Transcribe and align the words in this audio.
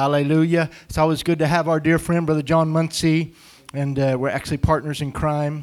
Hallelujah. 0.00 0.70
It's 0.88 0.96
always 0.96 1.22
good 1.22 1.40
to 1.40 1.46
have 1.46 1.68
our 1.68 1.78
dear 1.78 1.98
friend, 1.98 2.24
Brother 2.24 2.40
John 2.40 2.72
Muncy, 2.72 3.34
and 3.74 3.98
uh, 3.98 4.16
we're 4.18 4.30
actually 4.30 4.56
partners 4.56 5.02
in 5.02 5.12
crime. 5.12 5.62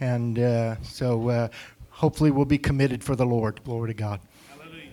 And 0.00 0.38
uh, 0.38 0.76
so 0.82 1.30
uh, 1.30 1.48
hopefully 1.88 2.30
we'll 2.30 2.44
be 2.44 2.58
committed 2.58 3.02
for 3.02 3.16
the 3.16 3.24
Lord. 3.24 3.64
Glory 3.64 3.88
to 3.88 3.94
God. 3.94 4.20
Hallelujah. 4.50 4.90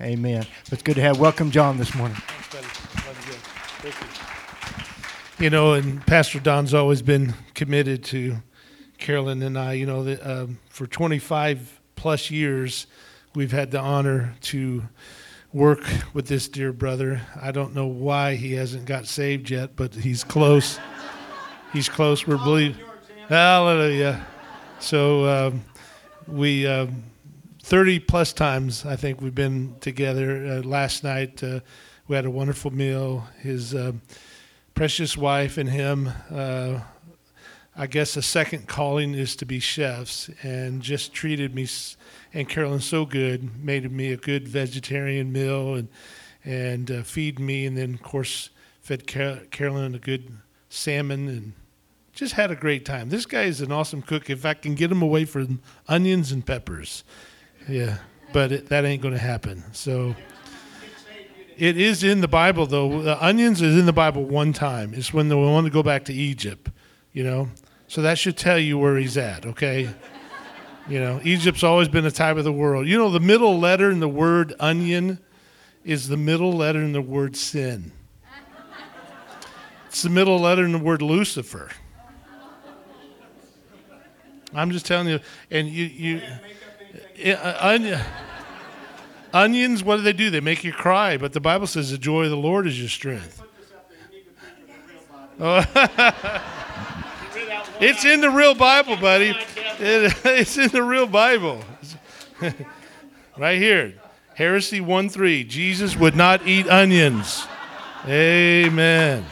Amen. 0.00 0.46
It's 0.70 0.82
good 0.82 0.94
to 0.94 1.02
have. 1.02 1.18
Welcome, 1.18 1.50
John, 1.50 1.78
this 1.78 1.96
morning. 1.96 2.16
You. 5.38 5.44
you 5.46 5.50
know, 5.50 5.72
and 5.72 6.06
Pastor 6.06 6.38
Don's 6.38 6.74
always 6.74 7.02
been 7.02 7.34
committed 7.54 8.04
to 8.04 8.36
Carolyn 8.98 9.42
and 9.42 9.58
I. 9.58 9.72
You 9.72 9.86
know, 9.86 10.04
that, 10.04 10.24
um, 10.24 10.60
for 10.68 10.86
25 10.86 11.80
plus 11.96 12.30
years, 12.30 12.86
we've 13.34 13.50
had 13.50 13.72
the 13.72 13.80
honor 13.80 14.36
to 14.42 14.84
work 15.52 15.84
with 16.12 16.26
this 16.26 16.48
dear 16.48 16.72
brother. 16.72 17.22
I 17.40 17.50
don't 17.50 17.74
know 17.74 17.86
why 17.86 18.34
he 18.34 18.54
hasn't 18.54 18.84
got 18.84 19.06
saved 19.06 19.50
yet, 19.50 19.76
but 19.76 19.94
he's 19.94 20.24
close. 20.24 20.78
he's 21.72 21.88
close. 21.88 22.26
We're 22.26 22.36
believing. 22.38 22.82
Hallelujah. 23.28 24.26
So 24.78 25.24
um, 25.26 25.64
we, 26.26 26.66
um, 26.66 27.04
30 27.62 28.00
plus 28.00 28.32
times, 28.32 28.84
I 28.84 28.96
think 28.96 29.20
we've 29.20 29.34
been 29.34 29.76
together. 29.80 30.46
Uh, 30.46 30.62
last 30.62 31.02
night, 31.02 31.42
uh, 31.42 31.60
we 32.08 32.16
had 32.16 32.24
a 32.24 32.30
wonderful 32.30 32.72
meal. 32.72 33.26
His 33.40 33.74
uh, 33.74 33.92
precious 34.74 35.16
wife 35.16 35.58
and 35.58 35.68
him, 35.68 36.10
uh, 36.30 36.80
I 37.78 37.86
guess 37.86 38.16
a 38.16 38.22
second 38.22 38.68
calling 38.68 39.12
is 39.14 39.36
to 39.36 39.44
be 39.44 39.60
chefs, 39.60 40.30
and 40.42 40.80
just 40.80 41.12
treated 41.12 41.54
me 41.54 41.68
and 42.32 42.48
Carolyn 42.48 42.80
so 42.80 43.04
good, 43.04 43.62
made 43.62 43.90
me 43.92 44.12
a 44.12 44.16
good 44.16 44.48
vegetarian 44.48 45.32
meal 45.32 45.74
and 45.74 45.88
and 46.44 46.90
uh, 46.90 47.02
feed 47.02 47.38
me, 47.38 47.66
and 47.66 47.76
then 47.76 47.94
of 47.94 48.02
course 48.02 48.50
fed 48.80 49.06
Car- 49.06 49.40
Carolyn 49.50 49.94
a 49.94 49.98
good 49.98 50.38
salmon 50.68 51.28
and 51.28 51.52
just 52.12 52.34
had 52.34 52.50
a 52.50 52.56
great 52.56 52.84
time. 52.84 53.10
This 53.10 53.26
guy 53.26 53.42
is 53.42 53.60
an 53.60 53.72
awesome 53.72 54.00
cook. 54.00 54.30
If 54.30 54.46
I 54.46 54.54
can 54.54 54.74
get 54.74 54.90
him 54.90 55.02
away 55.02 55.24
from 55.24 55.60
onions 55.88 56.32
and 56.32 56.46
peppers, 56.46 57.04
yeah, 57.68 57.98
but 58.32 58.52
it, 58.52 58.68
that 58.68 58.84
ain't 58.84 59.02
going 59.02 59.14
to 59.14 59.20
happen. 59.20 59.64
So. 59.72 60.14
It 61.58 61.78
is 61.78 62.04
in 62.04 62.20
the 62.20 62.28
Bible, 62.28 62.66
though. 62.66 63.00
The 63.00 63.24
onions 63.24 63.62
is 63.62 63.78
in 63.78 63.86
the 63.86 63.92
Bible 63.92 64.24
one 64.24 64.52
time. 64.52 64.92
It's 64.92 65.14
when 65.14 65.30
they 65.30 65.34
want 65.34 65.66
to 65.66 65.72
go 65.72 65.82
back 65.82 66.04
to 66.04 66.12
Egypt, 66.12 66.68
you 67.14 67.24
know. 67.24 67.48
So 67.88 68.02
that 68.02 68.18
should 68.18 68.36
tell 68.36 68.58
you 68.58 68.78
where 68.78 68.96
he's 68.96 69.16
at, 69.16 69.46
okay? 69.46 69.88
You 70.88 71.00
know, 71.00 71.20
Egypt's 71.24 71.62
always 71.62 71.88
been 71.88 72.04
the 72.04 72.10
type 72.10 72.36
of 72.36 72.44
the 72.44 72.52
world. 72.52 72.86
You 72.86 72.96
know, 72.96 73.10
the 73.10 73.20
middle 73.20 73.58
letter 73.58 73.90
in 73.90 74.00
the 74.00 74.08
word 74.08 74.54
onion 74.60 75.18
is 75.84 76.08
the 76.08 76.16
middle 76.16 76.52
letter 76.52 76.80
in 76.80 76.92
the 76.92 77.02
word 77.02 77.36
sin. 77.36 77.92
It's 79.86 80.02
the 80.02 80.10
middle 80.10 80.38
letter 80.38 80.64
in 80.64 80.72
the 80.72 80.78
word 80.78 81.02
Lucifer. 81.02 81.70
I'm 84.54 84.70
just 84.70 84.86
telling 84.86 85.08
you, 85.08 85.20
and 85.50 85.68
you, 85.68 85.84
you, 85.84 87.32
uh, 87.34 87.56
onion, 87.60 88.00
onions. 89.32 89.82
What 89.82 89.96
do 89.96 90.02
they 90.02 90.12
do? 90.12 90.30
They 90.30 90.40
make 90.40 90.64
you 90.64 90.72
cry. 90.72 91.16
But 91.16 91.32
the 91.32 91.40
Bible 91.40 91.66
says 91.66 91.90
the 91.90 91.98
joy 91.98 92.24
of 92.24 92.30
the 92.30 92.36
Lord 92.36 92.66
is 92.66 92.78
your 92.78 92.88
strength. 92.88 93.42
Oh. 95.40 96.52
It's 97.78 98.06
in 98.06 98.22
the 98.22 98.30
real 98.30 98.54
Bible, 98.54 98.96
buddy. 98.96 99.36
It, 99.78 100.14
it's 100.24 100.56
in 100.56 100.70
the 100.70 100.82
real 100.82 101.06
Bible. 101.06 101.60
right 103.36 103.58
here. 103.58 103.94
Heresy 104.34 104.80
1 104.80 105.10
3. 105.10 105.44
Jesus 105.44 105.94
would 105.94 106.16
not 106.16 106.46
eat 106.46 106.66
onions. 106.68 107.46
Amen. 108.06 109.26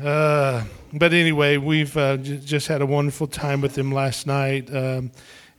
Uh, 0.00 0.64
but 0.92 1.12
anyway, 1.12 1.56
we've 1.56 1.96
uh, 1.96 2.16
j- 2.16 2.38
just 2.38 2.68
had 2.68 2.82
a 2.82 2.86
wonderful 2.86 3.26
time 3.26 3.60
with 3.60 3.74
them 3.74 3.90
last 3.90 4.28
night, 4.28 4.72
um, 4.74 5.10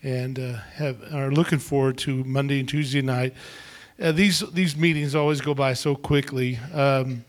and 0.01 0.39
uh, 0.39 0.53
have 0.75 1.13
are 1.13 1.29
looking 1.29 1.59
forward 1.59 1.97
to 1.99 2.23
Monday 2.23 2.59
and 2.59 2.69
Tuesday 2.69 3.01
night. 3.01 3.33
Uh, 4.01 4.11
these 4.11 4.39
these 4.51 4.75
meetings 4.75 5.13
always 5.13 5.41
go 5.41 5.53
by 5.53 5.73
so 5.73 5.95
quickly. 5.95 6.57
Um, 6.73 7.23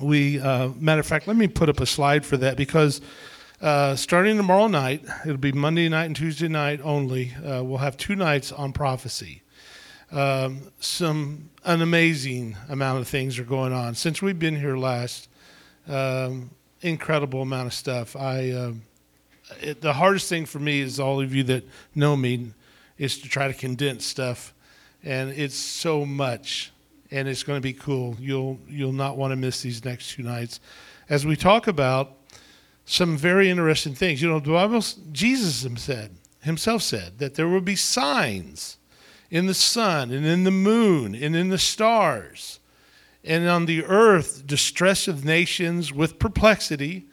we 0.00 0.40
uh, 0.40 0.68
matter 0.76 1.00
of 1.00 1.06
fact 1.06 1.26
let 1.26 1.36
me 1.36 1.48
put 1.48 1.68
up 1.68 1.80
a 1.80 1.86
slide 1.86 2.24
for 2.24 2.36
that 2.36 2.56
because 2.56 3.00
uh, 3.62 3.96
starting 3.96 4.36
tomorrow 4.36 4.66
night 4.66 5.02
it'll 5.24 5.36
be 5.38 5.52
monday 5.52 5.88
night 5.88 6.04
and 6.04 6.16
tuesday 6.16 6.48
night 6.48 6.80
only 6.82 7.32
uh, 7.44 7.62
we'll 7.62 7.78
have 7.78 7.96
two 7.96 8.16
nights 8.16 8.52
on 8.52 8.72
prophecy. 8.72 9.42
Um, 10.12 10.70
some 10.78 11.50
an 11.64 11.82
amazing 11.82 12.56
amount 12.68 13.00
of 13.00 13.08
things 13.08 13.40
are 13.40 13.44
going 13.44 13.72
on. 13.72 13.96
Since 13.96 14.22
we've 14.22 14.38
been 14.38 14.54
here 14.54 14.76
last 14.76 15.28
um, 15.88 16.50
incredible 16.80 17.42
amount 17.42 17.66
of 17.66 17.74
stuff. 17.74 18.16
I 18.16 18.50
um, 18.52 18.82
it, 19.60 19.80
the 19.80 19.94
hardest 19.94 20.28
thing 20.28 20.46
for 20.46 20.58
me 20.58 20.80
is 20.80 20.98
all 21.00 21.20
of 21.20 21.34
you 21.34 21.42
that 21.44 21.64
know 21.94 22.16
me 22.16 22.52
is 22.98 23.18
to 23.18 23.28
try 23.28 23.48
to 23.48 23.54
condense 23.54 24.04
stuff 24.04 24.54
and 25.04 25.30
it's 25.30 25.54
so 25.54 26.04
much 26.04 26.72
and 27.10 27.28
it's 27.28 27.42
going 27.42 27.56
to 27.56 27.62
be 27.62 27.72
cool. 27.72 28.16
You'll 28.18 28.58
you'll 28.68 28.92
not 28.92 29.16
want 29.16 29.32
to 29.32 29.36
miss 29.36 29.62
these 29.62 29.84
next 29.84 30.12
two 30.12 30.22
nights 30.22 30.60
as 31.08 31.24
we 31.24 31.36
talk 31.36 31.66
about 31.66 32.12
some 32.84 33.16
very 33.16 33.50
interesting 33.50 33.94
things. 33.94 34.22
You 34.22 34.28
know, 34.28 34.40
the 34.40 34.52
Bible, 34.52 34.82
Jesus 35.12 35.66
said 35.82 36.16
himself 36.40 36.82
said 36.82 37.18
that 37.18 37.34
there 37.34 37.48
will 37.48 37.60
be 37.60 37.76
signs 37.76 38.78
in 39.30 39.46
the 39.46 39.54
sun 39.54 40.12
and 40.12 40.24
in 40.24 40.44
the 40.44 40.50
moon 40.50 41.14
and 41.14 41.34
in 41.34 41.48
the 41.48 41.58
stars, 41.58 42.60
and 43.24 43.48
on 43.48 43.66
the 43.66 43.84
earth 43.84 44.46
distress 44.46 45.08
of 45.08 45.24
nations 45.24 45.92
with 45.92 46.20
perplexity, 46.20 47.06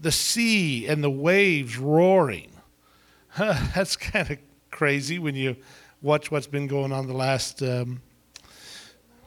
the 0.00 0.10
sea 0.10 0.86
and 0.86 1.04
the 1.04 1.10
waves 1.10 1.76
roaring. 1.76 2.50
That's 3.38 3.96
kind 3.96 4.30
of 4.30 4.38
crazy 4.70 5.18
when 5.18 5.34
you 5.34 5.56
watch 6.00 6.30
what's 6.30 6.46
been 6.46 6.66
going 6.66 6.92
on 6.92 7.06
the 7.06 7.14
last. 7.14 7.62
Um, 7.62 8.00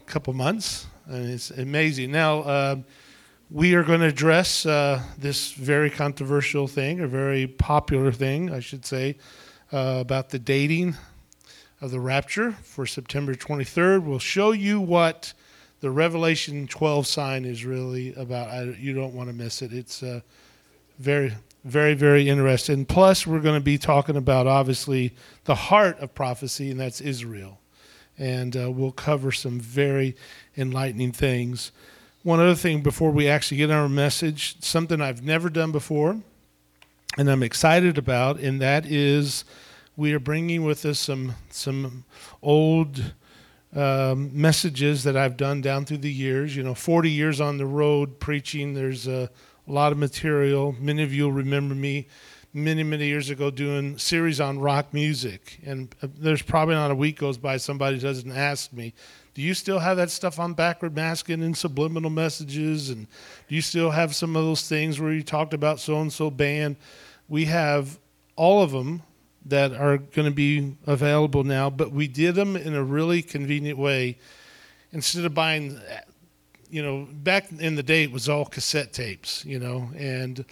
couple 0.07 0.33
months, 0.33 0.87
and 1.05 1.29
it's 1.29 1.51
amazing. 1.51 2.11
Now, 2.11 2.39
uh, 2.39 2.75
we 3.51 3.75
are 3.75 3.83
going 3.83 3.99
to 3.99 4.07
address 4.07 4.65
uh, 4.65 5.01
this 5.17 5.51
very 5.51 5.89
controversial 5.89 6.65
thing, 6.65 7.01
a 7.01 7.07
very 7.07 7.45
popular 7.45 8.13
thing, 8.13 8.51
I 8.51 8.61
should 8.61 8.85
say, 8.85 9.17
uh, 9.71 9.97
about 9.99 10.29
the 10.29 10.39
dating 10.39 10.95
of 11.81 11.91
the 11.91 11.99
rapture 11.99 12.53
for 12.63 12.85
September 12.85 13.35
23rd. 13.35 14.03
We'll 14.03 14.17
show 14.17 14.51
you 14.53 14.79
what 14.79 15.33
the 15.81 15.91
Revelation 15.91 16.67
12 16.67 17.05
sign 17.05 17.43
is 17.43 17.65
really 17.65 18.13
about. 18.15 18.47
I, 18.47 18.63
you 18.79 18.93
don't 18.93 19.13
want 19.13 19.27
to 19.29 19.33
miss 19.33 19.61
it. 19.61 19.73
It's 19.73 20.01
uh, 20.01 20.21
very, 20.99 21.33
very, 21.65 21.95
very 21.95 22.29
interesting. 22.29 22.85
Plus, 22.85 23.27
we're 23.27 23.41
going 23.41 23.59
to 23.59 23.63
be 23.63 23.77
talking 23.77 24.15
about 24.15 24.47
obviously 24.47 25.13
the 25.43 25.55
heart 25.55 25.99
of 25.99 26.15
prophecy, 26.15 26.71
and 26.71 26.79
that's 26.79 27.01
Israel 27.01 27.59
and 28.17 28.55
uh, 28.57 28.71
we'll 28.71 28.91
cover 28.91 29.31
some 29.31 29.59
very 29.59 30.15
enlightening 30.55 31.11
things. 31.11 31.71
One 32.23 32.39
other 32.39 32.55
thing 32.55 32.81
before 32.81 33.11
we 33.11 33.27
actually 33.27 33.57
get 33.57 33.71
our 33.71 33.87
message, 33.87 34.61
something 34.61 35.01
I've 35.01 35.23
never 35.23 35.49
done 35.49 35.71
before, 35.71 36.21
and 37.17 37.29
I'm 37.29 37.43
excited 37.43 37.97
about, 37.97 38.39
and 38.39 38.61
that 38.61 38.85
is 38.85 39.45
we 39.95 40.13
are 40.13 40.19
bringing 40.19 40.63
with 40.63 40.85
us 40.85 40.99
some 40.99 41.35
some 41.49 42.05
old 42.41 43.13
um, 43.75 44.29
messages 44.33 45.03
that 45.03 45.17
I've 45.17 45.37
done 45.37 45.61
down 45.61 45.85
through 45.85 45.97
the 45.99 46.11
years. 46.11 46.55
You 46.55 46.63
know, 46.63 46.75
40 46.75 47.09
years 47.09 47.41
on 47.41 47.57
the 47.57 47.65
road 47.65 48.19
preaching. 48.19 48.73
There's 48.73 49.07
a, 49.07 49.29
a 49.67 49.71
lot 49.71 49.91
of 49.91 49.97
material. 49.97 50.75
Many 50.79 51.03
of 51.03 51.13
you 51.13 51.23
will 51.23 51.31
remember 51.31 51.75
me 51.75 52.07
many 52.57 52.83
many 52.83 53.05
years 53.05 53.29
ago 53.29 53.51
doing 53.51 53.97
series 53.97 54.41
on 54.41 54.59
rock 54.59 54.93
music. 54.93 55.59
And 55.65 55.93
uh, 56.01 56.07
there's 56.17 56.41
probably 56.41 56.75
not 56.75 56.91
a 56.91 56.95
week 56.95 57.19
goes 57.19 57.37
by 57.37 57.57
somebody 57.57 57.99
doesn't 57.99 58.31
ask 58.31 58.73
me 58.73 58.93
do 59.35 59.43
you 59.43 59.53
still 59.53 59.77
have 59.77 59.97
that 59.97 60.09
stuff 60.09 60.39
on 60.39 60.55
backward 60.55 60.95
masking 60.95 61.43
and 61.43 61.55
subliminal 61.55 62.09
messages? 62.09 62.89
And 62.89 63.05
do 63.47 63.53
you 63.53 63.61
still 63.61 63.91
have 63.91 64.15
some 64.15 64.35
of 64.35 64.43
those 64.43 64.67
things 64.67 64.99
where 64.99 65.13
you 65.13 65.21
talked 65.21 65.53
about 65.53 65.79
so 65.79 66.01
and 66.01 66.11
so 66.11 66.31
band? 66.31 66.75
We 67.29 67.45
have 67.45 67.99
all 68.35 68.63
of 68.63 68.71
them 68.71 69.03
that 69.45 69.73
are 69.73 69.99
going 69.99 70.27
to 70.27 70.33
be 70.33 70.75
available 70.87 71.43
now 71.43 71.69
but 71.69 71.91
we 71.91 72.07
did 72.07 72.33
them 72.33 72.55
in 72.55 72.73
a 72.73 72.83
really 72.83 73.21
convenient 73.21 73.77
way. 73.77 74.17
Instead 74.91 75.23
of 75.25 75.35
buying 75.35 75.79
you 76.69 76.81
know 76.81 77.07
back 77.11 77.51
in 77.51 77.75
the 77.75 77.83
day 77.83 78.03
it 78.03 78.11
was 78.11 78.27
all 78.27 78.45
cassette 78.45 78.91
tapes 78.91 79.45
you 79.45 79.59
know 79.59 79.89
and 79.95 80.43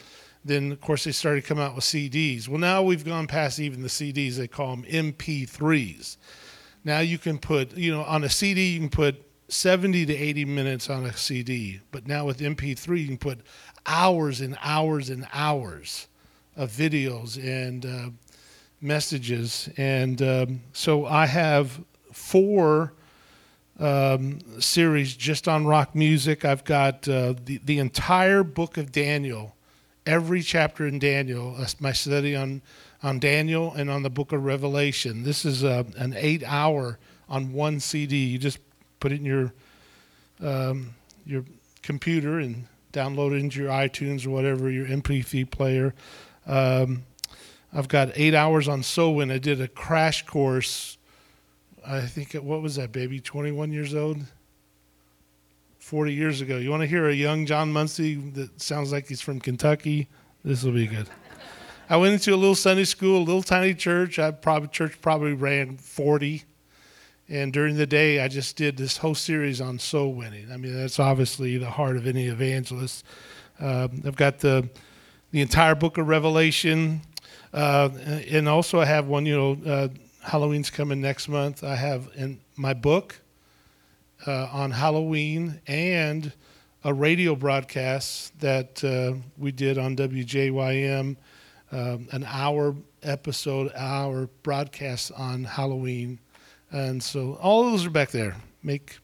then 0.46 0.72
of 0.72 0.80
course 0.80 1.04
they 1.04 1.12
started 1.12 1.44
coming 1.44 1.64
out 1.64 1.76
with 1.76 1.84
CDs. 1.84 2.48
Well, 2.48 2.60
now 2.60 2.84
we've 2.84 3.04
gone 3.04 3.28
past 3.28 3.60
even 3.60 3.82
the 3.82 3.90
CDs. 3.90 4.36
They 4.36 4.48
call 4.48 4.76
them 4.76 4.86
MP3s. 4.86 6.18
Now 6.84 7.00
you 7.00 7.18
can 7.18 7.40
put, 7.40 7.76
you 7.76 7.92
know, 7.92 8.04
on 8.04 8.24
a 8.24 8.30
CD 8.30 8.74
you 8.74 8.80
can 8.80 8.90
put 8.90 9.22
70 9.48 10.06
to 10.06 10.16
80 10.16 10.46
minutes 10.46 10.90
on 10.90 11.06
a 11.06 11.14
CD, 11.14 11.82
but 11.92 12.08
now 12.08 12.26
with 12.26 12.40
MP3 12.40 13.02
you 13.02 13.08
can 13.08 13.18
put 13.18 13.40
hours 13.86 14.42
and 14.42 14.58
hours 14.64 15.10
and 15.10 15.28
hours 15.34 16.08
of 16.56 16.72
videos 16.72 17.38
and 17.38 17.86
uh, 17.86 18.10
messages. 18.82 19.70
And 19.78 20.22
um, 20.22 20.62
so 20.74 21.06
I 21.06 21.26
have 21.26 21.80
four 22.12 22.94
um, 23.80 24.40
series 24.60 25.16
just 25.16 25.48
on 25.48 25.66
rock 25.66 25.96
music. 25.96 26.46
I've 26.46 26.64
got 26.64 27.08
uh, 27.08 27.34
the, 27.44 27.60
the 27.64 27.80
entire 27.80 28.44
book 28.44 28.78
of 28.78 28.92
Daniel, 28.92 29.56
every 30.06 30.42
chapter 30.42 30.86
in 30.86 31.00
Daniel, 31.00 31.56
uh, 31.58 31.68
my 31.80 31.92
study 31.92 32.36
on, 32.36 32.62
on 33.04 33.20
Daniel 33.20 33.74
and 33.74 33.90
on 33.90 34.04
the 34.04 34.10
book 34.10 34.32
of 34.32 34.44
Revelation. 34.44 35.24
This 35.24 35.46
is 35.46 35.64
a, 35.64 35.86
an 35.98 36.14
eight 36.18 36.44
hour 36.44 37.00
on 37.28 37.54
one 37.54 37.80
CD. 37.80 38.26
You 38.26 38.38
just 38.38 38.60
put 39.00 39.12
it 39.12 39.20
in 39.20 39.26
your, 39.26 39.54
um, 40.42 40.94
your 41.26 41.44
computer 41.82 42.40
and 42.40 42.68
download 42.94 43.32
it 43.32 43.40
into 43.40 43.62
your 43.62 43.72
iTunes 43.72 44.26
or 44.26 44.30
whatever, 44.30 44.70
your 44.70 44.86
MP3 44.86 45.50
player. 45.50 45.94
Um, 46.46 47.04
I've 47.74 47.88
got 47.88 48.12
eight 48.16 48.34
hours 48.34 48.68
on 48.68 48.82
Sowin. 48.82 49.32
I 49.32 49.38
did 49.38 49.60
a 49.60 49.68
crash 49.68 50.26
course 50.26 50.98
I 51.88 52.02
think, 52.02 52.34
what 52.34 52.62
was 52.62 52.76
that, 52.76 52.92
baby? 52.92 53.20
21 53.20 53.72
years 53.72 53.94
old? 53.94 54.18
40 55.86 56.16
years 56.16 56.42
ago. 56.42 56.58
You 56.58 56.72
want 56.72 56.82
to 56.82 56.88
hear 56.88 57.08
a 57.10 57.14
young 57.14 57.46
John 57.46 57.72
Muncy 57.72 58.34
that 58.34 58.60
sounds 58.60 58.92
like 58.92 59.08
he's 59.08 59.22
from 59.22 59.40
Kentucky? 59.40 60.08
This 60.44 60.64
will 60.64 60.72
be 60.72 60.88
good. 60.88 61.08
I 61.92 61.98
went 61.98 62.14
into 62.14 62.34
a 62.34 62.36
little 62.36 62.56
Sunday 62.56 62.86
school, 62.86 63.20
a 63.20 63.24
little 63.24 63.44
tiny 63.44 63.76
church. 63.76 64.18
I 64.18 64.32
probably 64.32 64.70
church 64.70 65.00
probably 65.00 65.34
ran 65.34 65.78
40. 65.78 66.42
And 67.30 67.54
during 67.54 67.78
the 67.78 67.86
day, 67.86 68.20
I 68.20 68.28
just 68.28 68.58
did 68.58 68.78
this 68.78 68.98
whole 68.98 69.14
series 69.14 69.62
on 69.62 69.78
soul 69.78 70.16
winning. 70.16 70.52
I 70.52 70.58
mean, 70.58 70.76
that's 70.76 71.00
obviously 71.00 71.60
the 71.60 71.70
heart 71.70 71.98
of 71.98 72.08
any 72.08 72.30
evangelist. 72.30 73.06
Um, 73.60 74.02
I've 74.08 74.16
got 74.16 74.40
the 74.40 74.68
the 75.30 75.42
entire 75.42 75.76
book 75.76 76.00
of 76.00 76.08
Revelation, 76.08 77.02
uh, 77.54 77.90
and 78.32 78.50
also 78.50 78.80
I 78.80 78.86
have 78.86 79.06
one, 79.06 79.28
you 79.28 79.38
know, 79.38 79.72
uh, 79.72 79.90
Halloween's 80.24 80.72
coming 80.72 81.00
next 81.00 81.28
month. 81.28 81.64
I 81.64 81.76
have 81.76 82.10
in 82.16 82.40
my 82.56 82.74
book 82.74 83.22
uh, 84.26 84.48
on 84.52 84.72
Halloween 84.72 85.62
and 85.68 86.32
a 86.84 86.94
radio 86.94 87.36
broadcast 87.36 88.40
that 88.40 88.84
uh, 88.84 89.18
we 89.38 89.52
did 89.52 89.78
on 89.78 89.96
WJYM, 89.96 91.16
um, 91.72 92.08
an 92.12 92.24
hour 92.28 92.76
episode, 93.02 93.72
hour 93.76 94.30
broadcast 94.44 95.12
on 95.18 95.44
Halloween, 95.44 96.20
and 96.72 97.02
so 97.02 97.38
all 97.42 97.64
those 97.64 97.86
are 97.86 97.90
back 97.90 98.12
there. 98.12 98.36
Make 98.62 98.98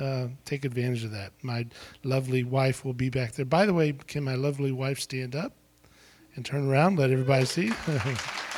uh, 0.00 0.26
take 0.44 0.64
advantage 0.64 1.04
of 1.04 1.12
that. 1.12 1.32
My 1.42 1.66
lovely 2.02 2.42
wife 2.42 2.84
will 2.84 2.94
be 2.94 3.10
back 3.10 3.32
there. 3.32 3.44
By 3.44 3.66
the 3.66 3.74
way, 3.74 3.92
can 3.92 4.24
my 4.24 4.34
lovely 4.34 4.72
wife 4.72 4.98
stand 4.98 5.36
up 5.36 5.52
and 6.34 6.44
turn 6.44 6.68
around, 6.68 6.98
let 6.98 7.10
everybody 7.10 7.44
see? 7.44 7.72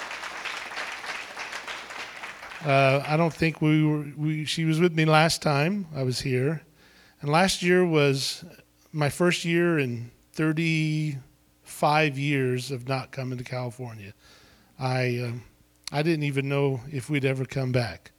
Uh, 2.67 3.01
I 3.07 3.17
don't 3.17 3.33
think 3.33 3.63
we 3.63 3.85
were. 3.85 4.05
We, 4.17 4.45
she 4.45 4.65
was 4.65 4.81
with 4.81 4.93
me 4.93 5.05
last 5.05 5.41
time 5.41 5.87
I 5.95 6.03
was 6.03 6.19
here, 6.19 6.63
and 7.21 7.31
last 7.31 7.63
year 7.63 7.87
was 7.87 8.45
my 8.93 9.09
first 9.09 9.45
year 9.45 9.79
in 9.79 10.11
35 10.33 12.19
years 12.19 12.73
of 12.73 12.89
not 12.89 13.13
coming 13.13 13.39
to 13.39 13.45
California. 13.45 14.15
I 14.81 15.21
um, 15.21 15.45
I 15.93 16.03
didn't 16.03 16.25
even 16.25 16.49
know 16.49 16.81
if 16.91 17.09
we'd 17.09 17.25
ever 17.25 17.45
come 17.45 17.71
back 17.71 18.11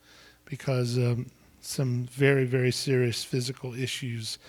because 0.46 0.98
um, 0.98 1.26
some 1.60 2.06
very 2.06 2.46
very 2.46 2.72
serious 2.72 3.26
physical 3.26 3.74
issues 3.74 4.40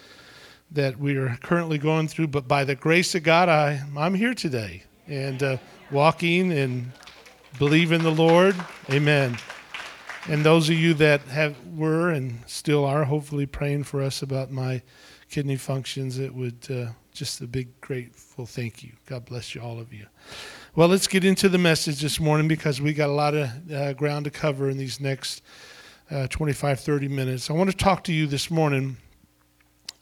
that 0.70 0.96
we 0.96 1.16
are 1.16 1.36
currently 1.42 1.78
going 1.78 2.06
through. 2.06 2.28
But 2.28 2.46
by 2.46 2.62
the 2.62 2.76
grace 2.76 3.16
of 3.16 3.24
God, 3.24 3.48
I 3.48 3.82
I'm 3.96 4.14
here 4.14 4.34
today 4.34 4.84
and 5.08 5.42
uh, 5.42 5.56
walking 5.90 6.52
and 6.52 6.92
believe 7.58 7.90
in 7.90 8.04
the 8.04 8.12
Lord. 8.12 8.54
Amen. 8.92 9.36
And 10.28 10.44
those 10.44 10.68
of 10.68 10.76
you 10.76 10.92
that 10.92 11.22
have 11.22 11.56
were 11.74 12.10
and 12.10 12.40
still 12.46 12.84
are 12.84 13.04
hopefully 13.04 13.46
praying 13.46 13.84
for 13.84 14.02
us 14.02 14.20
about 14.20 14.50
my 14.50 14.82
kidney 15.30 15.56
functions, 15.56 16.18
it 16.18 16.34
would 16.34 16.66
uh, 16.70 16.88
just 17.14 17.40
a 17.40 17.46
big 17.46 17.80
grateful 17.80 18.44
thank 18.44 18.84
you. 18.84 18.92
God 19.06 19.24
bless 19.24 19.54
you, 19.54 19.62
all 19.62 19.80
of 19.80 19.90
you. 19.90 20.04
Well, 20.76 20.88
let's 20.88 21.06
get 21.06 21.24
into 21.24 21.48
the 21.48 21.56
message 21.56 22.02
this 22.02 22.20
morning 22.20 22.46
because 22.46 22.78
we 22.78 22.92
got 22.92 23.08
a 23.08 23.12
lot 23.12 23.34
of 23.34 23.72
uh, 23.72 23.94
ground 23.94 24.26
to 24.26 24.30
cover 24.30 24.68
in 24.68 24.76
these 24.76 25.00
next 25.00 25.40
uh, 26.10 26.26
25, 26.26 26.78
30 26.78 27.08
minutes. 27.08 27.48
I 27.48 27.54
want 27.54 27.70
to 27.70 27.76
talk 27.76 28.04
to 28.04 28.12
you 28.12 28.26
this 28.26 28.50
morning 28.50 28.98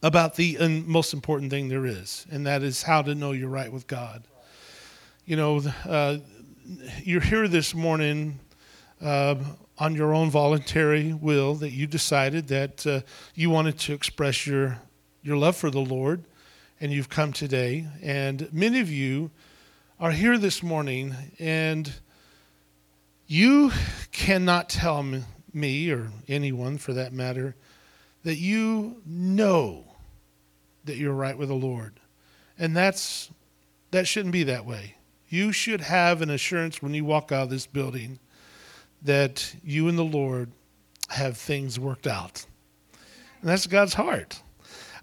about 0.02 0.34
the 0.34 0.58
most 0.88 1.14
important 1.14 1.52
thing 1.52 1.68
there 1.68 1.86
is, 1.86 2.26
and 2.32 2.44
that 2.48 2.64
is 2.64 2.82
how 2.82 3.00
to 3.00 3.14
know 3.14 3.30
you're 3.30 3.48
right 3.48 3.70
with 3.70 3.86
God. 3.86 4.24
You 5.24 5.36
know, 5.36 5.62
uh, 5.84 6.18
you're 7.04 7.20
here 7.20 7.46
this 7.46 7.76
morning 7.76 8.40
uh, 9.00 9.36
on 9.78 9.94
your 9.94 10.14
own 10.14 10.30
voluntary 10.30 11.12
will 11.12 11.54
that 11.56 11.70
you 11.70 11.86
decided 11.86 12.48
that 12.48 12.86
uh, 12.86 13.00
you 13.34 13.50
wanted 13.50 13.78
to 13.78 13.92
express 13.92 14.46
your, 14.46 14.78
your 15.22 15.36
love 15.36 15.56
for 15.56 15.70
the 15.70 15.80
Lord, 15.80 16.24
and 16.80 16.92
you've 16.92 17.08
come 17.08 17.32
today. 17.32 17.86
And 18.02 18.52
many 18.52 18.80
of 18.80 18.90
you 18.90 19.30
are 20.00 20.12
here 20.12 20.38
this 20.38 20.62
morning, 20.62 21.14
and 21.38 21.92
you 23.26 23.70
cannot 24.12 24.68
tell 24.68 25.04
me, 25.52 25.90
or 25.90 26.10
anyone 26.28 26.78
for 26.78 26.92
that 26.94 27.12
matter, 27.12 27.54
that 28.24 28.36
you 28.36 29.02
know 29.06 29.84
that 30.84 30.96
you're 30.96 31.12
right 31.12 31.36
with 31.36 31.48
the 31.48 31.54
Lord. 31.54 32.00
And 32.58 32.76
that's 32.76 33.30
that 33.90 34.08
shouldn't 34.08 34.32
be 34.32 34.42
that 34.44 34.66
way. 34.66 34.96
You 35.28 35.52
should 35.52 35.80
have 35.80 36.22
an 36.22 36.30
assurance 36.30 36.82
when 36.82 36.94
you 36.94 37.04
walk 37.04 37.32
out 37.32 37.44
of 37.44 37.50
this 37.50 37.66
building 37.66 38.18
that 39.06 39.54
you 39.64 39.88
and 39.88 39.98
the 39.98 40.04
Lord 40.04 40.50
have 41.08 41.36
things 41.36 41.78
worked 41.78 42.06
out. 42.06 42.44
And 43.40 43.50
that's 43.50 43.66
God's 43.66 43.94
heart. 43.94 44.42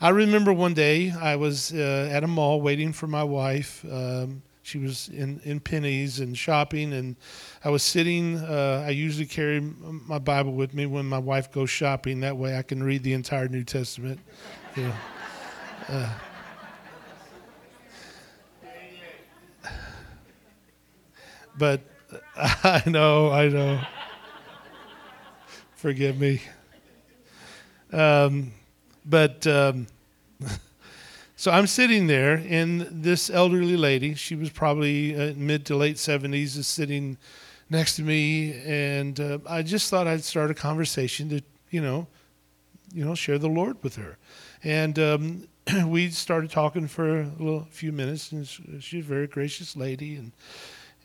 I 0.02 0.10
remember 0.10 0.52
one 0.52 0.74
day 0.74 1.12
I 1.12 1.38
was 1.38 1.74
uh, 1.74 2.10
at 2.12 2.24
a 2.24 2.28
mall 2.28 2.62
waiting 2.62 2.92
for 2.92 3.08
my 3.08 3.24
wife. 3.24 3.86
Um, 3.90 4.44
she 4.62 4.78
was 4.78 5.10
in, 5.10 5.40
in 5.44 5.60
Penney's 5.60 6.20
and 6.20 6.38
shopping, 6.38 6.94
and 6.94 7.16
I 7.64 7.70
was 7.70 7.84
sitting. 7.84 8.38
Uh, 8.38 8.84
I 8.86 8.92
usually 8.92 9.26
carry 9.26 9.60
my 9.62 10.20
Bible 10.20 10.54
with 10.54 10.74
me 10.74 10.86
when 10.86 11.06
my 11.06 11.20
wife 11.20 11.52
goes 11.52 11.70
shopping. 11.70 12.22
That 12.22 12.38
way 12.38 12.58
I 12.58 12.62
can 12.62 12.84
read 12.84 13.04
the 13.04 13.14
entire 13.14 13.48
New 13.48 13.64
Testament. 13.64 14.20
Know. 14.76 14.92
uh, 15.88 16.10
but 21.60 21.82
I 22.36 22.84
know, 22.86 23.32
I 23.32 23.48
know. 23.50 23.82
Forgive 25.76 26.20
me. 26.20 26.42
Um, 27.92 28.54
but 29.06 29.46
um, 29.46 29.88
so 31.36 31.52
I'm 31.52 31.68
sitting 31.68 32.08
there, 32.08 32.44
and 32.48 32.82
this 32.82 33.30
elderly 33.30 33.78
lady, 33.78 34.16
she 34.16 34.36
was 34.36 34.50
probably 34.50 35.16
uh, 35.16 35.34
mid 35.36 35.66
to 35.68 35.76
late 35.76 35.98
70s, 35.98 36.58
is 36.58 36.68
sitting 36.68 37.18
next 37.70 37.96
to 37.98 38.02
me, 38.04 38.54
and 38.66 39.20
uh, 39.20 39.40
I 39.48 39.62
just 39.62 39.90
thought 39.90 40.08
I'd 40.08 40.24
start 40.24 40.52
a 40.52 40.54
conversation 40.54 41.30
to, 41.30 41.42
you 41.70 41.82
know, 41.82 42.08
you 42.94 43.04
know, 43.04 43.16
share 43.16 43.40
the 43.40 43.50
Lord 43.50 43.78
with 43.84 43.96
her. 43.96 44.18
And 44.64 44.98
um, 45.00 45.48
we 45.88 46.10
started 46.10 46.52
talking 46.52 46.88
for 46.88 47.22
a 47.22 47.32
little, 47.40 47.68
few 47.72 47.92
minutes, 47.92 48.32
and 48.32 48.48
she's 48.48 49.04
a 49.04 49.08
very 49.08 49.28
gracious 49.28 49.76
lady, 49.76 50.16
and 50.16 50.32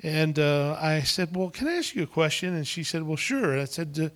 and 0.03 0.39
uh, 0.39 0.79
I 0.81 1.01
said, 1.01 1.35
Well, 1.35 1.51
can 1.51 1.67
I 1.67 1.77
ask 1.77 1.95
you 1.95 2.05
a 2.05 2.07
question? 2.07 2.55
And 2.55 2.67
she 2.67 2.85
said, 2.85 3.03
Well, 3.03 3.17
sure. 3.17 3.59
I 3.59 3.65
said, 3.65 4.13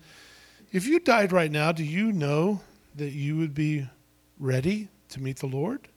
If 0.71 0.87
you 0.87 0.99
died 0.99 1.31
right 1.31 1.51
now, 1.51 1.71
do 1.71 1.83
you 1.83 2.11
know 2.11 2.61
that 2.95 3.11
you 3.11 3.37
would 3.37 3.53
be 3.53 3.87
ready 4.39 4.87
to 5.09 5.21
meet 5.21 5.39
the 5.39 5.47
Lord? 5.47 5.87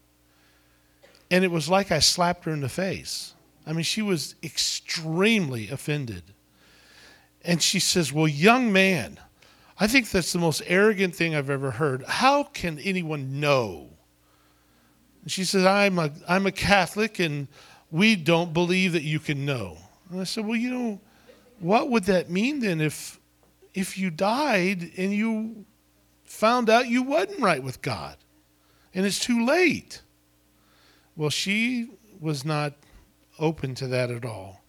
And 1.30 1.44
it 1.44 1.50
was 1.50 1.68
like 1.68 1.92
I 1.92 2.00
slapped 2.00 2.44
her 2.44 2.52
in 2.52 2.60
the 2.60 2.68
face. 2.68 3.34
I 3.66 3.72
mean, 3.72 3.82
she 3.82 4.02
was 4.02 4.36
extremely 4.42 5.68
offended. 5.70 6.22
And 7.44 7.62
she 7.62 7.78
says, 7.78 8.12
Well, 8.12 8.28
young 8.28 8.72
man, 8.72 9.20
I 9.78 9.86
think 9.86 10.10
that's 10.10 10.32
the 10.32 10.38
most 10.40 10.62
arrogant 10.66 11.14
thing 11.14 11.34
I've 11.34 11.50
ever 11.50 11.70
heard. 11.70 12.02
How 12.04 12.42
can 12.42 12.80
anyone 12.80 13.38
know? 13.38 13.90
And 15.22 15.30
she 15.30 15.44
says, 15.44 15.64
I'm 15.64 15.98
a, 15.98 16.10
I'm 16.28 16.46
a 16.46 16.52
Catholic 16.52 17.20
and 17.20 17.46
we 17.90 18.16
don't 18.16 18.52
believe 18.52 18.92
that 18.92 19.02
you 19.02 19.18
can 19.18 19.44
know. 19.44 19.78
And 20.10 20.20
I 20.20 20.24
said, 20.24 20.46
well, 20.46 20.56
you 20.56 20.70
know, 20.70 21.00
what 21.58 21.90
would 21.90 22.04
that 22.04 22.30
mean 22.30 22.60
then 22.60 22.80
if 22.80 23.18
if 23.74 23.98
you 23.98 24.10
died 24.10 24.90
and 24.96 25.12
you 25.12 25.66
found 26.24 26.70
out 26.70 26.88
you 26.88 27.02
wasn't 27.02 27.40
right 27.40 27.62
with 27.62 27.82
God 27.82 28.16
and 28.94 29.04
it's 29.06 29.18
too 29.18 29.44
late? 29.44 30.02
Well, 31.14 31.30
she 31.30 31.90
was 32.20 32.44
not 32.44 32.74
open 33.38 33.74
to 33.76 33.86
that 33.88 34.10
at 34.10 34.24
all. 34.24 34.62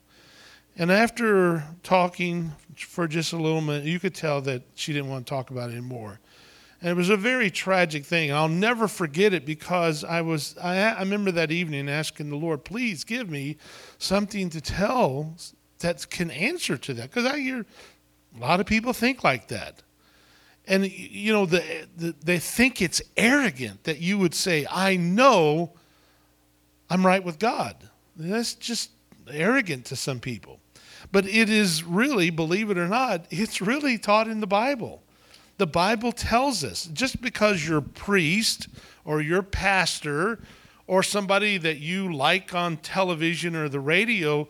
And 0.77 0.91
after 0.91 1.63
talking 1.83 2.51
for 2.75 3.07
just 3.07 3.33
a 3.33 3.37
little 3.37 3.61
minute, 3.61 3.85
you 3.85 3.99
could 3.99 4.13
tell 4.13 4.41
that 4.41 4.61
she 4.75 4.93
didn't 4.93 5.09
want 5.09 5.25
to 5.25 5.29
talk 5.29 5.49
about 5.49 5.69
it 5.69 5.73
anymore. 5.73 6.19
And 6.81 6.91
it 6.91 6.95
was 6.95 7.09
a 7.09 7.17
very 7.17 7.49
tragic 7.49 8.05
thing. 8.05 8.31
I'll 8.31 8.47
never 8.47 8.87
forget 8.87 9.33
it 9.33 9.45
because 9.45 10.03
I 10.03 10.21
was 10.21 10.55
I, 10.61 10.77
I 10.77 10.99
remember 10.99 11.31
that 11.31 11.51
evening 11.51 11.89
asking 11.89 12.29
the 12.29 12.35
Lord, 12.35 12.63
please 12.63 13.03
give 13.03 13.29
me 13.29 13.57
something 13.97 14.49
to 14.51 14.61
tell 14.61 15.35
that 15.79 16.09
can 16.09 16.31
answer 16.31 16.77
to 16.77 16.93
that. 16.93 17.09
Because 17.09 17.25
I 17.25 17.39
hear 17.39 17.65
a 18.35 18.39
lot 18.39 18.59
of 18.59 18.65
people 18.65 18.93
think 18.93 19.23
like 19.23 19.47
that. 19.47 19.81
And, 20.67 20.91
you 20.91 21.31
know, 21.31 21.45
the, 21.45 21.63
the, 21.95 22.13
they 22.23 22.39
think 22.39 22.81
it's 22.81 23.01
arrogant 23.15 23.85
that 23.85 23.99
you 23.99 24.17
would 24.17 24.33
say, 24.35 24.67
I 24.69 24.97
know 24.97 25.71
I'm 26.89 27.05
right 27.05 27.23
with 27.23 27.39
God. 27.39 27.75
That's 28.17 28.53
just 28.53 28.91
arrogant 29.31 29.85
to 29.85 29.95
some 29.95 30.19
people. 30.19 30.59
But 31.11 31.25
it 31.25 31.49
is 31.49 31.83
really, 31.83 32.29
believe 32.29 32.69
it 32.69 32.77
or 32.77 32.87
not, 32.87 33.27
it's 33.29 33.61
really 33.61 33.97
taught 33.97 34.27
in 34.27 34.41
the 34.41 34.47
Bible. 34.47 35.03
The 35.57 35.67
Bible 35.67 36.11
tells 36.11 36.63
us 36.63 36.89
just 36.93 37.21
because 37.21 37.67
you're 37.67 37.81
priest 37.81 38.67
or 39.05 39.21
your 39.21 39.41
pastor 39.41 40.39
or 40.85 41.03
somebody 41.03 41.57
that 41.57 41.79
you 41.79 42.13
like 42.13 42.53
on 42.53 42.77
television 42.77 43.55
or 43.55 43.67
the 43.67 43.79
radio 43.79 44.47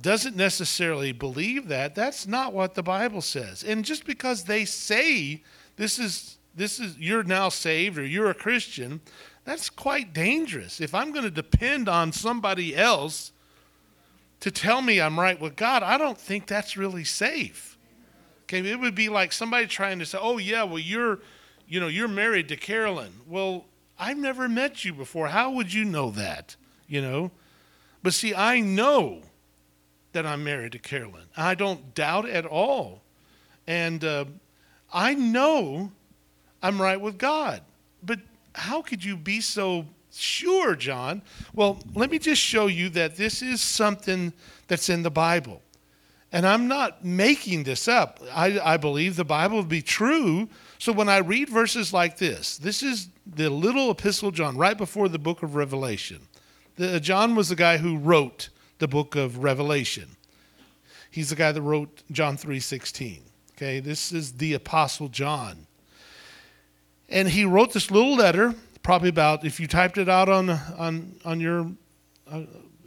doesn't 0.00 0.36
necessarily 0.36 1.12
believe 1.12 1.68
that, 1.68 1.94
that's 1.94 2.26
not 2.26 2.52
what 2.52 2.74
the 2.74 2.82
Bible 2.82 3.20
says. 3.20 3.62
And 3.62 3.84
just 3.84 4.04
because 4.04 4.44
they 4.44 4.64
say 4.64 5.42
this 5.76 5.98
is 5.98 6.38
this 6.54 6.80
is 6.80 6.98
you're 6.98 7.22
now 7.22 7.48
saved 7.48 7.96
or 7.96 8.04
you're 8.04 8.30
a 8.30 8.34
Christian, 8.34 9.00
that's 9.44 9.70
quite 9.70 10.12
dangerous. 10.12 10.80
If 10.80 10.94
I'm 10.94 11.12
going 11.12 11.24
to 11.24 11.30
depend 11.30 11.88
on 11.88 12.12
somebody 12.12 12.74
else 12.74 13.32
to 14.40 14.50
tell 14.50 14.82
me 14.82 15.00
I'm 15.00 15.18
right 15.18 15.40
with 15.40 15.56
God, 15.56 15.82
I 15.82 15.96
don't 15.96 16.18
think 16.18 16.46
that's 16.46 16.76
really 16.76 17.04
safe. 17.04 17.69
Okay, 18.50 18.68
it 18.68 18.80
would 18.80 18.96
be 18.96 19.08
like 19.08 19.32
somebody 19.32 19.68
trying 19.68 20.00
to 20.00 20.06
say, 20.06 20.18
"Oh 20.20 20.38
yeah, 20.38 20.64
well 20.64 20.80
you're, 20.80 21.20
you 21.68 21.78
know, 21.78 21.86
you're 21.86 22.08
married 22.08 22.48
to 22.48 22.56
Carolyn." 22.56 23.12
Well, 23.28 23.66
I've 23.96 24.18
never 24.18 24.48
met 24.48 24.84
you 24.84 24.92
before. 24.92 25.28
How 25.28 25.52
would 25.52 25.72
you 25.72 25.84
know 25.84 26.10
that? 26.10 26.56
You 26.88 27.00
know, 27.00 27.30
but 28.02 28.12
see, 28.12 28.34
I 28.34 28.58
know 28.58 29.22
that 30.10 30.26
I'm 30.26 30.42
married 30.42 30.72
to 30.72 30.80
Carolyn. 30.80 31.26
I 31.36 31.54
don't 31.54 31.94
doubt 31.94 32.28
at 32.28 32.44
all, 32.44 33.02
and 33.68 34.02
uh, 34.02 34.24
I 34.92 35.14
know 35.14 35.92
I'm 36.60 36.82
right 36.82 37.00
with 37.00 37.18
God. 37.18 37.62
But 38.02 38.18
how 38.56 38.82
could 38.82 39.04
you 39.04 39.16
be 39.16 39.40
so 39.40 39.86
sure, 40.12 40.74
John? 40.74 41.22
Well, 41.54 41.78
let 41.94 42.10
me 42.10 42.18
just 42.18 42.42
show 42.42 42.66
you 42.66 42.88
that 42.90 43.14
this 43.14 43.42
is 43.42 43.60
something 43.60 44.32
that's 44.66 44.88
in 44.88 45.04
the 45.04 45.10
Bible. 45.10 45.62
And 46.32 46.46
I'm 46.46 46.68
not 46.68 47.04
making 47.04 47.64
this 47.64 47.88
up. 47.88 48.20
I, 48.32 48.60
I 48.60 48.76
believe 48.76 49.16
the 49.16 49.24
Bible 49.24 49.62
to 49.62 49.68
be 49.68 49.82
true. 49.82 50.48
So 50.78 50.92
when 50.92 51.08
I 51.08 51.18
read 51.18 51.48
verses 51.48 51.92
like 51.92 52.18
this, 52.18 52.56
this 52.56 52.82
is 52.82 53.08
the 53.26 53.50
little 53.50 53.90
epistle 53.90 54.30
John, 54.30 54.56
right 54.56 54.78
before 54.78 55.08
the 55.08 55.18
book 55.18 55.42
of 55.42 55.56
Revelation. 55.56 56.28
The, 56.76 57.00
John 57.00 57.34
was 57.34 57.48
the 57.48 57.56
guy 57.56 57.78
who 57.78 57.98
wrote 57.98 58.48
the 58.78 58.86
book 58.86 59.16
of 59.16 59.42
Revelation. 59.42 60.16
He's 61.10 61.30
the 61.30 61.36
guy 61.36 61.50
that 61.50 61.60
wrote 61.60 62.02
John 62.12 62.36
3:16. 62.36 63.22
Okay, 63.56 63.80
this 63.80 64.12
is 64.12 64.32
the 64.34 64.54
apostle 64.54 65.08
John. 65.08 65.66
And 67.08 67.28
he 67.28 67.44
wrote 67.44 67.72
this 67.72 67.90
little 67.90 68.14
letter, 68.14 68.54
probably 68.84 69.08
about 69.08 69.44
if 69.44 69.58
you 69.58 69.66
typed 69.66 69.98
it 69.98 70.08
out 70.08 70.28
on 70.28 70.48
on 70.48 71.16
on 71.24 71.40
your 71.40 71.72
uh, 72.30 72.42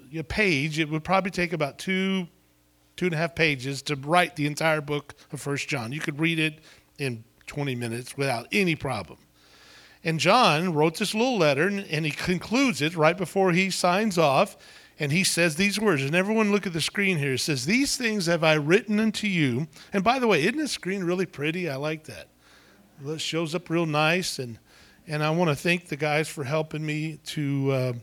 your 0.09 0.23
page, 0.23 0.79
it 0.79 0.89
would 0.89 1.03
probably 1.03 1.31
take 1.31 1.51
about 1.51 1.77
two 1.77 2.27
two 2.95 3.05
and 3.05 3.13
a 3.13 3.17
half 3.17 3.35
pages 3.35 3.81
to 3.83 3.95
write 3.95 4.35
the 4.35 4.45
entire 4.45 4.81
book 4.81 5.15
of 5.31 5.41
First 5.41 5.67
John. 5.67 5.91
You 5.91 6.00
could 6.00 6.19
read 6.19 6.39
it 6.39 6.59
in 6.97 7.23
20 7.47 7.75
minutes 7.75 8.17
without 8.17 8.47
any 8.51 8.75
problem. 8.75 9.19
And 10.03 10.19
John 10.19 10.73
wrote 10.73 10.97
this 10.97 11.13
little 11.13 11.38
letter, 11.38 11.67
and, 11.67 12.05
he 12.05 12.12
concludes 12.12 12.81
it 12.81 12.95
right 12.95 13.17
before 13.17 13.53
he 13.53 13.69
signs 13.69 14.17
off, 14.17 14.57
and 15.00 15.12
he 15.12 15.23
says 15.23 15.55
these 15.55 15.79
words. 15.79 16.03
And 16.03 16.13
everyone 16.13 16.51
look 16.51 16.67
at 16.67 16.73
the 16.73 16.81
screen 16.81 17.17
here. 17.17 17.33
It 17.33 17.39
says, 17.39 17.65
These 17.65 17.95
things 17.95 18.25
have 18.25 18.43
I 18.43 18.55
written 18.55 19.00
unto 19.00 19.27
you. 19.27 19.67
And 19.93 20.03
by 20.03 20.19
the 20.19 20.27
way, 20.27 20.43
isn't 20.43 20.57
the 20.57 20.67
screen 20.67 21.03
really 21.03 21.25
pretty? 21.25 21.69
I 21.69 21.77
like 21.77 22.03
that. 22.05 22.27
It 23.05 23.21
shows 23.21 23.55
up 23.55 23.69
real 23.69 23.85
nice, 23.85 24.39
and 24.39 24.59
and 25.07 25.21
I 25.21 25.31
want 25.31 25.50
to 25.50 25.55
thank 25.55 25.89
the 25.89 25.97
guys 25.97 26.29
for 26.29 26.45
helping 26.45 26.85
me 26.85 27.19
to 27.25 27.71
uh, 27.71 27.93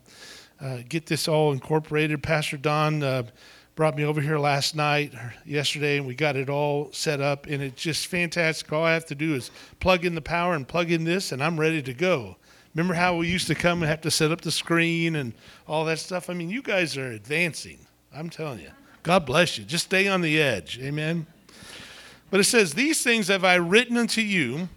uh, 0.61 0.79
get 0.87 1.07
this 1.07 1.29
all 1.29 1.53
incorporated. 1.53 2.23
Pastor 2.23 2.59
Don 2.59 3.03
uh, 3.03 3.23
brought 3.81 3.97
me 3.97 4.05
over 4.05 4.21
here 4.21 4.39
last 4.39 4.77
night, 4.77 5.15
yesterday, 5.47 5.97
and 5.97 6.07
we 6.07 6.15
got 6.15 6.37
it 6.37 6.51
all 6.51 6.93
set 6.93 7.19
up, 7.19 7.47
and 7.47 7.63
it's 7.63 7.81
just 7.81 8.09
fantastic. 8.09 8.71
All 8.71 8.85
I 8.85 8.93
have 8.93 9.07
to 9.07 9.15
do 9.15 9.35
is 9.35 9.51
plug 9.79 10.05
in 10.05 10.15
the 10.15 10.21
power 10.21 10.53
and 10.53 10.69
plug 10.69 10.91
in 10.91 11.05
this, 11.05 11.33
and 11.33 11.43
I'm 11.43 11.59
ready 11.59 11.81
to 11.85 11.95
go. 11.95 12.37
Remember 12.75 12.93
how 12.93 13.17
we 13.17 13.29
used 13.29 13.47
to 13.47 13.55
come 13.55 13.83
and 13.83 13.89
have 13.89 14.03
to 14.03 14.11
set 14.11 14.33
up 14.33 14.43
the 14.43 14.51
screen 14.51 15.17
and 15.17 15.33
all 15.67 15.87
that 15.87 15.99
stuff? 15.99 16.29
I 16.29 16.35
mean, 16.35 16.51
you 16.51 16.61
guys 16.61 16.99
are 16.99 17.11
advancing. 17.11 17.79
I'm 18.15 18.29
telling 18.29 18.59
you. 18.59 18.71
God 19.03 19.25
bless 19.25 19.57
you. 19.57 19.65
Just 19.65 19.87
stay 19.87 20.09
on 20.09 20.21
the 20.21 20.39
edge. 20.43 20.79
Amen. 20.83 21.27
But 22.31 22.41
it 22.41 22.45
says, 22.45 22.75
These 22.75 23.03
things 23.03 23.29
have 23.29 23.45
I 23.45 23.55
written 23.55 23.97
unto 23.97 24.21
you 24.21 24.69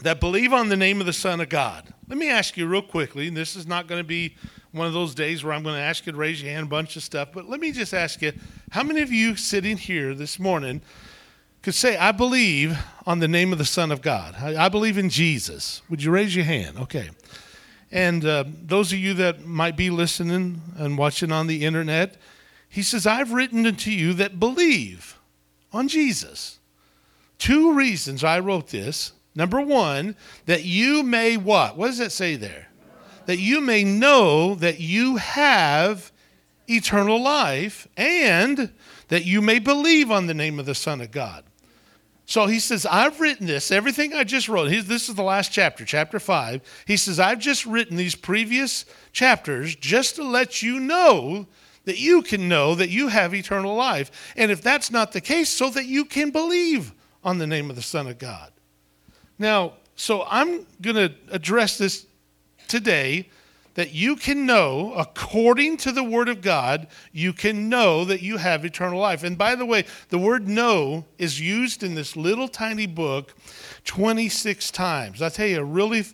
that 0.00 0.20
believe 0.20 0.54
on 0.54 0.70
the 0.70 0.76
name 0.78 1.00
of 1.00 1.06
the 1.06 1.12
Son 1.12 1.38
of 1.42 1.50
God. 1.50 1.92
Let 2.08 2.16
me 2.16 2.30
ask 2.30 2.56
you 2.56 2.66
real 2.66 2.80
quickly, 2.80 3.28
and 3.28 3.36
this 3.36 3.56
is 3.56 3.66
not 3.66 3.86
going 3.86 4.00
to 4.00 4.08
be 4.08 4.36
one 4.76 4.86
of 4.86 4.92
those 4.92 5.14
days 5.14 5.42
where 5.42 5.52
I'm 5.52 5.62
going 5.62 5.74
to 5.74 5.80
ask 5.80 6.06
you 6.06 6.12
to 6.12 6.18
raise 6.18 6.42
your 6.42 6.52
hand, 6.52 6.66
a 6.66 6.68
bunch 6.68 6.96
of 6.96 7.02
stuff, 7.02 7.28
but 7.32 7.48
let 7.48 7.60
me 7.60 7.72
just 7.72 7.94
ask 7.94 8.22
you 8.22 8.32
how 8.70 8.82
many 8.82 9.02
of 9.02 9.10
you 9.10 9.36
sitting 9.36 9.76
here 9.76 10.14
this 10.14 10.38
morning 10.38 10.82
could 11.62 11.74
say, 11.74 11.96
I 11.96 12.12
believe 12.12 12.78
on 13.06 13.18
the 13.18 13.28
name 13.28 13.52
of 13.52 13.58
the 13.58 13.64
Son 13.64 13.90
of 13.90 14.02
God? 14.02 14.36
I, 14.38 14.66
I 14.66 14.68
believe 14.68 14.98
in 14.98 15.08
Jesus. 15.08 15.82
Would 15.88 16.02
you 16.02 16.10
raise 16.10 16.36
your 16.36 16.44
hand? 16.44 16.78
Okay. 16.78 17.10
And 17.90 18.24
uh, 18.24 18.44
those 18.46 18.92
of 18.92 18.98
you 18.98 19.14
that 19.14 19.44
might 19.44 19.76
be 19.76 19.90
listening 19.90 20.60
and 20.76 20.98
watching 20.98 21.32
on 21.32 21.46
the 21.46 21.64
internet, 21.64 22.16
he 22.68 22.82
says, 22.82 23.06
I've 23.06 23.32
written 23.32 23.66
unto 23.66 23.90
you 23.90 24.12
that 24.14 24.38
believe 24.38 25.18
on 25.72 25.88
Jesus. 25.88 26.58
Two 27.38 27.72
reasons 27.72 28.22
I 28.24 28.40
wrote 28.40 28.68
this 28.68 29.12
Number 29.36 29.60
one, 29.60 30.16
that 30.46 30.64
you 30.64 31.02
may 31.02 31.36
what? 31.36 31.76
What 31.76 31.88
does 31.88 31.98
that 31.98 32.10
say 32.10 32.36
there? 32.36 32.68
That 33.26 33.38
you 33.38 33.60
may 33.60 33.84
know 33.84 34.54
that 34.56 34.80
you 34.80 35.16
have 35.16 36.12
eternal 36.68 37.22
life 37.22 37.86
and 37.96 38.72
that 39.08 39.24
you 39.24 39.40
may 39.40 39.58
believe 39.58 40.10
on 40.10 40.26
the 40.26 40.34
name 40.34 40.58
of 40.58 40.66
the 40.66 40.74
Son 40.74 41.00
of 41.00 41.10
God. 41.10 41.44
So 42.28 42.46
he 42.46 42.58
says, 42.58 42.84
I've 42.86 43.20
written 43.20 43.46
this, 43.46 43.70
everything 43.70 44.12
I 44.12 44.24
just 44.24 44.48
wrote. 44.48 44.68
This 44.68 45.08
is 45.08 45.14
the 45.14 45.22
last 45.22 45.52
chapter, 45.52 45.84
chapter 45.84 46.18
five. 46.18 46.60
He 46.84 46.96
says, 46.96 47.20
I've 47.20 47.38
just 47.38 47.64
written 47.66 47.96
these 47.96 48.16
previous 48.16 48.84
chapters 49.12 49.76
just 49.76 50.16
to 50.16 50.24
let 50.24 50.60
you 50.60 50.80
know 50.80 51.46
that 51.84 52.00
you 52.00 52.22
can 52.22 52.48
know 52.48 52.74
that 52.74 52.90
you 52.90 53.06
have 53.06 53.32
eternal 53.32 53.76
life. 53.76 54.32
And 54.36 54.50
if 54.50 54.60
that's 54.60 54.90
not 54.90 55.12
the 55.12 55.20
case, 55.20 55.48
so 55.48 55.70
that 55.70 55.86
you 55.86 56.04
can 56.04 56.30
believe 56.30 56.92
on 57.22 57.38
the 57.38 57.46
name 57.46 57.70
of 57.70 57.76
the 57.76 57.82
Son 57.82 58.08
of 58.08 58.18
God. 58.18 58.50
Now, 59.38 59.74
so 59.94 60.24
I'm 60.28 60.66
going 60.82 60.96
to 60.96 61.14
address 61.30 61.78
this 61.78 62.06
today 62.68 63.28
that 63.74 63.92
you 63.92 64.16
can 64.16 64.46
know, 64.46 64.94
according 64.94 65.76
to 65.76 65.92
the 65.92 66.02
Word 66.02 66.30
of 66.30 66.40
God, 66.40 66.86
you 67.12 67.34
can 67.34 67.68
know 67.68 68.06
that 68.06 68.22
you 68.22 68.38
have 68.38 68.64
eternal 68.64 68.98
life. 68.98 69.22
And 69.22 69.36
by 69.36 69.54
the 69.54 69.66
way, 69.66 69.84
the 70.08 70.18
word 70.18 70.48
know 70.48 71.04
is 71.18 71.38
used 71.38 71.82
in 71.82 71.94
this 71.94 72.16
little 72.16 72.48
tiny 72.48 72.86
book 72.86 73.34
26 73.84 74.70
times. 74.70 75.20
I'll 75.20 75.30
tell 75.30 75.46
you 75.46 75.60
a 75.60 75.64
really 75.64 76.04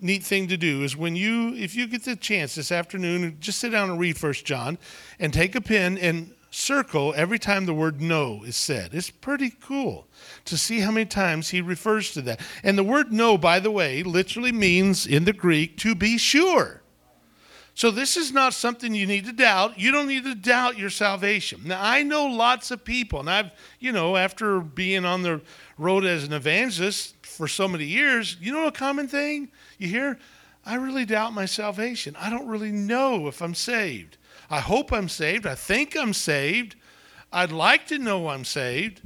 neat 0.00 0.22
thing 0.22 0.48
to 0.48 0.56
do 0.56 0.82
is 0.82 0.96
when 0.96 1.14
you, 1.14 1.54
if 1.54 1.74
you 1.74 1.86
get 1.86 2.04
the 2.04 2.16
chance 2.16 2.54
this 2.54 2.72
afternoon, 2.72 3.36
just 3.38 3.58
sit 3.58 3.70
down 3.72 3.90
and 3.90 4.00
read 4.00 4.16
First 4.16 4.46
John 4.46 4.78
and 5.18 5.32
take 5.32 5.54
a 5.54 5.60
pen 5.60 5.98
and 5.98 6.32
circle 6.54 7.12
every 7.16 7.38
time 7.38 7.66
the 7.66 7.74
word 7.74 8.00
no 8.00 8.42
is 8.44 8.56
said. 8.56 8.94
It's 8.94 9.10
pretty 9.10 9.50
cool 9.50 10.06
to 10.44 10.56
see 10.56 10.80
how 10.80 10.92
many 10.92 11.06
times 11.06 11.50
he 11.50 11.60
refers 11.60 12.12
to 12.12 12.22
that. 12.22 12.40
And 12.62 12.78
the 12.78 12.84
word 12.84 13.12
no, 13.12 13.36
by 13.36 13.58
the 13.58 13.70
way, 13.70 14.02
literally 14.02 14.52
means 14.52 15.06
in 15.06 15.24
the 15.24 15.32
Greek 15.32 15.76
to 15.78 15.94
be 15.94 16.16
sure. 16.16 16.82
So 17.76 17.90
this 17.90 18.16
is 18.16 18.32
not 18.32 18.54
something 18.54 18.94
you 18.94 19.06
need 19.06 19.24
to 19.26 19.32
doubt. 19.32 19.80
You 19.80 19.90
don't 19.90 20.06
need 20.06 20.22
to 20.24 20.36
doubt 20.36 20.78
your 20.78 20.90
salvation. 20.90 21.62
Now 21.64 21.80
I 21.82 22.04
know 22.04 22.26
lots 22.26 22.70
of 22.70 22.84
people, 22.84 23.18
and 23.18 23.28
I've, 23.28 23.50
you 23.80 23.90
know, 23.90 24.16
after 24.16 24.60
being 24.60 25.04
on 25.04 25.22
the 25.22 25.40
road 25.76 26.04
as 26.04 26.22
an 26.22 26.32
evangelist 26.32 27.26
for 27.26 27.48
so 27.48 27.66
many 27.66 27.84
years, 27.84 28.36
you 28.40 28.52
know 28.52 28.68
a 28.68 28.72
common 28.72 29.08
thing 29.08 29.50
you 29.78 29.88
hear? 29.88 30.20
I 30.64 30.76
really 30.76 31.04
doubt 31.04 31.34
my 31.34 31.46
salvation. 31.46 32.16
I 32.18 32.30
don't 32.30 32.46
really 32.46 32.70
know 32.72 33.26
if 33.26 33.42
I'm 33.42 33.54
saved. 33.54 34.18
I 34.54 34.60
hope 34.60 34.92
I'm 34.92 35.08
saved. 35.08 35.48
I 35.48 35.56
think 35.56 35.96
I'm 35.96 36.12
saved. 36.12 36.76
I'd 37.32 37.50
like 37.50 37.88
to 37.88 37.98
know 37.98 38.28
I'm 38.28 38.44
saved. 38.44 39.02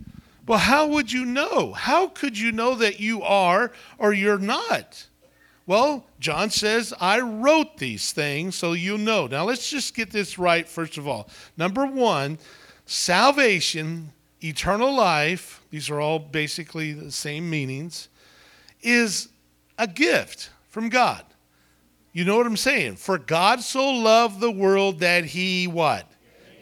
Well, 0.47 0.59
how 0.59 0.87
would 0.88 1.11
you 1.11 1.25
know? 1.25 1.73
How 1.73 2.09
could 2.09 2.38
you 2.38 2.52
know 2.52 2.75
that 2.75 3.00
you 3.00 3.23
are 3.23 3.73
or 3.97 4.12
you're 4.12 4.38
not? 4.38 5.07
Well, 5.67 6.05
John 6.21 6.50
says, 6.50 6.93
I 7.00 7.21
wrote 7.21 7.78
these 7.78 8.12
things 8.12 8.57
so 8.57 8.75
you 8.75 8.99
know. 8.99 9.26
Now, 9.26 9.45
let's 9.45 9.71
just 9.71 9.95
get 9.95 10.11
this 10.11 10.38
right, 10.38 10.69
first 10.69 10.99
of 10.99 11.09
all. 11.09 11.31
Number 11.57 11.87
one, 11.87 12.38
salvation, 12.85 14.12
eternal 14.45 14.95
life, 14.95 15.62
these 15.71 15.88
are 15.88 15.99
all 15.99 16.19
basically 16.19 16.93
the 16.93 17.11
same 17.11 17.49
meanings, 17.49 18.11
is 18.83 19.31
a 19.78 19.87
gift 19.87 20.50
from 20.69 20.90
God. 20.90 21.25
You 22.12 22.25
know 22.25 22.37
what 22.37 22.47
I'm 22.47 22.57
saying? 22.57 22.97
For 22.97 23.19
God 23.19 23.61
so 23.61 23.88
loved 23.91 24.41
the 24.41 24.50
world 24.50 25.00
that 25.00 25.25
he 25.25 25.67
what? 25.67 26.11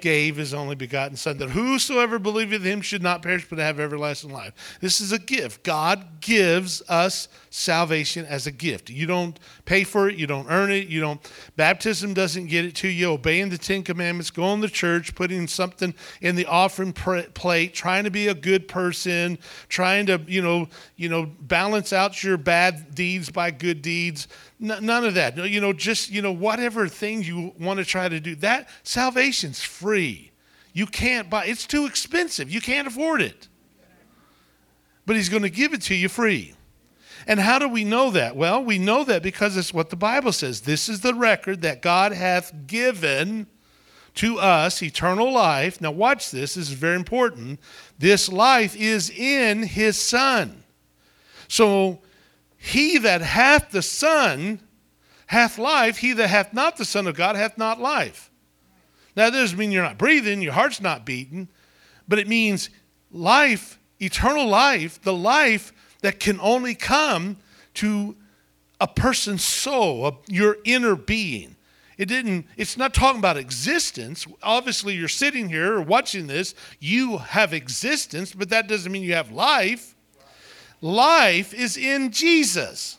gave 0.00 0.37
his 0.37 0.55
only 0.55 0.76
begotten 0.76 1.17
Son, 1.17 1.37
that 1.38 1.50
whosoever 1.50 2.19
believeth 2.19 2.62
him 2.62 2.81
should 2.81 3.03
not 3.03 3.23
perish 3.23 3.49
but 3.49 3.59
have 3.59 3.81
everlasting 3.81 4.31
life. 4.31 4.79
This 4.81 5.00
is 5.00 5.11
a 5.11 5.19
gift. 5.19 5.65
God 5.65 6.21
gives 6.21 6.81
us 6.88 7.29
salvation 7.57 8.25
as 8.27 8.47
a 8.47 8.53
gift. 8.53 8.91
You 8.91 9.07
don't 9.07 9.39
pay 9.65 9.85
for 9.85 10.09
it, 10.09 10.17
you 10.17 10.27
don't 10.27 10.47
earn 10.49 10.71
it, 10.71 10.89
you 10.89 11.01
don't 11.01 11.21
baptism 11.57 12.15
doesn't 12.15 12.47
get 12.47 12.65
it 12.65 12.75
to 12.77 12.89
you. 12.89 13.11
Obeying 13.11 13.49
the 13.49 13.59
10 13.59 13.83
commandments, 13.83 14.31
going 14.31 14.61
to 14.63 14.69
church, 14.69 15.15
putting 15.15 15.47
something 15.47 15.95
in 16.21 16.37
the 16.37 16.47
offering 16.47 16.93
plate, 16.93 17.75
trying 17.75 18.05
to 18.05 18.11
be 18.11 18.29
a 18.29 18.35
good 18.35 18.69
person, 18.69 19.39
trying 19.69 20.07
to, 20.07 20.21
you 20.27 20.43
know, 20.43 20.69
you 20.97 21.09
know, 21.09 21.27
balance 21.41 21.93
out 21.93 22.23
your 22.23 22.37
bad 22.37 22.95
deeds 22.95 23.31
by 23.31 23.51
good 23.51 23.83
deeds 23.83 24.29
none 24.59 25.05
of 25.05 25.15
that. 25.15 25.37
You 25.37 25.61
know, 25.61 25.73
just, 25.73 26.11
you 26.11 26.23
know, 26.23 26.33
whatever 26.33 26.89
things 26.89 27.29
you 27.29 27.53
want 27.61 27.79
to 27.79 27.85
try 27.85 28.09
to 28.09 28.21
do, 28.21 28.35
that 28.37 28.69
salvation's 28.83 29.63
free. 29.63 30.33
You 30.73 30.87
can't 30.87 31.31
buy 31.31 31.47
it's 31.47 31.67
too 31.67 31.87
expensive. 31.87 32.51
You 32.51 32.61
can't 32.61 32.87
afford 32.87 33.23
it. 33.23 33.49
But 35.07 35.17
he's 35.17 35.29
going 35.29 35.43
to 35.43 35.51
give 35.51 35.73
it 35.73 35.83
to 35.83 35.95
you 35.95 36.09
free. 36.09 36.56
And 37.26 37.40
how 37.40 37.59
do 37.59 37.68
we 37.68 37.85
know 37.85 38.11
that? 38.11 38.37
Well, 38.37 38.62
we 38.62 38.78
know 38.78 39.02
that 39.04 39.23
because 39.23 39.56
it's 39.56 39.75
what 39.75 39.90
the 39.90 39.97
Bible 39.97 40.33
says. 40.33 40.61
This 40.61 40.88
is 40.88 41.00
the 41.00 41.14
record 41.14 41.62
that 41.62 41.83
God 41.83 42.12
hath 42.12 42.66
given 42.66 43.49
to 44.14 44.38
us 44.38 44.83
eternal 44.83 45.33
life. 45.33 45.80
Now, 45.80 45.90
watch 45.90 46.30
this. 46.30 46.54
This 46.54 46.68
is 46.68 46.71
very 46.71 46.97
important. 46.97 47.61
This 47.99 48.28
life 48.28 48.76
is 48.76 49.11
in 49.11 49.64
his 49.64 49.97
Son. 49.97 50.62
So, 51.49 52.00
he 52.56 52.99
that 52.99 53.21
hath 53.21 53.71
the 53.71 53.83
Son 53.83 54.61
hath 55.26 55.59
life. 55.59 55.99
He 55.99 56.12
that 56.12 56.28
hath 56.28 56.54
not 56.54 56.76
the 56.76 56.85
Son 56.85 57.06
of 57.06 57.16
God 57.16 57.37
hath 57.37 57.59
not 57.59 57.80
life. 57.80 58.30
Now, 59.16 59.30
that 59.30 59.38
doesn't 59.38 59.59
mean 59.59 59.73
you're 59.73 59.83
not 59.83 59.99
breathing, 59.99 60.42
your 60.42 60.52
heart's 60.52 60.80
not 60.80 61.06
beating, 61.06 61.49
but 62.06 62.18
it 62.18 62.28
means 62.28 62.71
life, 63.11 63.78
eternal 63.99 64.47
life, 64.47 65.00
the 65.02 65.14
life 65.14 65.73
that 66.03 66.21
can 66.21 66.38
only 66.41 66.75
come 66.75 67.37
to 67.75 68.17
a 68.81 68.87
person's 68.87 69.45
soul, 69.45 70.23
your 70.29 70.59
inner 70.65 70.97
being. 70.97 71.57
It 71.99 72.07
didn't, 72.07 72.47
it's 72.57 72.76
not 72.76 72.93
talking 72.93 73.19
about 73.19 73.38
existence. 73.38 74.26
Obviously, 74.43 74.95
you're 74.95 75.09
sitting 75.09 75.49
here 75.49 75.75
or 75.75 75.83
watching 75.83 76.26
this, 76.26 76.55
you 76.79 77.19
have 77.19 77.55
existence, 77.55 78.35
but 78.35 78.50
that 78.50 78.69
doesn't 78.69 78.93
mean 78.93 79.03
you 79.03 79.15
have 79.15 79.33
life. 79.33 79.95
Life 80.83 81.55
is 81.55 81.76
in 81.76 82.11
Jesus. 82.11 82.99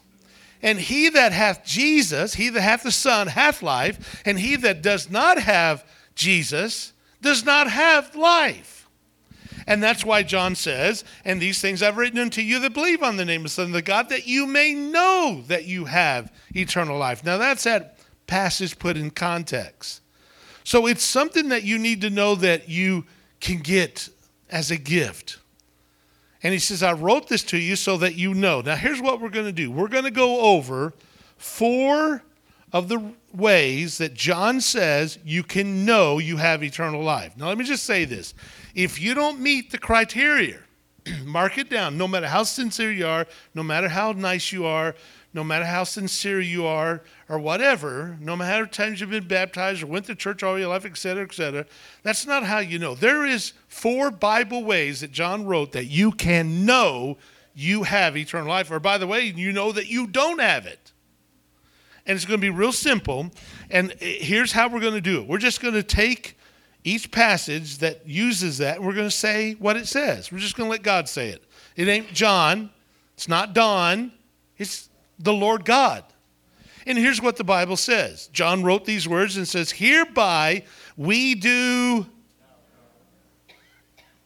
And 0.64 0.80
he 0.80 1.10
that 1.10 1.32
hath 1.32 1.64
Jesus, 1.64 2.34
he 2.34 2.50
that 2.50 2.62
hath 2.62 2.82
the 2.84 2.92
Son, 2.92 3.28
hath 3.28 3.62
life, 3.62 4.24
and 4.26 4.40
he 4.40 4.56
that 4.56 4.82
does 4.82 5.12
not 5.12 5.38
have 5.38 5.86
Jesus 6.16 6.94
does 7.22 7.46
not 7.46 7.70
have 7.70 8.16
life. 8.16 8.77
And 9.68 9.84
that's 9.84 10.06
why 10.06 10.24
John 10.24 10.56
says, 10.56 11.04
And 11.26 11.42
these 11.42 11.60
things 11.60 11.84
I've 11.84 11.98
written 11.98 12.20
unto 12.20 12.42
you 12.42 12.60
that 12.62 12.74
believe 12.74 13.04
on 13.04 13.18
the 13.18 13.26
name 13.26 13.42
of 13.42 13.46
the 13.46 13.50
Son 13.50 13.66
of 13.66 13.74
the 13.74 13.82
God, 13.82 14.10
that 14.10 14.26
you 14.26 14.48
may 14.48 14.74
know 14.74 15.44
that 15.48 15.66
you 15.66 15.86
have 15.86 16.32
eternal 16.56 16.98
life. 16.98 17.24
Now, 17.24 17.38
that's 17.38 17.66
that 17.66 18.00
passage 18.28 18.80
put 18.80 18.96
in 18.96 19.12
context. 19.12 20.02
So 20.64 20.88
it's 20.88 21.04
something 21.04 21.50
that 21.50 21.64
you 21.64 21.78
need 21.78 22.02
to 22.02 22.10
know 22.10 22.36
that 22.36 22.70
you 22.70 23.06
can 23.42 23.60
get 23.60 24.10
as 24.50 24.72
a 24.72 24.78
gift. 24.78 25.38
And 26.44 26.54
he 26.54 26.60
says, 26.60 26.82
I 26.82 26.94
wrote 26.94 27.28
this 27.28 27.44
to 27.46 27.58
you 27.58 27.76
so 27.76 27.98
that 27.98 28.16
you 28.16 28.34
know. 28.34 28.62
Now, 28.62 28.76
here's 28.76 29.02
what 29.02 29.20
we're 29.20 29.30
going 29.30 29.46
to 29.46 29.52
do 29.52 29.70
we're 29.70 29.88
going 29.90 30.06
to 30.06 30.12
go 30.12 30.40
over 30.42 30.94
four 31.38 32.24
of 32.74 32.90
the 32.90 33.14
ways 33.34 33.98
that 33.98 34.14
John 34.14 34.62
says 34.62 35.20
you 35.24 35.44
can 35.44 35.86
know 35.86 36.20
you 36.20 36.38
have 36.38 36.64
eternal 36.64 37.02
life. 37.02 37.36
Now, 37.38 37.48
let 37.48 37.58
me 37.58 37.64
just 37.66 37.86
say 37.86 38.06
this 38.06 38.34
if 38.78 39.02
you 39.02 39.16
don't 39.16 39.40
meet 39.40 39.72
the 39.72 39.78
criteria, 39.80 40.60
mark 41.26 41.58
it 41.58 41.68
down. 41.68 41.98
No 41.98 42.08
matter 42.08 42.28
how 42.28 42.44
sincere 42.44 42.92
you 42.92 43.08
are, 43.08 43.26
no 43.56 43.64
matter 43.64 43.90
how 43.90 44.12
nice 44.12 44.52
you 44.52 44.66
are, 44.66 44.94
no 45.34 45.44
matter 45.44 45.66
how 45.66 45.84
sincere 45.84 46.40
you 46.40 46.66
are 46.66 47.02
or 47.28 47.40
whatever, 47.40 48.18
no 48.22 48.36
matter 48.36 48.52
how 48.52 48.60
many 48.60 48.70
times 48.70 49.02
you've 49.02 49.10
been 49.10 49.28
baptized 49.28 49.82
or 49.82 49.88
went 49.88 50.06
to 50.06 50.16
church 50.16 50.44
all 50.44 50.60
your 50.60 50.70
life, 50.70 50.86
etc., 50.86 51.24
etc., 51.24 51.66
that's 52.04 52.28
not 52.28 52.44
how 52.44 52.60
you 52.60 52.78
know. 52.78 52.94
There 52.94 53.26
is 53.26 53.54
four 53.68 54.12
Bible 54.12 54.64
ways 54.64 55.02
that 55.02 55.12
John 55.12 55.48
wrote 55.48 55.72
that 55.72 55.86
you 55.86 56.12
can 56.12 56.64
know 56.64 57.18
you 57.56 57.82
have 57.82 58.16
eternal 58.16 58.48
life. 58.48 58.70
Or 58.70 58.80
by 58.80 59.00
the 59.00 59.08
way, 59.08 59.22
you 59.22 59.52
know 59.52 59.72
that 59.72 59.88
you 59.88 60.06
don't 60.06 60.40
have 60.40 60.68
it. 60.68 60.92
And 62.06 62.16
it's 62.16 62.26
going 62.26 62.40
to 62.40 62.46
be 62.46 62.52
real 62.52 62.72
simple. 62.72 63.32
And 63.72 63.92
eh, 64.02 64.18
here's 64.20 64.52
how 64.52 64.70
we're 64.70 64.80
going 64.82 64.94
to 64.94 65.02
do 65.02 65.22
it. 65.22 65.28
We're 65.28 65.40
just 65.40 65.62
going 65.62 65.74
to 65.74 65.84
take 65.84 66.38
each 66.88 67.12
passage 67.12 67.80
that 67.80 68.08
uses 68.08 68.60
that 68.60 68.82
we're 68.82 68.94
going 68.94 69.08
to 69.08 69.16
say 69.16 69.54
what 69.56 69.76
it 69.76 69.88
says. 69.88 70.32
We're 70.32 70.40
just 70.40 70.56
going 70.56 70.68
to 70.68 70.72
let 70.72 70.84
God 70.84 71.10
say 71.10 71.30
it. 71.30 71.44
It 71.76 71.88
ain't 71.88 72.14
John. 72.14 72.70
It's 73.16 73.28
not 73.28 73.54
Don. 73.54 74.14
It's 74.58 74.90
the 75.20 75.34
Lord 75.34 75.66
God. 75.66 76.04
And 76.86 76.98
here's 76.98 77.22
what 77.22 77.36
the 77.36 77.44
Bible 77.44 77.76
says 77.76 78.28
John 78.32 78.64
wrote 78.64 78.86
these 78.86 79.08
words 79.08 79.36
and 79.36 79.48
says, 79.48 79.72
Hereby 79.72 80.64
we 80.96 81.36
do. 81.36 82.06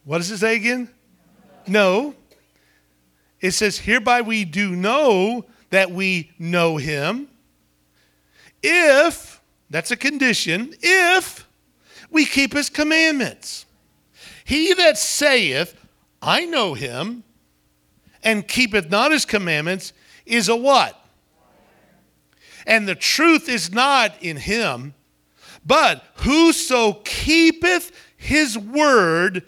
What 0.03 0.19
does 0.19 0.29
it 0.29 0.37
say 0.37 0.55
again? 0.55 0.89
No. 1.67 2.15
It 3.39 3.51
says, 3.51 3.79
Hereby 3.79 4.21
we 4.21 4.45
do 4.45 4.75
know 4.75 5.45
that 5.71 5.89
we 5.89 6.31
know 6.37 6.77
him. 6.77 7.27
If, 8.61 9.41
that's 9.71 9.89
a 9.89 9.95
condition, 9.95 10.75
if 10.81 11.47
we 12.11 12.25
keep 12.25 12.53
his 12.53 12.69
commandments. 12.69 13.65
He 14.43 14.73
that 14.73 14.97
saith, 14.97 15.75
I 16.21 16.45
know 16.45 16.73
him, 16.73 17.23
and 18.23 18.47
keepeth 18.47 18.89
not 18.91 19.11
his 19.11 19.25
commandments, 19.25 19.93
is 20.25 20.49
a 20.49 20.55
what? 20.55 20.97
And 22.67 22.87
the 22.87 22.95
truth 22.95 23.49
is 23.49 23.71
not 23.71 24.13
in 24.21 24.37
him, 24.37 24.93
but 25.65 26.03
whoso 26.15 26.93
keepeth 27.03 27.91
his 28.17 28.57
word 28.57 29.43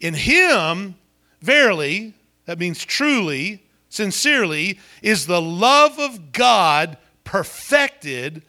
in 0.00 0.14
him, 0.14 0.96
verily, 1.40 2.14
that 2.44 2.58
means 2.58 2.84
truly, 2.84 3.62
sincerely, 3.88 4.78
is 5.02 5.26
the 5.26 5.40
love 5.40 5.98
of 5.98 6.32
God 6.32 6.98
perfected. 7.24 8.42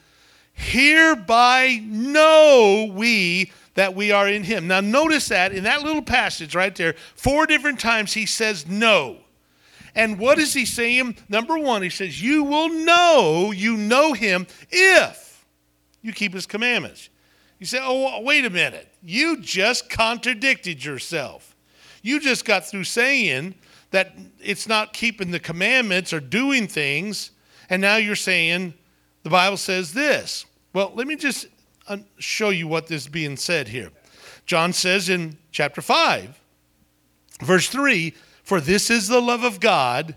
Hereby 0.59 1.81
know 1.85 2.91
we 2.93 3.51
that 3.75 3.95
we 3.95 4.11
are 4.11 4.27
in 4.27 4.43
him. 4.43 4.67
Now, 4.67 4.81
notice 4.81 5.29
that 5.29 5.53
in 5.53 5.63
that 5.63 5.83
little 5.83 6.01
passage 6.01 6.53
right 6.53 6.75
there, 6.75 6.95
four 7.15 7.45
different 7.45 7.79
times 7.79 8.11
he 8.11 8.25
says 8.25 8.67
no. 8.67 9.19
And 9.95 10.19
what 10.19 10.37
is 10.37 10.53
he 10.53 10.65
saying? 10.65 11.15
Number 11.29 11.57
one, 11.57 11.81
he 11.81 11.89
says, 11.89 12.21
You 12.21 12.43
will 12.43 12.67
know 12.67 13.51
you 13.55 13.77
know 13.77 14.11
him 14.11 14.47
if 14.69 15.45
you 16.01 16.11
keep 16.11 16.33
his 16.33 16.45
commandments. 16.45 17.09
You 17.57 17.65
say, 17.65 17.79
Oh, 17.81 18.21
wait 18.21 18.43
a 18.43 18.49
minute. 18.49 18.89
You 19.01 19.37
just 19.37 19.89
contradicted 19.89 20.83
yourself. 20.83 21.55
You 22.01 22.19
just 22.19 22.43
got 22.43 22.67
through 22.67 22.83
saying 22.83 23.55
that 23.91 24.13
it's 24.41 24.67
not 24.67 24.91
keeping 24.91 25.31
the 25.31 25.39
commandments 25.39 26.11
or 26.11 26.19
doing 26.19 26.67
things, 26.67 27.31
and 27.69 27.81
now 27.81 27.95
you're 27.95 28.15
saying 28.17 28.73
the 29.23 29.29
Bible 29.29 29.57
says 29.57 29.93
this. 29.93 30.45
Well, 30.73 30.91
let 30.95 31.07
me 31.07 31.15
just 31.15 31.47
uh, 31.87 31.97
show 32.19 32.49
you 32.49 32.67
what 32.67 32.89
is 32.91 33.07
being 33.07 33.37
said 33.37 33.67
here. 33.67 33.91
John 34.45 34.73
says 34.73 35.09
in 35.09 35.37
chapter 35.51 35.81
5, 35.81 36.39
verse 37.41 37.69
3 37.69 38.13
for 38.49 38.59
this 38.59 38.89
is 38.89 39.07
the 39.07 39.21
love 39.21 39.43
of 39.43 39.59
God 39.59 40.15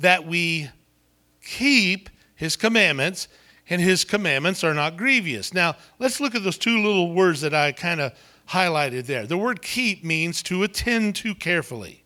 that 0.00 0.26
we 0.26 0.68
keep 1.44 2.10
his 2.34 2.56
commandments, 2.56 3.28
and 3.70 3.80
his 3.80 4.02
commandments 4.02 4.64
are 4.64 4.74
not 4.74 4.96
grievous. 4.96 5.54
Now, 5.54 5.76
let's 6.00 6.20
look 6.20 6.34
at 6.34 6.42
those 6.42 6.58
two 6.58 6.82
little 6.82 7.12
words 7.12 7.40
that 7.42 7.54
I 7.54 7.70
kind 7.70 8.00
of 8.00 8.18
highlighted 8.48 9.06
there. 9.06 9.26
The 9.26 9.38
word 9.38 9.62
keep 9.62 10.02
means 10.02 10.42
to 10.42 10.64
attend 10.64 11.14
to 11.16 11.36
carefully, 11.36 12.02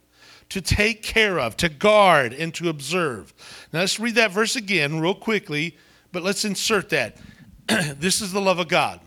to 0.50 0.60
take 0.60 1.02
care 1.02 1.40
of, 1.40 1.56
to 1.56 1.70
guard, 1.70 2.34
and 2.34 2.52
to 2.52 2.68
observe. 2.68 3.32
Now, 3.72 3.80
let's 3.80 3.98
read 3.98 4.16
that 4.16 4.30
verse 4.30 4.56
again, 4.56 5.00
real 5.00 5.14
quickly, 5.14 5.78
but 6.12 6.22
let's 6.22 6.44
insert 6.44 6.90
that. 6.90 7.16
this 7.98 8.20
is 8.20 8.32
the 8.32 8.40
love 8.40 8.58
of 8.58 8.68
God 8.68 9.00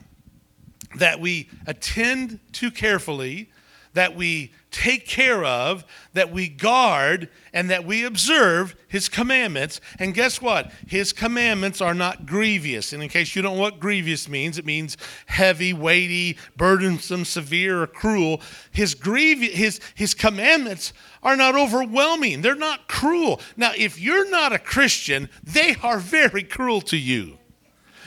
that 0.98 1.20
we 1.20 1.50
attend 1.68 2.40
to 2.54 2.72
carefully, 2.72 3.52
that 3.94 4.16
we 4.16 4.52
take 4.72 5.08
care 5.08 5.44
of, 5.46 5.86
that 6.14 6.32
we 6.32 6.50
guard, 6.50 7.30
and 7.54 7.70
that 7.70 7.86
we 7.86 8.04
observe 8.04 8.76
his 8.90 9.08
commandments. 9.08 9.80
And 10.00 10.14
guess 10.14 10.42
what? 10.42 10.72
His 10.86 11.14
commandments 11.14 11.80
are 11.80 11.94
not 11.94 12.26
grievous. 12.26 12.92
And 12.92 13.02
in 13.02 13.08
case 13.08 13.36
you 13.36 13.42
don't 13.42 13.56
know 13.56 13.62
what 13.62 13.80
grievous 13.80 14.28
means, 14.28 14.58
it 14.58 14.66
means 14.66 14.98
heavy, 15.28 15.72
weighty, 15.72 16.38
burdensome, 16.58 17.24
severe, 17.24 17.84
or 17.84 17.88
cruel. 17.88 18.42
His 18.72 18.96
grievous 18.96 19.56
his 19.56 19.80
his 19.96 20.14
commandments 20.14 20.92
are 21.24 21.38
not 21.38 21.56
overwhelming. 21.56 22.42
They're 22.42 22.56
not 22.56 22.90
cruel. 22.90 23.40
Now, 23.56 23.72
if 23.78 23.98
you're 24.00 24.30
not 24.30 24.52
a 24.52 24.60
Christian, 24.60 25.30
they 25.42 25.76
are 25.82 26.00
very 26.00 26.44
cruel 26.44 26.82
to 26.82 26.98
you. 26.98 27.38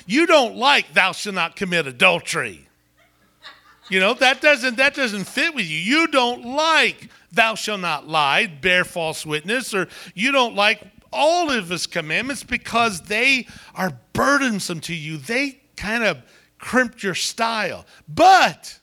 You 0.08 0.26
don't 0.26 0.56
like 0.56 0.94
thou 0.94 1.12
shalt 1.12 1.34
not 1.34 1.54
commit 1.54 1.86
adultery. 1.86 2.66
You 3.90 4.00
know, 4.00 4.14
that 4.14 4.40
doesn't 4.40 4.78
that 4.78 4.94
doesn't 4.94 5.24
fit 5.24 5.54
with 5.54 5.66
you. 5.66 5.78
You 5.78 6.06
don't 6.06 6.46
like 6.46 7.10
thou 7.30 7.54
shalt 7.54 7.80
not 7.80 8.08
lie, 8.08 8.46
bear 8.46 8.86
false 8.86 9.26
witness, 9.26 9.74
or 9.74 9.86
you 10.14 10.32
don't 10.32 10.54
like 10.54 10.82
all 11.12 11.50
of 11.50 11.68
his 11.68 11.86
commandments 11.86 12.42
because 12.42 13.02
they 13.02 13.46
are 13.74 13.98
burdensome 14.14 14.80
to 14.80 14.94
you. 14.94 15.18
They 15.18 15.60
kind 15.76 16.02
of 16.04 16.22
crimped 16.56 17.02
your 17.02 17.14
style. 17.14 17.84
But 18.08 18.78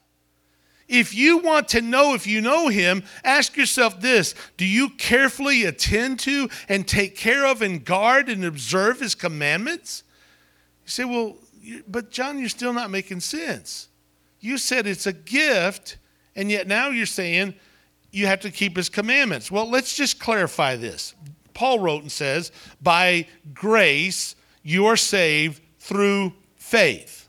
if 0.88 1.16
you 1.16 1.40
want 1.40 1.70
to 1.70 1.82
know 1.82 2.14
if 2.14 2.28
you 2.28 2.40
know 2.40 2.68
him, 2.68 3.02
ask 3.24 3.58
yourself 3.58 4.00
this 4.00 4.36
Do 4.58 4.66
you 4.66 4.90
carefully 4.90 5.66
attend 5.66 6.20
to 6.20 6.50
and 6.70 6.88
take 6.88 7.18
care 7.18 7.48
of 7.48 7.64
and 7.64 7.84
guard 7.84 8.30
and 8.30 8.46
observe 8.46 9.00
his 9.00 9.16
commandments? 9.16 10.04
You 10.86 10.90
say, 10.90 11.04
Well, 11.06 11.38
but 11.88 12.12
John, 12.12 12.40
you're 12.40 12.50
still 12.50 12.74
not 12.74 12.92
making 12.92 13.20
sense. 13.20 13.90
You 14.40 14.58
said 14.58 14.86
it's 14.86 15.08
a 15.08 15.14
gift, 15.14 15.98
and 16.36 16.52
yet 16.52 16.68
now 16.68 16.90
you're 16.90 17.06
saying 17.06 17.56
you 18.12 18.28
have 18.28 18.42
to 18.42 18.52
keep 18.52 18.78
his 18.78 18.90
commandments. 18.90 19.52
Well, 19.52 19.70
let's 19.70 19.96
just 19.96 20.20
clarify 20.20 20.76
this. 20.76 21.16
Paul 21.54 21.80
wrote 21.80 22.02
and 22.02 22.12
says, 22.12 22.52
By 22.82 23.28
grace 23.54 24.36
you 24.62 24.86
are 24.86 24.98
saved 24.98 25.62
through 25.80 26.34
faith. 26.56 27.28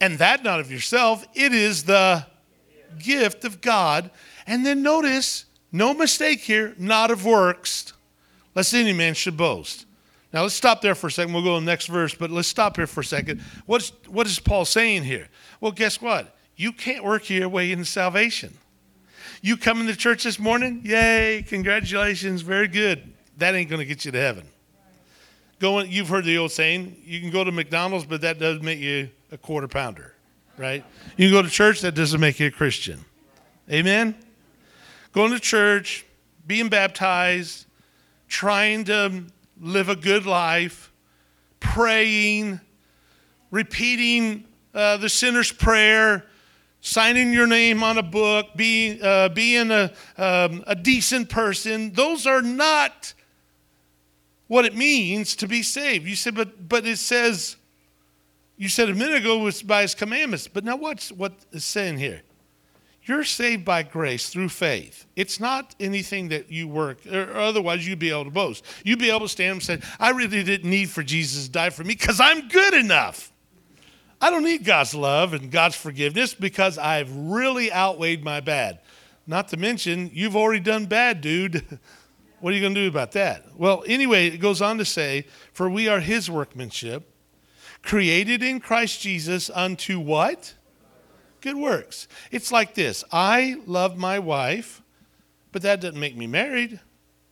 And 0.00 0.18
that 0.18 0.42
not 0.42 0.60
of 0.60 0.70
yourself, 0.70 1.26
it 1.34 1.52
is 1.52 1.84
the 1.84 2.26
gift 2.98 3.44
of 3.44 3.60
God. 3.60 4.10
And 4.46 4.66
then 4.66 4.82
notice, 4.82 5.44
no 5.70 5.94
mistake 5.94 6.40
here, 6.40 6.74
not 6.76 7.10
of 7.10 7.24
works, 7.24 7.92
lest 8.54 8.74
any 8.74 8.92
man 8.92 9.14
should 9.14 9.36
boast. 9.36 9.86
Now 10.32 10.42
let's 10.42 10.54
stop 10.54 10.80
there 10.80 10.94
for 10.94 11.08
a 11.08 11.10
second. 11.10 11.34
We'll 11.34 11.44
go 11.44 11.54
to 11.54 11.60
the 11.60 11.66
next 11.66 11.86
verse, 11.86 12.14
but 12.14 12.30
let's 12.30 12.48
stop 12.48 12.76
here 12.76 12.86
for 12.86 13.00
a 13.00 13.04
second. 13.04 13.42
What's, 13.66 13.90
what 14.08 14.26
is 14.26 14.38
Paul 14.38 14.64
saying 14.64 15.04
here? 15.04 15.28
Well, 15.60 15.72
guess 15.72 16.00
what? 16.00 16.34
You 16.56 16.72
can't 16.72 17.04
work 17.04 17.28
your 17.28 17.48
way 17.48 17.72
into 17.72 17.84
salvation. 17.84 18.56
You 19.42 19.56
coming 19.56 19.86
to 19.88 19.96
church 19.96 20.24
this 20.24 20.38
morning? 20.38 20.80
Yay, 20.84 21.44
congratulations, 21.46 22.42
very 22.42 22.68
good. 22.68 23.12
That 23.38 23.54
ain't 23.54 23.68
going 23.68 23.80
to 23.80 23.84
get 23.84 24.04
you 24.04 24.12
to 24.12 24.18
heaven. 24.18 24.46
Going, 25.58 25.90
you've 25.90 26.08
heard 26.08 26.24
the 26.24 26.38
old 26.38 26.52
saying, 26.52 26.96
you 27.04 27.20
can 27.20 27.30
go 27.30 27.44
to 27.44 27.52
McDonald's, 27.52 28.06
but 28.06 28.20
that 28.22 28.38
doesn't 28.38 28.64
make 28.64 28.78
you 28.78 29.10
a 29.30 29.38
quarter 29.38 29.68
pounder, 29.68 30.14
right? 30.56 30.84
You 31.16 31.28
can 31.28 31.32
go 31.32 31.42
to 31.42 31.48
church, 31.50 31.80
that 31.82 31.94
doesn't 31.94 32.20
make 32.20 32.40
you 32.40 32.46
a 32.46 32.50
Christian. 32.50 33.04
Amen? 33.70 34.14
Going 35.12 35.32
to 35.32 35.40
church, 35.40 36.06
being 36.46 36.68
baptized, 36.68 37.66
trying 38.28 38.84
to 38.84 39.24
live 39.60 39.88
a 39.88 39.96
good 39.96 40.26
life, 40.26 40.92
praying, 41.60 42.60
repeating 43.50 44.44
uh, 44.74 44.96
the 44.96 45.08
sinner's 45.08 45.52
prayer, 45.52 46.26
signing 46.80 47.32
your 47.32 47.46
name 47.46 47.82
on 47.82 47.98
a 47.98 48.02
book, 48.02 48.48
being, 48.56 49.00
uh, 49.02 49.28
being 49.28 49.70
a, 49.70 49.92
um, 50.16 50.64
a 50.66 50.74
decent 50.74 51.28
person. 51.28 51.92
Those 51.92 52.26
are 52.26 52.42
not 52.42 53.14
what 54.48 54.64
it 54.64 54.74
means 54.74 55.36
to 55.36 55.48
be 55.48 55.62
saved. 55.62 56.06
You 56.06 56.16
said, 56.16 56.34
but, 56.34 56.68
but 56.68 56.86
it 56.86 56.98
says, 56.98 57.56
you 58.56 58.68
said 58.68 58.90
a 58.90 58.94
minute 58.94 59.16
ago 59.16 59.38
was 59.38 59.62
by 59.62 59.82
his 59.82 59.94
commandments. 59.94 60.48
But 60.48 60.64
now 60.64 60.76
what's 60.76 61.10
what 61.10 61.32
is 61.52 61.64
saying 61.64 61.98
here? 61.98 62.22
You're 63.04 63.24
saved 63.24 63.64
by 63.64 63.82
grace 63.82 64.28
through 64.28 64.50
faith. 64.50 65.06
It's 65.16 65.40
not 65.40 65.74
anything 65.80 66.28
that 66.28 66.52
you 66.52 66.68
work, 66.68 67.04
or 67.06 67.34
otherwise 67.34 67.86
you'd 67.86 67.98
be 67.98 68.10
able 68.10 68.24
to 68.24 68.30
boast. 68.30 68.64
You'd 68.84 69.00
be 69.00 69.10
able 69.10 69.20
to 69.20 69.28
stand 69.28 69.52
and 69.52 69.62
say, 69.62 69.80
I 69.98 70.10
really 70.10 70.44
didn't 70.44 70.70
need 70.70 70.88
for 70.88 71.02
Jesus 71.02 71.46
to 71.46 71.50
die 71.50 71.70
for 71.70 71.82
me 71.82 71.94
because 71.94 72.20
I'm 72.20 72.48
good 72.48 72.74
enough. 72.74 73.32
I 74.20 74.30
don't 74.30 74.44
need 74.44 74.64
God's 74.64 74.94
love 74.94 75.34
and 75.34 75.50
God's 75.50 75.74
forgiveness 75.74 76.32
because 76.32 76.78
I've 76.78 77.12
really 77.12 77.72
outweighed 77.72 78.22
my 78.22 78.38
bad. 78.38 78.78
Not 79.26 79.48
to 79.48 79.56
mention, 79.56 80.12
you've 80.14 80.36
already 80.36 80.60
done 80.60 80.86
bad, 80.86 81.20
dude. 81.20 81.66
what 82.40 82.52
are 82.52 82.56
you 82.56 82.62
going 82.62 82.74
to 82.74 82.82
do 82.82 82.88
about 82.88 83.12
that? 83.12 83.46
Well, 83.56 83.82
anyway, 83.84 84.28
it 84.28 84.38
goes 84.38 84.62
on 84.62 84.78
to 84.78 84.84
say, 84.84 85.26
For 85.52 85.68
we 85.68 85.88
are 85.88 85.98
his 85.98 86.30
workmanship, 86.30 87.12
created 87.82 88.44
in 88.44 88.60
Christ 88.60 89.00
Jesus 89.00 89.50
unto 89.50 89.98
what? 89.98 90.54
Good 91.42 91.56
works. 91.56 92.08
It's 92.30 92.50
like 92.50 92.74
this 92.74 93.04
I 93.12 93.56
love 93.66 93.98
my 93.98 94.18
wife, 94.18 94.82
but 95.52 95.62
that 95.62 95.80
doesn't 95.80 96.00
make 96.00 96.16
me 96.16 96.26
married. 96.26 96.80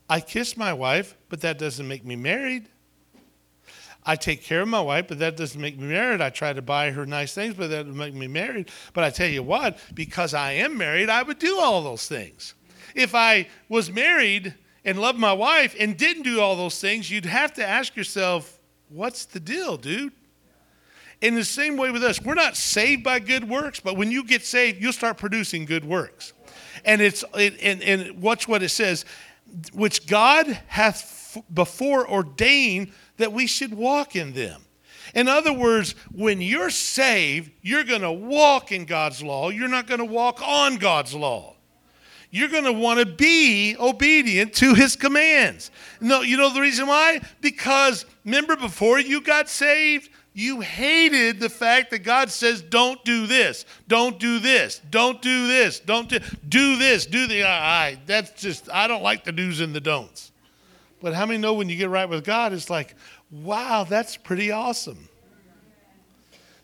I 0.08 0.20
kiss 0.20 0.56
my 0.56 0.72
wife, 0.72 1.16
but 1.28 1.40
that 1.40 1.58
doesn't 1.58 1.86
make 1.86 2.04
me 2.04 2.16
married. 2.16 2.66
I 4.04 4.16
take 4.16 4.42
care 4.42 4.62
of 4.62 4.68
my 4.68 4.80
wife, 4.80 5.06
but 5.08 5.18
that 5.18 5.36
doesn't 5.36 5.60
make 5.60 5.78
me 5.78 5.86
married. 5.86 6.20
I 6.20 6.30
try 6.30 6.52
to 6.52 6.62
buy 6.62 6.90
her 6.90 7.06
nice 7.06 7.34
things, 7.34 7.54
but 7.54 7.70
that 7.70 7.84
doesn't 7.84 7.96
make 7.96 8.14
me 8.14 8.26
married. 8.26 8.70
But 8.92 9.04
I 9.04 9.10
tell 9.10 9.28
you 9.28 9.42
what, 9.42 9.78
because 9.94 10.34
I 10.34 10.52
am 10.52 10.76
married, 10.76 11.10
I 11.10 11.22
would 11.22 11.38
do 11.38 11.58
all 11.60 11.82
those 11.82 12.08
things. 12.08 12.54
If 12.94 13.14
I 13.14 13.48
was 13.68 13.92
married 13.92 14.54
and 14.84 14.98
loved 14.98 15.18
my 15.18 15.32
wife 15.32 15.76
and 15.78 15.96
didn't 15.96 16.22
do 16.22 16.40
all 16.40 16.56
those 16.56 16.80
things, 16.80 17.10
you'd 17.10 17.26
have 17.26 17.52
to 17.54 17.66
ask 17.66 17.94
yourself, 17.94 18.58
what's 18.88 19.26
the 19.26 19.38
deal, 19.38 19.76
dude? 19.76 20.12
In 21.20 21.34
the 21.34 21.44
same 21.44 21.76
way 21.76 21.90
with 21.90 22.02
us, 22.02 22.20
we're 22.20 22.34
not 22.34 22.56
saved 22.56 23.04
by 23.04 23.18
good 23.18 23.48
works, 23.48 23.78
but 23.80 23.96
when 23.96 24.10
you 24.10 24.24
get 24.24 24.44
saved, 24.44 24.80
you'll 24.80 24.92
start 24.92 25.18
producing 25.18 25.66
good 25.66 25.84
works. 25.84 26.32
And 26.84 27.02
it's 27.02 27.24
it, 27.34 27.58
and, 27.62 27.82
and 27.82 28.22
watch 28.22 28.48
what 28.48 28.62
it 28.62 28.70
says, 28.70 29.04
which 29.72 30.06
God 30.06 30.46
hath 30.68 31.36
before 31.52 32.10
ordained 32.10 32.92
that 33.18 33.32
we 33.32 33.46
should 33.46 33.74
walk 33.74 34.16
in 34.16 34.32
them. 34.32 34.62
In 35.14 35.28
other 35.28 35.52
words, 35.52 35.94
when 36.12 36.40
you're 36.40 36.70
saved, 36.70 37.50
you're 37.62 37.84
going 37.84 38.02
to 38.02 38.12
walk 38.12 38.72
in 38.72 38.84
God's 38.84 39.22
law. 39.22 39.50
You're 39.50 39.68
not 39.68 39.86
going 39.86 39.98
to 39.98 40.04
walk 40.04 40.40
on 40.42 40.76
God's 40.76 41.14
law. 41.14 41.56
You're 42.30 42.48
going 42.48 42.64
to 42.64 42.72
want 42.72 43.00
to 43.00 43.06
be 43.06 43.76
obedient 43.78 44.54
to 44.54 44.74
his 44.74 44.94
commands. 44.94 45.72
No, 46.00 46.20
you 46.20 46.36
know 46.36 46.52
the 46.54 46.60
reason 46.60 46.86
why? 46.86 47.20
Because 47.40 48.06
remember 48.24 48.54
before 48.54 49.00
you 49.00 49.20
got 49.20 49.48
saved, 49.48 50.10
you 50.32 50.60
hated 50.60 51.40
the 51.40 51.48
fact 51.48 51.90
that 51.90 52.00
God 52.00 52.30
says, 52.30 52.62
don't 52.62 53.04
do 53.04 53.26
this, 53.26 53.64
don't 53.88 54.18
do 54.18 54.38
this, 54.38 54.80
don't 54.90 55.20
do 55.20 55.48
this, 55.48 55.80
don't 55.80 56.08
do, 56.08 56.20
do 56.48 56.76
this, 56.76 57.06
do 57.06 57.26
the, 57.26 57.44
I, 57.44 57.98
that's 58.06 58.40
just, 58.40 58.70
I 58.70 58.86
don't 58.86 59.02
like 59.02 59.24
the 59.24 59.32
do's 59.32 59.60
and 59.60 59.74
the 59.74 59.80
don'ts. 59.80 60.30
But 61.02 61.14
how 61.14 61.26
many 61.26 61.38
know 61.38 61.54
when 61.54 61.68
you 61.68 61.76
get 61.76 61.88
right 61.88 62.08
with 62.08 62.24
God, 62.24 62.52
it's 62.52 62.70
like, 62.70 62.94
wow, 63.30 63.84
that's 63.88 64.16
pretty 64.16 64.50
awesome. 64.50 65.08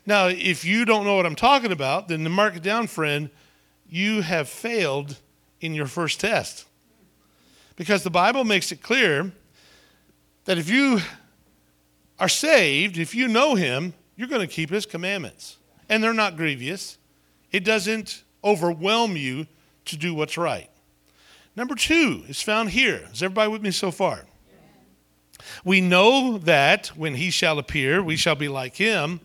Now, 0.05 0.27
if 0.27 0.63
you 0.63 0.85
don't 0.85 1.03
know 1.03 1.15
what 1.15 1.25
I'm 1.25 1.35
talking 1.35 1.71
about, 1.73 2.07
then 2.07 2.23
to 2.23 2.29
mark 2.29 2.55
it 2.55 2.63
down, 2.63 2.87
friend, 2.87 3.29
you 3.89 4.21
have 4.21 4.47
failed 4.47 5.17
in 5.59 5.73
your 5.73 5.87
first 5.87 6.21
test. 6.21 6.65
Because 7.75 8.03
the 8.03 8.09
Bible 8.09 8.45
makes 8.45 8.71
it 8.71 8.81
clear 8.81 9.33
that 10.45 10.57
if 10.57 10.69
you 10.69 11.01
are 12.19 12.29
saved, 12.29 12.97
if 12.97 13.13
you 13.13 13.27
know 13.27 13.55
him, 13.55 13.93
you're 14.15 14.27
going 14.27 14.41
to 14.41 14.53
keep 14.53 14.69
his 14.69 14.85
commandments. 14.85 15.57
And 15.89 16.03
they're 16.03 16.13
not 16.13 16.35
grievous. 16.35 16.97
It 17.51 17.63
doesn't 17.63 18.23
overwhelm 18.43 19.15
you 19.15 19.47
to 19.85 19.97
do 19.97 20.13
what's 20.13 20.37
right. 20.37 20.69
Number 21.55 21.75
two 21.75 22.23
is 22.27 22.41
found 22.41 22.71
here. 22.71 23.07
Is 23.11 23.23
everybody 23.23 23.51
with 23.51 23.61
me 23.61 23.71
so 23.71 23.91
far? 23.91 24.25
We 25.63 25.81
know 25.81 26.37
that 26.39 26.87
when 26.87 27.15
he 27.15 27.29
shall 27.29 27.59
appear, 27.59 28.03
we 28.03 28.15
shall 28.15 28.35
be 28.35 28.47
like 28.47 28.75
him, 28.75 29.21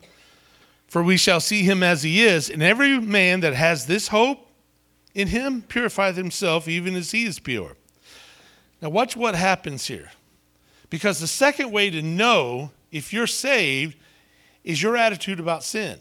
for 0.87 1.03
we 1.03 1.17
shall 1.17 1.41
see 1.41 1.63
him 1.63 1.83
as 1.83 2.03
he 2.03 2.23
is. 2.23 2.51
And 2.51 2.63
every 2.63 3.01
man 3.01 3.41
that 3.41 3.55
has 3.55 3.87
this 3.87 4.09
hope 4.09 4.49
in 5.15 5.29
him 5.29 5.63
purifieth 5.63 6.17
himself 6.17 6.69
even 6.69 6.95
as 6.95 7.11
he 7.11 7.25
is 7.25 7.39
pure. 7.39 7.77
Now, 8.81 8.91
watch 8.91 9.17
what 9.17 9.35
happens 9.35 9.87
here. 9.87 10.11
Because 10.91 11.21
the 11.21 11.27
second 11.27 11.71
way 11.71 11.89
to 11.91 12.03
know 12.03 12.71
if 12.93 13.13
you're 13.13 13.27
saved, 13.27 13.97
is 14.63 14.81
your 14.81 14.97
attitude 14.97 15.41
about 15.41 15.65
sin. 15.65 15.99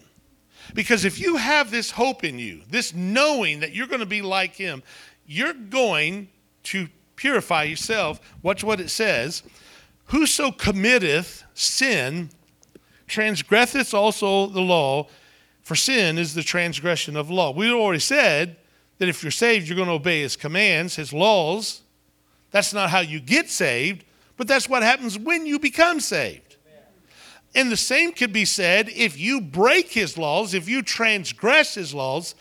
Because 0.73 1.05
if 1.05 1.19
you 1.19 1.37
have 1.37 1.71
this 1.71 1.91
hope 1.91 2.23
in 2.23 2.37
you, 2.37 2.61
this 2.69 2.93
knowing 2.93 3.61
that 3.61 3.73
you're 3.73 3.87
going 3.87 4.01
to 4.01 4.05
be 4.05 4.21
like 4.21 4.55
Him, 4.55 4.83
you're 5.25 5.53
going 5.53 6.29
to 6.63 6.87
purify 7.15 7.63
yourself. 7.63 8.19
Watch 8.43 8.63
what 8.63 8.79
it 8.79 8.89
says 8.89 9.43
Whoso 10.05 10.51
committeth 10.51 11.43
sin 11.53 12.29
transgresseth 13.07 13.93
also 13.93 14.47
the 14.47 14.61
law, 14.61 15.07
for 15.61 15.75
sin 15.75 16.17
is 16.17 16.33
the 16.33 16.43
transgression 16.43 17.15
of 17.15 17.29
law. 17.29 17.51
We 17.51 17.71
already 17.71 17.99
said 17.99 18.57
that 18.97 19.09
if 19.09 19.23
you're 19.23 19.31
saved, 19.31 19.67
you're 19.67 19.75
going 19.75 19.87
to 19.87 19.95
obey 19.95 20.21
His 20.21 20.35
commands, 20.35 20.95
His 20.95 21.13
laws. 21.13 21.81
That's 22.51 22.73
not 22.73 22.89
how 22.89 22.99
you 22.99 23.19
get 23.19 23.49
saved, 23.49 24.03
but 24.37 24.47
that's 24.47 24.67
what 24.67 24.83
happens 24.83 25.17
when 25.17 25.45
you 25.45 25.59
become 25.59 25.99
saved. 25.99 26.50
And 27.53 27.71
the 27.71 27.77
same 27.77 28.13
could 28.13 28.31
be 28.31 28.45
said 28.45 28.89
if 28.89 29.19
you 29.19 29.41
break 29.41 29.91
his 29.91 30.17
laws, 30.17 30.53
if 30.53 30.69
you 30.69 30.81
transgress 30.81 31.75
his 31.75 31.93
laws, 31.93 32.35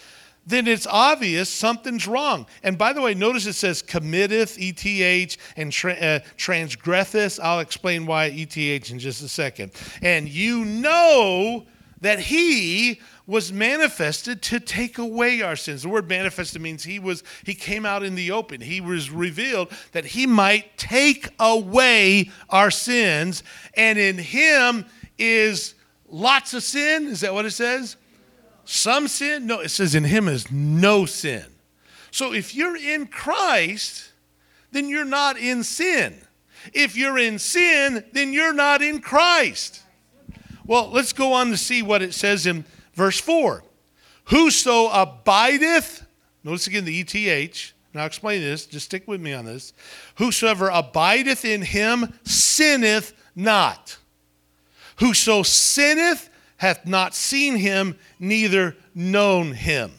then 0.47 0.67
it's 0.67 0.87
obvious 0.87 1.49
something's 1.49 2.07
wrong. 2.07 2.47
And 2.63 2.79
by 2.79 2.93
the 2.93 3.01
way, 3.01 3.15
notice 3.15 3.47
it 3.47 3.55
says 3.55 3.83
committeth, 3.83 4.57
ETH, 4.59 5.37
and 5.57 5.73
tra- 5.73 5.95
uh, 5.95 6.21
transgresseth. 6.37 7.39
I'll 7.43 7.61
explain 7.61 8.07
why 8.07 8.27
ETH 8.27 8.57
in 8.91 8.99
just 8.99 9.23
a 9.23 9.29
second. 9.29 9.73
And 10.03 10.29
you 10.29 10.65
know 10.65 11.67
that 12.01 12.19
he 12.19 13.01
was 13.27 13.53
manifested 13.53 14.43
to 14.43 14.59
take 14.59 14.99
away 14.99 15.43
our 15.43 15.55
sins. 15.55 15.83
The 15.83 15.89
word 15.89 16.09
manifested 16.09 16.61
means 16.61 16.83
he 16.83 16.99
was 16.99 17.23
he 17.45 17.55
came 17.55 17.87
out 17.87 18.03
in 18.03 18.15
the 18.15 18.33
open. 18.33 18.61
He 18.61 18.81
was 18.81 19.11
revealed 19.11 19.71
that 19.93 20.05
he 20.05 20.27
might 20.27 20.77
take 20.77 21.29
away 21.39 22.31
our 22.49 22.71
sins 22.71 23.45
and 23.75 23.99
in 23.99 24.19
him 24.19 24.87
is 25.21 25.75
lots 26.09 26.55
of 26.55 26.63
sin. 26.63 27.07
Is 27.07 27.21
that 27.21 27.35
what 27.35 27.45
it 27.45 27.53
says? 27.53 27.97
Some 28.65 29.09
sin? 29.09 29.47
No, 29.47 29.61
it 29.61 29.71
says 29.71 29.95
in 29.95 30.05
him 30.05 30.29
is 30.29 30.51
no 30.51 31.07
sin. 31.07 31.45
So 32.11 32.33
if 32.33 32.55
you're 32.55 32.77
in 32.77 33.07
Christ, 33.07 34.13
then 34.73 34.89
you're 34.89 35.05
not 35.05 35.39
in 35.39 35.63
sin. 35.63 36.21
If 36.73 36.97
you're 36.97 37.19
in 37.19 37.39
sin, 37.39 38.05
then 38.13 38.33
you're 38.33 38.53
not 38.53 38.83
in 38.83 39.01
Christ. 39.01 39.83
Well, 40.67 40.91
let's 40.91 41.13
go 41.13 41.33
on 41.33 41.51
to 41.51 41.57
see 41.57 41.83
what 41.83 42.03
it 42.03 42.15
says 42.15 42.47
in 42.47 42.65
verse 42.95 43.21
4. 43.21 43.65
Whoso 44.25 44.89
abideth, 44.89 46.07
notice 46.45 46.67
again 46.67 46.85
the 46.85 47.01
ETH. 47.01 47.73
Now 47.93 48.05
explain 48.05 48.41
this, 48.41 48.67
just 48.67 48.87
stick 48.87 49.09
with 49.09 49.21
me 49.21 49.33
on 49.33 49.45
this. 49.45 49.73
Whosoever 50.17 50.69
abideth 50.69 51.45
in 51.45 51.63
him 51.63 52.13
sinneth 52.25 53.13
not. 53.35 53.97
Whoso 55.01 55.43
sinneth 55.43 56.29
hath 56.59 56.87
not 56.87 57.15
seen 57.15 57.57
him, 57.57 57.97
neither 58.19 58.77
known 58.95 59.53
him. 59.53 59.93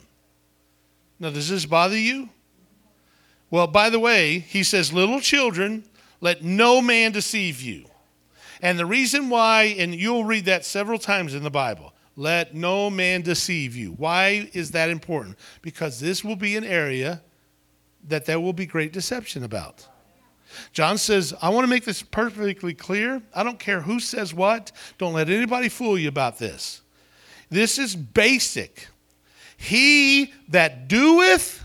Now, 1.19 1.31
does 1.31 1.49
this 1.49 1.65
bother 1.65 1.97
you? 1.97 2.29
Well, 3.49 3.67
by 3.67 3.89
the 3.89 3.99
way, 3.99 4.39
he 4.39 4.63
says, 4.63 4.93
Little 4.93 5.19
children, 5.19 5.83
let 6.21 6.43
no 6.43 6.81
man 6.81 7.11
deceive 7.11 7.61
you. 7.61 7.85
And 8.61 8.77
the 8.77 8.85
reason 8.85 9.29
why, 9.29 9.75
and 9.77 9.93
you'll 9.93 10.23
read 10.23 10.45
that 10.45 10.65
several 10.65 10.99
times 10.99 11.33
in 11.33 11.43
the 11.43 11.49
Bible, 11.49 11.93
let 12.15 12.53
no 12.53 12.89
man 12.91 13.23
deceive 13.23 13.75
you. 13.75 13.93
Why 13.93 14.49
is 14.53 14.71
that 14.71 14.89
important? 14.89 15.37
Because 15.63 15.99
this 15.99 16.23
will 16.23 16.35
be 16.35 16.55
an 16.55 16.63
area 16.63 17.23
that 18.07 18.25
there 18.25 18.39
will 18.39 18.53
be 18.53 18.67
great 18.67 18.93
deception 18.93 19.43
about. 19.43 19.87
John 20.73 20.97
says, 20.97 21.33
I 21.41 21.49
want 21.49 21.63
to 21.63 21.69
make 21.69 21.85
this 21.85 22.01
perfectly 22.01 22.73
clear. 22.73 23.21
I 23.33 23.43
don't 23.43 23.59
care 23.59 23.81
who 23.81 23.99
says 23.99 24.33
what. 24.33 24.71
Don't 24.97 25.13
let 25.13 25.29
anybody 25.29 25.69
fool 25.69 25.97
you 25.97 26.09
about 26.09 26.37
this. 26.37 26.81
This 27.49 27.77
is 27.77 27.95
basic. 27.95 28.87
He 29.57 30.33
that 30.49 30.87
doeth, 30.87 31.63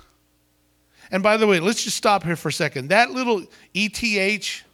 and 1.10 1.22
by 1.22 1.36
the 1.36 1.46
way, 1.46 1.60
let's 1.60 1.84
just 1.84 1.96
stop 1.96 2.24
here 2.24 2.36
for 2.36 2.48
a 2.48 2.52
second. 2.52 2.88
That 2.88 3.12
little 3.12 3.44
ETH, 3.72 4.64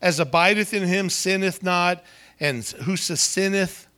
as 0.00 0.20
abideth 0.20 0.72
in 0.72 0.84
him, 0.84 1.10
sinneth 1.10 1.62
not, 1.62 2.02
and 2.40 2.64
whoso 2.64 3.14
sinneth, 3.14 3.88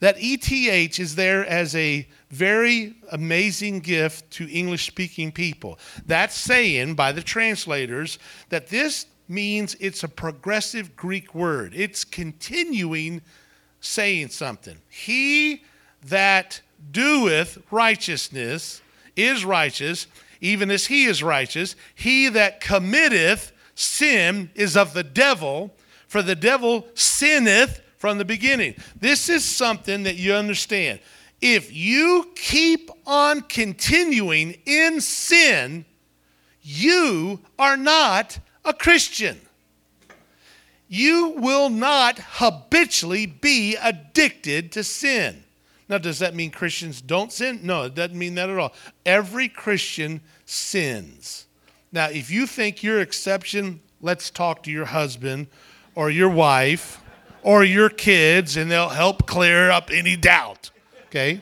that 0.00 0.16
ETH 0.18 0.98
is 0.98 1.14
there 1.14 1.46
as 1.46 1.74
a 1.74 2.06
very 2.30 2.94
amazing 3.12 3.80
gift 3.80 4.30
to 4.32 4.48
English 4.50 4.86
speaking 4.86 5.32
people. 5.32 5.78
That's 6.06 6.34
saying 6.34 6.94
by 6.94 7.12
the 7.12 7.22
translators 7.22 8.18
that 8.48 8.68
this 8.68 9.06
means 9.28 9.76
it's 9.80 10.02
a 10.02 10.08
progressive 10.08 10.96
Greek 10.96 11.34
word. 11.34 11.72
It's 11.74 12.04
continuing 12.04 13.22
saying 13.80 14.28
something. 14.28 14.78
He 14.90 15.62
that 16.06 16.60
doeth 16.90 17.58
righteousness 17.70 18.82
is 19.16 19.44
righteous, 19.44 20.06
even 20.40 20.70
as 20.70 20.86
he 20.86 21.04
is 21.04 21.22
righteous. 21.22 21.76
He 21.94 22.28
that 22.28 22.60
committeth 22.60 23.52
sin 23.74 24.50
is 24.54 24.76
of 24.76 24.92
the 24.92 25.02
devil, 25.02 25.74
for 26.06 26.22
the 26.22 26.34
devil 26.34 26.86
sinneth 26.94 27.80
from 28.04 28.18
the 28.18 28.24
beginning. 28.26 28.74
This 29.00 29.30
is 29.30 29.42
something 29.42 30.02
that 30.02 30.16
you 30.16 30.34
understand. 30.34 31.00
If 31.40 31.74
you 31.74 32.30
keep 32.36 32.90
on 33.06 33.40
continuing 33.40 34.58
in 34.66 35.00
sin, 35.00 35.86
you 36.60 37.40
are 37.58 37.78
not 37.78 38.38
a 38.62 38.74
Christian. 38.74 39.40
You 40.86 41.30
will 41.38 41.70
not 41.70 42.18
habitually 42.18 43.24
be 43.24 43.74
addicted 43.76 44.70
to 44.72 44.84
sin. 44.84 45.42
Now, 45.88 45.96
does 45.96 46.18
that 46.18 46.34
mean 46.34 46.50
Christians 46.50 47.00
don't 47.00 47.32
sin? 47.32 47.60
No, 47.62 47.84
it 47.84 47.94
doesn't 47.94 48.18
mean 48.18 48.34
that 48.34 48.50
at 48.50 48.58
all. 48.58 48.74
Every 49.06 49.48
Christian 49.48 50.20
sins. 50.44 51.46
Now, 51.90 52.10
if 52.10 52.30
you 52.30 52.46
think 52.46 52.82
your 52.82 53.00
exception, 53.00 53.80
let's 54.02 54.28
talk 54.28 54.62
to 54.64 54.70
your 54.70 54.84
husband 54.84 55.46
or 55.94 56.10
your 56.10 56.28
wife 56.28 57.00
or 57.44 57.62
your 57.62 57.88
kids 57.88 58.56
and 58.56 58.70
they'll 58.70 58.88
help 58.88 59.26
clear 59.26 59.70
up 59.70 59.90
any 59.92 60.16
doubt. 60.16 60.70
Okay? 61.06 61.40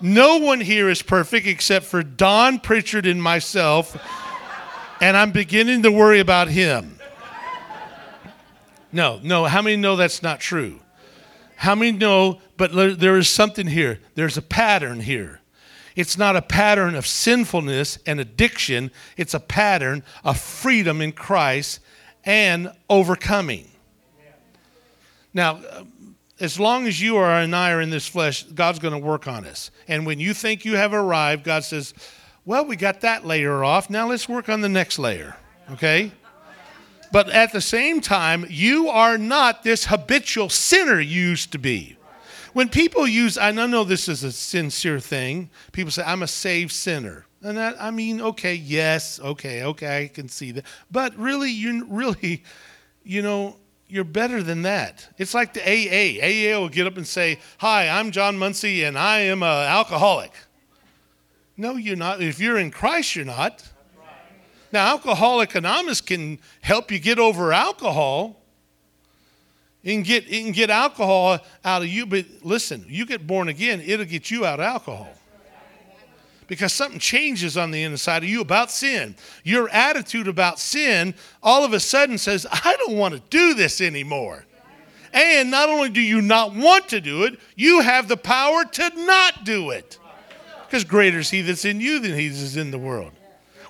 No 0.00 0.38
one 0.38 0.60
here 0.60 0.90
is 0.90 1.00
perfect 1.00 1.46
except 1.46 1.86
for 1.86 2.02
Don 2.02 2.60
Pritchard 2.60 3.06
and 3.06 3.22
myself, 3.22 3.96
and 5.00 5.16
I'm 5.16 5.32
beginning 5.32 5.82
to 5.84 5.90
worry 5.90 6.20
about 6.20 6.48
him. 6.48 6.98
No, 8.92 9.20
no, 9.22 9.44
how 9.44 9.62
many 9.62 9.76
know 9.76 9.96
that's 9.96 10.22
not 10.22 10.40
true? 10.40 10.80
How 11.56 11.74
many 11.74 11.92
know, 11.92 12.40
but 12.56 12.98
there 12.98 13.16
is 13.16 13.28
something 13.28 13.66
here? 13.66 14.00
There's 14.14 14.36
a 14.36 14.42
pattern 14.42 15.00
here. 15.00 15.40
It's 15.96 16.16
not 16.16 16.36
a 16.36 16.42
pattern 16.42 16.94
of 16.94 17.06
sinfulness 17.06 17.98
and 18.06 18.20
addiction, 18.20 18.92
it's 19.16 19.34
a 19.34 19.40
pattern 19.40 20.04
of 20.22 20.38
freedom 20.38 21.00
in 21.00 21.10
Christ 21.10 21.80
and 22.24 22.72
overcoming. 22.88 23.68
Now, 25.34 25.60
as 26.40 26.58
long 26.58 26.86
as 26.86 27.00
you 27.00 27.16
are 27.16 27.40
and 27.40 27.54
I 27.54 27.72
are 27.72 27.80
in 27.80 27.90
this 27.90 28.06
flesh, 28.06 28.44
God's 28.44 28.78
going 28.78 28.92
to 28.92 29.04
work 29.06 29.26
on 29.26 29.44
us. 29.44 29.70
And 29.88 30.06
when 30.06 30.20
you 30.20 30.34
think 30.34 30.64
you 30.64 30.76
have 30.76 30.92
arrived, 30.92 31.44
God 31.44 31.64
says, 31.64 31.94
Well, 32.44 32.64
we 32.64 32.76
got 32.76 33.00
that 33.00 33.26
layer 33.26 33.64
off. 33.64 33.90
Now 33.90 34.08
let's 34.08 34.28
work 34.28 34.48
on 34.48 34.60
the 34.60 34.68
next 34.68 34.98
layer. 34.98 35.36
Okay? 35.72 36.12
But 37.10 37.30
at 37.30 37.52
the 37.52 37.60
same 37.60 38.00
time, 38.00 38.46
you 38.48 38.88
are 38.88 39.16
not 39.16 39.62
this 39.62 39.86
habitual 39.86 40.48
sinner 40.48 41.00
you 41.00 41.22
used 41.22 41.52
to 41.52 41.58
be. 41.58 41.96
When 42.52 42.68
people 42.68 43.06
use, 43.06 43.38
I 43.38 43.50
know 43.50 43.84
this 43.84 44.08
is 44.08 44.24
a 44.24 44.32
sincere 44.32 45.00
thing, 45.00 45.50
people 45.72 45.90
say, 45.90 46.02
I'm 46.04 46.22
a 46.22 46.26
saved 46.26 46.72
sinner. 46.72 47.26
And 47.42 47.56
that, 47.56 47.76
I 47.80 47.90
mean, 47.90 48.20
okay, 48.20 48.54
yes, 48.54 49.20
okay, 49.20 49.62
okay, 49.62 50.04
I 50.04 50.08
can 50.08 50.28
see 50.28 50.50
that. 50.52 50.64
But 50.90 51.14
really, 51.16 51.50
you 51.50 51.86
really, 51.88 52.42
you 53.04 53.22
know, 53.22 53.56
you're 53.88 54.04
better 54.04 54.42
than 54.42 54.62
that. 54.62 55.08
It's 55.18 55.34
like 55.34 55.54
the 55.54 55.62
AA. 55.62 56.22
AA 56.22 56.60
will 56.60 56.68
get 56.68 56.86
up 56.86 56.96
and 56.96 57.06
say, 57.06 57.38
Hi, 57.58 57.88
I'm 57.88 58.10
John 58.10 58.36
Muncy 58.36 58.86
and 58.86 58.98
I 58.98 59.20
am 59.20 59.42
an 59.42 59.48
alcoholic. 59.48 60.32
No, 61.56 61.76
you're 61.76 61.96
not. 61.96 62.22
If 62.22 62.38
you're 62.38 62.58
in 62.58 62.70
Christ, 62.70 63.16
you're 63.16 63.24
not. 63.24 63.68
Now, 64.70 64.88
Alcoholic 64.88 65.54
Anonymous 65.54 66.00
can 66.00 66.38
help 66.60 66.90
you 66.92 66.98
get 66.98 67.18
over 67.18 67.52
alcohol. 67.52 68.36
Can 69.84 70.02
get, 70.02 70.24
it 70.24 70.42
can 70.42 70.52
get 70.52 70.70
alcohol 70.70 71.38
out 71.64 71.82
of 71.82 71.88
you, 71.88 72.04
but 72.04 72.26
listen, 72.42 72.84
you 72.88 73.06
get 73.06 73.26
born 73.26 73.48
again, 73.48 73.80
it'll 73.84 74.04
get 74.04 74.30
you 74.30 74.44
out 74.44 74.60
of 74.60 74.66
alcohol. 74.66 75.08
Because 76.48 76.72
something 76.72 76.98
changes 76.98 77.56
on 77.56 77.70
the 77.70 77.82
inside 77.82 78.24
of 78.24 78.28
you 78.28 78.40
about 78.40 78.70
sin. 78.70 79.14
Your 79.44 79.68
attitude 79.68 80.26
about 80.26 80.58
sin 80.58 81.14
all 81.42 81.62
of 81.64 81.74
a 81.74 81.78
sudden 81.78 82.18
says, 82.18 82.46
I 82.50 82.74
don't 82.78 82.96
want 82.96 83.14
to 83.14 83.20
do 83.28 83.54
this 83.54 83.80
anymore. 83.80 84.46
And 85.12 85.50
not 85.50 85.68
only 85.68 85.90
do 85.90 86.00
you 86.00 86.22
not 86.22 86.54
want 86.54 86.88
to 86.88 87.00
do 87.00 87.24
it, 87.24 87.38
you 87.54 87.80
have 87.80 88.08
the 88.08 88.16
power 88.16 88.64
to 88.64 88.90
not 89.04 89.44
do 89.44 89.70
it. 89.70 89.98
Because 90.66 90.84
greater 90.84 91.18
is 91.18 91.30
he 91.30 91.42
that's 91.42 91.66
in 91.66 91.80
you 91.80 91.98
than 91.98 92.14
he 92.14 92.28
that's 92.28 92.56
in 92.56 92.70
the 92.70 92.78
world. 92.78 93.12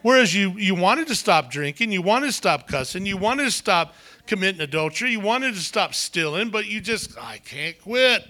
Whereas 0.03 0.33
you, 0.33 0.51
you 0.53 0.77
wanted 0.77 1.09
to 1.09 1.17
stop 1.17 1.51
drinking, 1.51 1.91
you 1.91 2.01
wanted 2.03 2.27
to 2.27 2.33
stop 2.33 2.69
cussing, 2.69 3.05
you 3.05 3.17
wanted 3.17 3.45
to 3.45 3.51
stop 3.51 3.95
committing 4.27 4.61
adultery, 4.61 5.11
you 5.11 5.21
wanted 5.21 5.55
to 5.55 5.61
stop 5.61 5.95
stealing, 5.95 6.51
but 6.51 6.67
you 6.67 6.81
just, 6.81 7.19
I 7.19 7.39
can't 7.39 7.81
quit. 7.81 8.25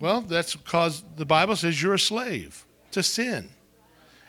Well, 0.00 0.22
that's 0.22 0.56
because 0.56 1.04
the 1.16 1.24
Bible 1.24 1.54
says 1.54 1.80
you're 1.80 1.94
a 1.94 1.98
slave 1.98 2.63
to 2.94 3.02
sin. 3.02 3.50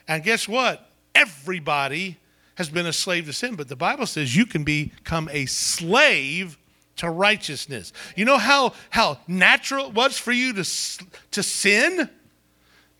And 0.08 0.24
guess 0.24 0.48
what? 0.48 0.90
Everybody 1.14 2.18
has 2.56 2.70
been 2.70 2.86
a 2.86 2.94
slave 2.94 3.26
to 3.26 3.34
sin, 3.34 3.56
but 3.56 3.68
the 3.68 3.76
Bible 3.76 4.06
says 4.06 4.36
you 4.36 4.46
can 4.46 4.64
become 4.64 5.30
a 5.32 5.46
slave 5.46 6.58
to 6.98 7.10
righteousness. 7.10 7.92
You 8.16 8.26
know 8.26 8.38
how, 8.38 8.74
how 8.90 9.20
natural 9.28 9.88
it 9.88 9.94
was 9.94 10.18
for 10.18 10.32
you 10.32 10.54
to, 10.54 10.64
to 11.32 11.44
sin? 11.44 12.10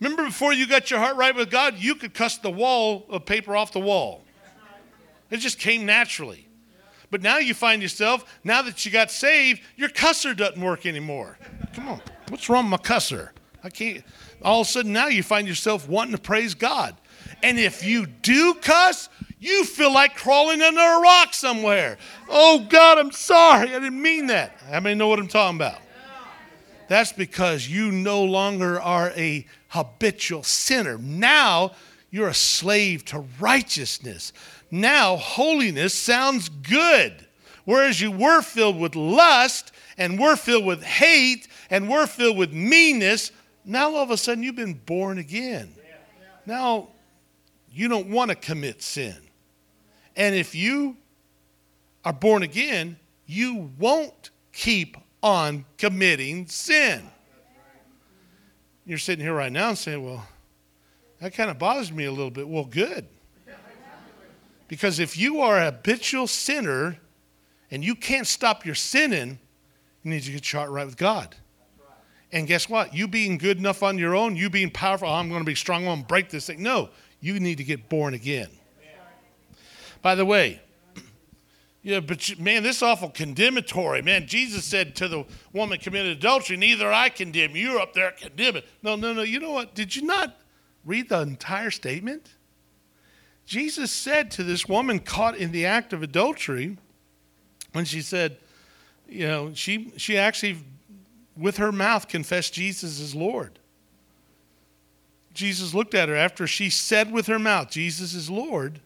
Remember 0.00 0.24
before 0.24 0.52
you 0.52 0.66
got 0.66 0.90
your 0.90 1.00
heart 1.00 1.16
right 1.16 1.34
with 1.34 1.50
God, 1.50 1.78
you 1.78 1.94
could 1.94 2.12
cuss 2.12 2.38
the 2.38 2.50
wall 2.50 3.06
of 3.08 3.24
paper 3.24 3.56
off 3.56 3.72
the 3.72 3.80
wall. 3.80 4.24
It 5.30 5.38
just 5.38 5.58
came 5.58 5.86
naturally. 5.86 6.46
But 7.10 7.22
now 7.22 7.38
you 7.38 7.54
find 7.54 7.80
yourself, 7.80 8.24
now 8.44 8.62
that 8.62 8.84
you 8.84 8.92
got 8.92 9.10
saved, 9.10 9.62
your 9.76 9.88
cusser 9.88 10.36
doesn't 10.36 10.60
work 10.60 10.86
anymore. 10.86 11.38
Come 11.74 11.88
on, 11.88 12.02
what's 12.28 12.48
wrong 12.48 12.70
with 12.70 12.82
my 12.82 12.88
cusser? 12.88 13.30
I 13.62 13.70
can't. 13.70 14.04
All 14.42 14.60
of 14.60 14.66
a 14.66 14.70
sudden 14.70 14.92
now 14.92 15.08
you 15.08 15.22
find 15.22 15.48
yourself 15.48 15.88
wanting 15.88 16.14
to 16.14 16.20
praise 16.20 16.54
God. 16.54 16.96
And 17.42 17.58
if 17.58 17.84
you 17.84 18.06
do 18.06 18.54
cuss, 18.54 19.08
you 19.38 19.64
feel 19.64 19.92
like 19.92 20.16
crawling 20.16 20.62
under 20.62 20.80
a 20.80 21.00
rock 21.00 21.34
somewhere. 21.34 21.98
Oh 22.28 22.66
God, 22.68 22.98
I'm 22.98 23.12
sorry. 23.12 23.68
I 23.68 23.78
didn't 23.78 24.00
mean 24.00 24.28
that. 24.28 24.58
How 24.70 24.80
many 24.80 24.94
know 24.94 25.08
what 25.08 25.18
I'm 25.18 25.28
talking 25.28 25.56
about? 25.56 25.80
That's 26.88 27.12
because 27.12 27.68
you 27.68 27.90
no 27.90 28.22
longer 28.22 28.80
are 28.80 29.10
a 29.16 29.46
habitual 29.68 30.42
sinner. 30.42 30.98
Now 30.98 31.72
you're 32.10 32.28
a 32.28 32.34
slave 32.34 33.04
to 33.06 33.24
righteousness. 33.40 34.32
Now 34.70 35.16
holiness 35.16 35.94
sounds 35.94 36.48
good. 36.48 37.26
Whereas 37.64 38.00
you 38.00 38.12
were 38.12 38.42
filled 38.42 38.78
with 38.78 38.94
lust 38.94 39.72
and 39.98 40.18
were 40.18 40.36
filled 40.36 40.64
with 40.64 40.82
hate 40.82 41.48
and 41.68 41.88
were 41.90 42.06
filled 42.06 42.36
with 42.36 42.52
meanness, 42.52 43.32
now 43.66 43.94
all 43.94 44.02
of 44.02 44.10
a 44.10 44.16
sudden 44.16 44.42
you've 44.42 44.56
been 44.56 44.74
born 44.74 45.18
again. 45.18 45.74
Now 46.46 46.88
you 47.70 47.88
don't 47.88 48.08
want 48.08 48.30
to 48.30 48.34
commit 48.34 48.80
sin. 48.80 49.16
And 50.14 50.34
if 50.34 50.54
you 50.54 50.96
are 52.04 52.12
born 52.12 52.42
again, 52.42 52.96
you 53.26 53.70
won't 53.78 54.30
keep 54.52 54.96
on 55.22 55.64
committing 55.76 56.46
sin. 56.46 57.02
You're 58.86 58.98
sitting 58.98 59.24
here 59.24 59.34
right 59.34 59.50
now 59.50 59.70
and 59.70 59.78
saying, 59.78 60.02
well, 60.04 60.26
that 61.20 61.34
kind 61.34 61.50
of 61.50 61.58
bothers 61.58 61.90
me 61.90 62.04
a 62.04 62.10
little 62.10 62.30
bit. 62.30 62.48
Well, 62.48 62.64
good. 62.64 63.06
Because 64.68 64.98
if 64.98 65.16
you 65.16 65.40
are 65.40 65.58
a 65.58 65.66
habitual 65.66 66.26
sinner 66.26 66.98
and 67.70 67.84
you 67.84 67.94
can't 67.94 68.26
stop 68.26 68.64
your 68.64 68.74
sinning, 68.74 69.38
you 70.02 70.10
need 70.10 70.22
to 70.22 70.32
get 70.32 70.44
shot 70.44 70.70
right 70.70 70.86
with 70.86 70.96
God. 70.96 71.34
And 72.36 72.46
guess 72.46 72.68
what? 72.68 72.92
You 72.92 73.08
being 73.08 73.38
good 73.38 73.56
enough 73.56 73.82
on 73.82 73.96
your 73.96 74.14
own, 74.14 74.36
you 74.36 74.50
being 74.50 74.70
powerful, 74.70 75.08
oh, 75.08 75.12
I'm 75.12 75.30
going 75.30 75.40
to 75.40 75.46
be 75.46 75.54
strong, 75.54 75.84
I'm 75.84 75.86
going 75.86 76.00
to 76.02 76.06
break 76.06 76.28
this 76.28 76.48
thing. 76.48 76.62
No, 76.62 76.90
you 77.18 77.40
need 77.40 77.56
to 77.56 77.64
get 77.64 77.88
born 77.88 78.12
again. 78.12 78.50
By 80.02 80.16
the 80.16 80.26
way, 80.26 80.60
yeah, 81.82 82.00
but 82.00 82.38
man, 82.38 82.62
this 82.62 82.76
is 82.76 82.82
awful 82.82 83.08
condemnatory. 83.08 84.02
Man, 84.02 84.26
Jesus 84.26 84.66
said 84.66 84.94
to 84.96 85.08
the 85.08 85.24
woman 85.54 85.78
committed 85.78 86.14
adultery, 86.14 86.58
Neither 86.58 86.92
I 86.92 87.08
condemn 87.08 87.56
you. 87.56 87.70
You're 87.70 87.80
up 87.80 87.94
there 87.94 88.10
condemning. 88.10 88.64
No, 88.82 88.96
no, 88.96 89.14
no. 89.14 89.22
You 89.22 89.40
know 89.40 89.52
what? 89.52 89.74
Did 89.74 89.96
you 89.96 90.02
not 90.02 90.36
read 90.84 91.08
the 91.08 91.22
entire 91.22 91.70
statement? 91.70 92.34
Jesus 93.46 93.90
said 93.90 94.30
to 94.32 94.44
this 94.44 94.68
woman 94.68 94.98
caught 94.98 95.38
in 95.38 95.52
the 95.52 95.64
act 95.64 95.94
of 95.94 96.02
adultery, 96.02 96.76
when 97.72 97.86
she 97.86 98.02
said, 98.02 98.36
you 99.08 99.26
know, 99.26 99.54
she, 99.54 99.94
she 99.96 100.18
actually, 100.18 100.58
with 101.36 101.58
her 101.58 101.72
mouth, 101.72 102.08
confessed 102.08 102.54
Jesus 102.54 103.00
as 103.00 103.14
Lord. 103.14 103.58
Jesus 105.34 105.74
looked 105.74 105.94
at 105.94 106.08
her 106.08 106.16
after 106.16 106.46
she 106.46 106.70
said 106.70 107.12
with 107.12 107.26
her 107.26 107.38
mouth, 107.38 107.70
Jesus 107.70 108.14
is 108.14 108.30
Lord. 108.30 108.80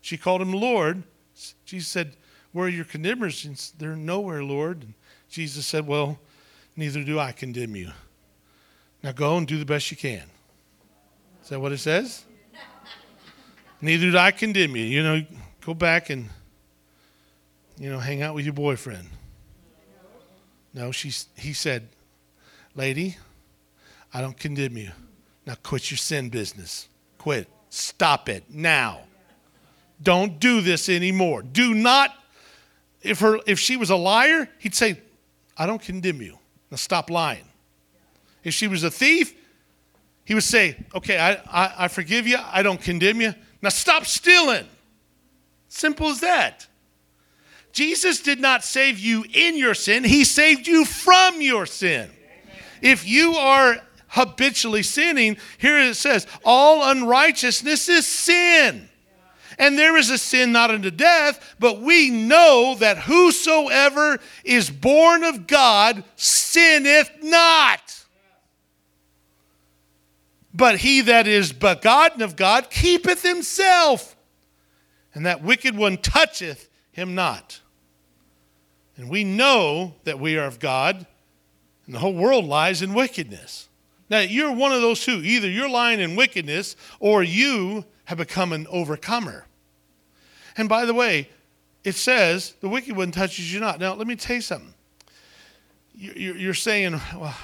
She 0.00 0.16
called 0.16 0.40
him 0.40 0.52
Lord. 0.52 1.02
Jesus 1.64 1.88
said, 1.88 2.16
Where 2.52 2.66
are 2.66 2.70
your 2.70 2.84
condemners? 2.84 3.72
They're 3.78 3.94
nowhere, 3.94 4.42
Lord. 4.42 4.82
And 4.84 4.94
Jesus 5.28 5.66
said, 5.66 5.86
Well, 5.86 6.18
neither 6.76 7.04
do 7.04 7.18
I 7.18 7.32
condemn 7.32 7.76
you. 7.76 7.90
Now 9.02 9.12
go 9.12 9.36
and 9.36 9.46
do 9.46 9.58
the 9.58 9.66
best 9.66 9.90
you 9.90 9.96
can. 9.96 10.22
Is 11.42 11.50
that 11.50 11.60
what 11.60 11.72
it 11.72 11.78
says? 11.78 12.24
neither 13.80 14.10
do 14.10 14.18
I 14.18 14.30
condemn 14.30 14.76
you. 14.76 14.84
You 14.84 15.02
know, 15.02 15.26
go 15.64 15.74
back 15.74 16.08
and, 16.08 16.30
you 17.78 17.90
know, 17.90 17.98
hang 17.98 18.22
out 18.22 18.34
with 18.34 18.44
your 18.46 18.54
boyfriend. 18.54 19.08
No, 20.76 20.92
she's, 20.92 21.26
he 21.34 21.54
said, 21.54 21.88
Lady, 22.74 23.16
I 24.12 24.20
don't 24.20 24.38
condemn 24.38 24.76
you. 24.76 24.90
Now 25.46 25.54
quit 25.62 25.90
your 25.90 25.96
sin 25.96 26.28
business. 26.28 26.88
Quit. 27.16 27.48
Stop 27.70 28.28
it 28.28 28.44
now. 28.50 29.00
Don't 30.02 30.38
do 30.38 30.60
this 30.60 30.90
anymore. 30.90 31.42
Do 31.42 31.72
not. 31.72 32.14
If 33.00 33.20
her 33.20 33.38
if 33.46 33.58
she 33.58 33.78
was 33.78 33.88
a 33.88 33.96
liar, 33.96 34.50
he'd 34.58 34.74
say, 34.74 35.00
I 35.56 35.64
don't 35.64 35.80
condemn 35.80 36.20
you. 36.20 36.38
Now 36.70 36.76
stop 36.76 37.08
lying. 37.08 37.48
If 38.44 38.52
she 38.52 38.68
was 38.68 38.84
a 38.84 38.90
thief, 38.90 39.34
he 40.24 40.34
would 40.34 40.44
say, 40.44 40.76
Okay, 40.94 41.18
I, 41.18 41.32
I, 41.50 41.74
I 41.84 41.88
forgive 41.88 42.26
you. 42.26 42.36
I 42.38 42.62
don't 42.62 42.80
condemn 42.80 43.22
you. 43.22 43.34
Now 43.62 43.70
stop 43.70 44.04
stealing. 44.04 44.66
Simple 45.68 46.08
as 46.08 46.20
that. 46.20 46.66
Jesus 47.76 48.20
did 48.20 48.40
not 48.40 48.64
save 48.64 48.98
you 48.98 49.26
in 49.34 49.58
your 49.58 49.74
sin, 49.74 50.02
He 50.02 50.24
saved 50.24 50.66
you 50.66 50.86
from 50.86 51.42
your 51.42 51.66
sin. 51.66 52.10
If 52.80 53.06
you 53.06 53.34
are 53.34 53.76
habitually 54.08 54.82
sinning, 54.82 55.36
here 55.58 55.78
it 55.78 55.94
says, 55.94 56.26
all 56.42 56.90
unrighteousness 56.90 57.90
is 57.90 58.06
sin. 58.06 58.88
And 59.58 59.78
there 59.78 59.98
is 59.98 60.08
a 60.08 60.16
sin 60.16 60.52
not 60.52 60.70
unto 60.70 60.90
death, 60.90 61.54
but 61.58 61.82
we 61.82 62.08
know 62.08 62.76
that 62.78 62.96
whosoever 62.96 64.20
is 64.42 64.70
born 64.70 65.22
of 65.22 65.46
God 65.46 66.02
sinneth 66.14 67.10
not. 67.22 68.06
But 70.54 70.78
he 70.78 71.02
that 71.02 71.26
is 71.26 71.52
begotten 71.52 72.22
of 72.22 72.36
God 72.36 72.70
keepeth 72.70 73.22
himself, 73.22 74.16
and 75.12 75.26
that 75.26 75.42
wicked 75.42 75.76
one 75.76 75.98
toucheth 75.98 76.70
him 76.90 77.14
not. 77.14 77.60
And 78.96 79.10
we 79.10 79.24
know 79.24 79.94
that 80.04 80.18
we 80.18 80.38
are 80.38 80.46
of 80.46 80.58
God, 80.58 81.06
and 81.86 81.94
the 81.94 81.98
whole 81.98 82.14
world 82.14 82.46
lies 82.46 82.82
in 82.82 82.94
wickedness. 82.94 83.68
Now, 84.08 84.20
you're 84.20 84.52
one 84.52 84.72
of 84.72 84.80
those 84.80 85.04
two. 85.04 85.20
Either 85.22 85.48
you're 85.50 85.68
lying 85.68 86.00
in 86.00 86.16
wickedness 86.16 86.76
or 87.00 87.22
you 87.22 87.84
have 88.04 88.18
become 88.18 88.52
an 88.52 88.66
overcomer. 88.68 89.46
And 90.56 90.68
by 90.68 90.86
the 90.86 90.94
way, 90.94 91.28
it 91.84 91.94
says 91.94 92.54
the 92.60 92.68
wicked 92.68 92.96
one 92.96 93.10
touches 93.10 93.52
you 93.52 93.60
not. 93.60 93.78
Now, 93.78 93.94
let 93.94 94.06
me 94.06 94.16
tell 94.16 94.36
you 94.36 94.42
something. 94.42 94.72
You're 95.94 96.54
saying, 96.54 97.00
well, 97.14 97.36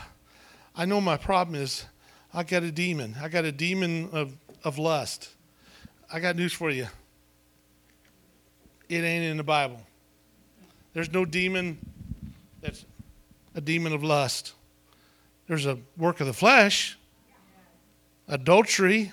I 0.76 0.84
know 0.84 1.00
my 1.00 1.16
problem 1.16 1.56
is 1.56 1.84
I 2.32 2.42
got 2.42 2.62
a 2.62 2.70
demon. 2.70 3.16
I 3.20 3.28
got 3.28 3.44
a 3.44 3.52
demon 3.52 4.08
of, 4.12 4.32
of 4.64 4.78
lust. 4.78 5.30
I 6.12 6.20
got 6.20 6.36
news 6.36 6.52
for 6.52 6.70
you. 6.70 6.86
It 8.88 9.04
ain't 9.04 9.24
in 9.24 9.36
the 9.36 9.42
Bible. 9.42 9.80
There's 10.94 11.12
no 11.12 11.24
demon 11.24 11.78
that's 12.60 12.84
a 13.54 13.60
demon 13.60 13.92
of 13.92 14.02
lust. 14.02 14.54
There's 15.48 15.66
a 15.66 15.78
work 15.96 16.20
of 16.20 16.26
the 16.26 16.32
flesh, 16.32 16.96
adultery. 18.28 19.12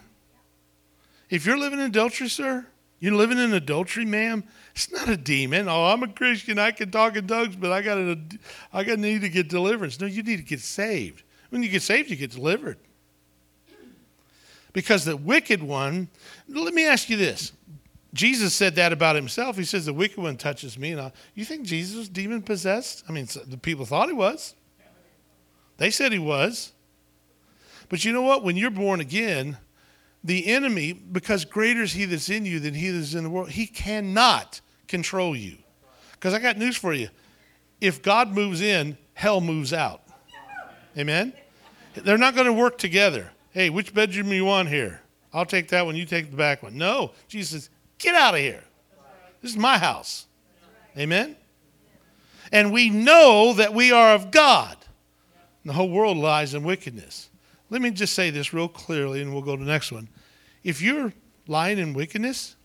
If 1.30 1.46
you're 1.46 1.58
living 1.58 1.80
in 1.80 1.86
adultery, 1.86 2.30
sir, 2.30 2.66
you're 3.00 3.16
living 3.16 3.38
in 3.38 3.54
adultery, 3.54 4.06
ma'am. 4.06 4.44
It's 4.76 4.92
not 4.92 5.08
a 5.10 5.18
demon. 5.18 5.68
Oh, 5.68 5.86
I'm 5.86 6.04
a 6.04 6.08
Christian. 6.08 6.60
I 6.60 6.72
can 6.72 6.92
talk 6.92 7.16
in 7.16 7.28
tongues, 7.28 7.56
but 7.56 7.72
I 7.72 7.82
got 7.82 7.96
to, 7.96 8.20
I 8.74 8.84
got 8.84 9.00
need 9.00 9.22
to 9.22 9.30
get 9.30 9.50
deliverance. 9.50 10.00
No, 10.00 10.08
you 10.08 10.24
need 10.24 10.38
to 10.38 10.44
get 10.44 10.60
saved. 10.60 11.24
When 11.50 11.64
you 11.64 11.70
get 11.70 11.82
saved, 11.82 12.10
you 12.10 12.16
get 12.16 12.32
delivered. 12.32 12.78
Because 14.74 15.06
the 15.06 15.18
wicked 15.18 15.64
one. 15.64 16.10
Let 16.48 16.74
me 16.74 16.86
ask 16.86 17.10
you 17.10 17.18
this. 17.18 17.52
Jesus 18.14 18.54
said 18.54 18.76
that 18.76 18.92
about 18.92 19.16
himself. 19.16 19.56
He 19.56 19.64
says 19.64 19.86
the 19.86 19.94
wicked 19.94 20.18
one 20.18 20.38
touches 20.38 20.78
me. 20.78 20.92
And 20.92 21.02
I, 21.02 21.12
you 21.36 21.46
think 21.46 21.64
Jesus 21.66 21.96
was 21.96 22.10
demon 22.10 22.42
possessed? 22.42 23.04
I 23.08 23.12
mean, 23.12 23.28
the 23.48 23.58
people 23.58 23.86
thought 23.86 24.08
he 24.10 24.16
was. 24.16 24.56
They 25.78 25.92
said 25.92 26.12
he 26.12 26.20
was. 26.20 26.74
But 27.88 28.04
you 28.04 28.12
know 28.12 28.22
what? 28.22 28.44
When 28.44 28.58
you're 28.58 28.72
born 28.72 29.00
again, 29.00 29.58
the 30.24 30.48
enemy, 30.48 30.94
because 30.94 31.46
greater 31.46 31.82
is 31.82 31.94
he 31.94 32.06
that's 32.06 32.30
in 32.30 32.46
you 32.46 32.60
than 32.60 32.74
he 32.74 32.90
that's 32.90 33.14
in 33.14 33.24
the 33.24 33.30
world, 33.30 33.52
he 33.52 33.66
cannot 33.66 34.62
control 34.88 35.36
you. 35.36 35.58
Because 36.12 36.34
I 36.34 36.40
got 36.40 36.58
news 36.58 36.76
for 36.76 36.94
you. 36.94 37.10
If 37.80 38.02
God 38.02 38.32
moves 38.32 38.62
in, 38.62 38.98
hell 39.14 39.40
moves 39.40 39.72
out. 39.72 40.02
Amen? 40.98 41.34
They're 41.94 42.18
not 42.18 42.36
going 42.36 42.48
to 42.48 42.54
work 42.54 42.78
together. 42.78 43.32
Hey, 43.52 43.70
which 43.70 43.94
bedroom 43.94 44.34
you 44.34 44.46
want 44.46 44.68
here? 44.68 45.02
I'll 45.32 45.46
take 45.46 45.70
that 45.70 45.86
one, 45.86 45.96
you 45.96 46.06
take 46.06 46.32
the 46.32 46.38
back 46.38 46.64
one. 46.64 46.78
No. 46.78 47.12
Jesus 47.28 47.70
get 48.00 48.16
out 48.16 48.34
of 48.34 48.40
here. 48.40 48.64
This 49.42 49.52
is 49.52 49.58
my 49.58 49.78
house. 49.78 50.26
Amen? 50.98 51.36
And 52.52 52.74
we 52.74 52.90
know 52.90 53.54
that 53.54 53.74
we 53.74 53.92
are 53.92 54.16
of 54.16 54.32
God. 54.32 54.76
The 55.64 55.74
whole 55.74 55.90
world 55.90 56.18
lies 56.18 56.54
in 56.54 56.64
wickedness. 56.64 57.30
Let 57.70 57.82
me 57.82 57.92
just 57.92 58.14
say 58.14 58.32
this 58.32 58.54
real 58.54 58.68
clearly 58.68 59.22
and 59.22 59.32
we'll 59.32 59.44
go 59.44 59.56
to 59.56 59.64
the 59.64 59.70
next 59.70 59.92
one. 59.92 60.10
If 60.64 60.82
you're 60.82 61.14
lying 61.48 61.78
in 61.78 61.94
wickedness, 61.94 62.56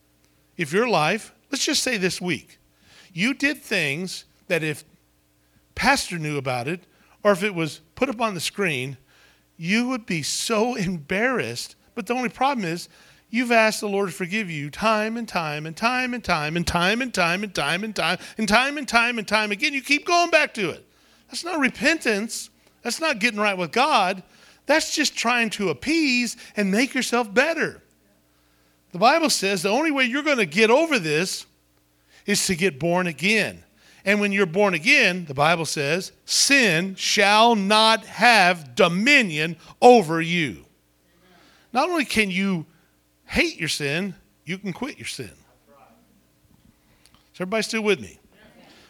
if 0.57 0.73
your 0.73 0.89
life, 0.89 1.35
let's 1.51 1.65
just 1.65 1.83
say 1.83 1.97
this 1.97 2.21
week, 2.21 2.59
you 3.13 3.35
did 3.35 3.59
things 3.59 4.25
that 4.49 4.63
if 4.63 4.85
pastor 5.75 6.19
knew 6.19 6.39
about 6.39 6.67
it 6.69 6.85
or 7.23 7.33
if 7.33 7.43
it 7.43 7.55
was 7.55 7.81
put 7.95 8.09
up 8.09 8.21
on 8.21 8.35
the 8.35 8.41
screen, 8.41 8.97
you 9.57 9.89
would 9.89 10.07
be 10.07 10.23
so 10.23 10.75
embarrassed. 10.77 11.77
But 11.95 12.07
the 12.07 12.15
only 12.15 12.29
problem 12.29 12.67
is 12.67 12.89
you've 13.35 13.51
asked 13.51 13.81
the 13.81 13.89
Lord 13.89 14.11
to 14.11 14.15
forgive 14.15 14.49
you 14.49 14.71
time 14.71 15.17
and 15.17 15.29
time 15.29 15.67
and 15.67 15.77
time 15.77 16.15
and 16.15 16.23
time 16.23 16.55
and 16.55 16.65
time 16.65 17.03
and 17.03 17.13
time 17.13 17.43
and 17.43 17.53
time 17.53 17.83
and 17.83 17.95
time 17.97 18.19
and 18.39 18.49
time 18.49 18.79
and 18.79 18.89
time 18.89 19.19
and 19.19 19.27
time 19.27 19.51
again. 19.51 19.75
You 19.75 19.83
keep 19.83 20.07
going 20.07 20.31
back 20.31 20.55
to 20.55 20.71
it. 20.71 20.87
That's 21.29 21.45
not 21.45 21.59
repentance. 21.59 22.49
That's 22.83 23.01
not 23.01 23.19
getting 23.19 23.41
right 23.41 23.59
with 23.59 23.73
God. 23.73 24.23
That's 24.67 24.95
just 24.95 25.17
trying 25.17 25.51
to 25.51 25.71
appease 25.71 26.37
and 26.57 26.71
make 26.71 26.95
yourself 26.95 27.35
better. 27.35 27.83
The 28.93 28.99
Bible 28.99 29.31
says 29.31 29.63
the 29.63 29.71
only 29.71 29.91
way 29.91 30.05
you're 30.05 30.23
going 30.23 30.37
to 30.37 30.47
get 30.47 30.71
over 30.71 31.01
this 31.01 31.45
is 32.27 32.47
to 32.47 32.55
get 32.55 32.79
born 32.79 33.09
again. 33.09 33.65
And 34.05 34.21
when 34.21 34.31
you're 34.31 34.47
born 34.47 34.75
again, 34.75 35.25
the 35.25 35.35
Bible 35.35 35.65
says, 35.65 36.13
sin 36.25 36.95
shall 36.95 37.57
not 37.57 38.05
have 38.05 38.77
dominion 38.77 39.57
over 39.83 40.21
you. 40.21 40.67
Not 41.73 41.89
only 41.89 42.05
can 42.05 42.31
you 42.31 42.67
hate 43.35 43.59
your 43.59 43.69
sin, 43.69 44.15
you 44.45 44.57
can 44.59 44.73
quit 44.73 44.97
your 44.97 45.09
sin. 45.09 45.33
Is 47.33 47.41
everybody 47.41 47.65
still 47.65 47.83
with 47.83 48.01
me? 48.01 48.21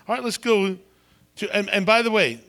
All 0.07 0.15
right, 0.15 0.23
let's 0.23 0.37
go 0.37 0.77
to, 1.37 1.57
and, 1.57 1.71
and 1.71 1.87
by 1.87 2.03
the 2.03 2.11
way, 2.11 2.41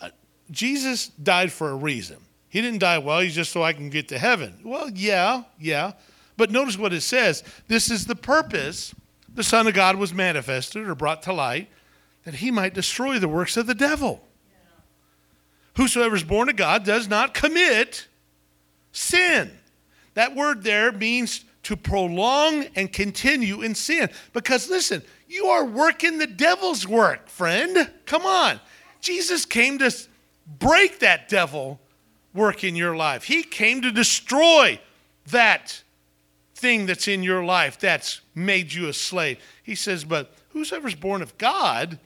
uh, 0.00 0.08
Jesus 0.50 1.08
died 1.08 1.52
for 1.52 1.68
a 1.68 1.74
reason. 1.74 2.16
He 2.48 2.62
didn't 2.62 2.78
die, 2.78 2.96
well, 2.98 3.20
he's 3.20 3.34
just 3.34 3.52
so 3.52 3.62
I 3.62 3.74
can 3.74 3.90
get 3.90 4.08
to 4.08 4.18
heaven. 4.18 4.60
Well, 4.64 4.88
yeah, 4.94 5.42
yeah. 5.60 5.92
But 6.38 6.50
notice 6.50 6.78
what 6.78 6.94
it 6.94 7.02
says. 7.02 7.44
This 7.68 7.90
is 7.90 8.06
the 8.06 8.16
purpose 8.16 8.94
the 9.34 9.42
Son 9.42 9.66
of 9.66 9.74
God 9.74 9.96
was 9.96 10.14
manifested 10.14 10.88
or 10.88 10.94
brought 10.94 11.22
to 11.24 11.34
light 11.34 11.68
that 12.24 12.34
he 12.34 12.50
might 12.50 12.72
destroy 12.72 13.18
the 13.18 13.28
works 13.28 13.58
of 13.58 13.66
the 13.66 13.74
devil. 13.74 14.26
Yeah. 14.50 14.80
Whosoever 15.76 16.16
is 16.16 16.24
born 16.24 16.48
of 16.48 16.56
God 16.56 16.84
does 16.84 17.08
not 17.08 17.34
commit 17.34 18.06
sin. 18.92 19.50
That 20.14 20.34
word 20.34 20.62
there 20.62 20.92
means 20.92 21.44
to 21.64 21.76
prolong 21.76 22.64
and 22.74 22.92
continue 22.92 23.62
in 23.62 23.74
sin. 23.74 24.10
Because 24.32 24.68
listen, 24.68 25.02
you 25.28 25.46
are 25.46 25.64
working 25.64 26.18
the 26.18 26.26
devil's 26.26 26.86
work, 26.86 27.28
friend. 27.28 27.90
Come 28.04 28.26
on. 28.26 28.60
Jesus 29.00 29.44
came 29.44 29.78
to 29.78 29.92
break 30.58 30.98
that 31.00 31.28
devil 31.28 31.80
work 32.34 32.64
in 32.64 32.74
your 32.74 32.96
life, 32.96 33.24
he 33.24 33.42
came 33.42 33.82
to 33.82 33.92
destroy 33.92 34.80
that 35.26 35.82
thing 36.54 36.86
that's 36.86 37.08
in 37.08 37.22
your 37.22 37.44
life 37.44 37.78
that's 37.78 38.20
made 38.34 38.72
you 38.72 38.88
a 38.88 38.92
slave. 38.92 39.38
He 39.62 39.74
says, 39.74 40.04
But 40.04 40.32
whosoever's 40.50 40.94
born 40.94 41.20
of 41.20 41.36
God 41.36 41.98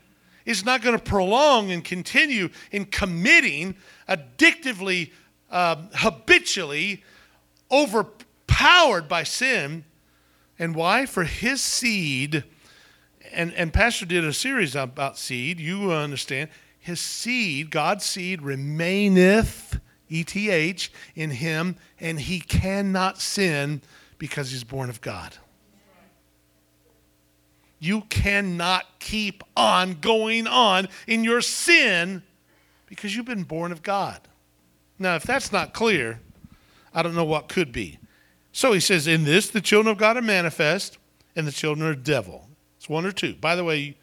is 0.44 0.64
not 0.64 0.82
going 0.82 0.98
to 0.98 1.04
prolong 1.04 1.70
and 1.70 1.84
continue 1.84 2.48
in 2.72 2.86
committing 2.86 3.76
addictively, 4.08 5.12
uh, 5.50 5.76
habitually, 5.94 7.04
overpowered 7.70 9.08
by 9.08 9.22
sin. 9.22 9.84
And 10.58 10.74
why? 10.74 11.06
For 11.06 11.24
his 11.24 11.60
seed, 11.60 12.44
and, 13.32 13.52
and 13.54 13.72
Pastor 13.72 14.06
did 14.06 14.24
a 14.24 14.32
series 14.32 14.74
about 14.74 15.18
seed, 15.18 15.60
you 15.60 15.92
understand, 15.92 16.50
his 16.78 17.00
seed, 17.00 17.70
God's 17.70 18.04
seed, 18.04 18.42
remaineth, 18.42 19.80
ETH, 20.08 20.88
in 21.14 21.30
him, 21.30 21.76
and 22.00 22.20
he 22.20 22.40
cannot 22.40 23.20
sin 23.20 23.82
because 24.18 24.50
he's 24.50 24.64
born 24.64 24.88
of 24.88 25.00
God. 25.00 25.36
You 27.78 28.02
cannot 28.02 28.84
keep 29.00 29.42
on 29.56 29.94
going 30.00 30.46
on 30.46 30.88
in 31.06 31.24
your 31.24 31.40
sin 31.40 32.22
because 32.86 33.14
you've 33.14 33.26
been 33.26 33.42
born 33.42 33.72
of 33.72 33.82
God. 33.82 34.20
Now, 34.98 35.16
if 35.16 35.24
that's 35.24 35.52
not 35.52 35.74
clear, 35.74 36.20
I 36.96 37.02
don't 37.02 37.14
know 37.14 37.26
what 37.26 37.48
could 37.48 37.70
be. 37.72 37.98
So 38.52 38.72
he 38.72 38.80
says, 38.80 39.06
In 39.06 39.24
this, 39.24 39.50
the 39.50 39.60
children 39.60 39.92
of 39.92 39.98
God 39.98 40.16
are 40.16 40.22
manifest, 40.22 40.96
and 41.36 41.46
the 41.46 41.52
children 41.52 41.86
the 41.90 41.94
devil. 41.94 42.48
It's 42.78 42.88
one 42.88 43.04
or 43.04 43.12
two. 43.12 43.34
By 43.34 43.54
the 43.54 43.62
way, 43.62 43.98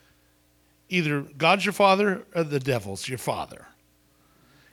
either 0.90 1.22
God's 1.22 1.66
your 1.66 1.74
father 1.74 2.24
or 2.36 2.44
the 2.44 2.60
devil's 2.60 3.10
your 3.10 3.18
father. 3.18 3.66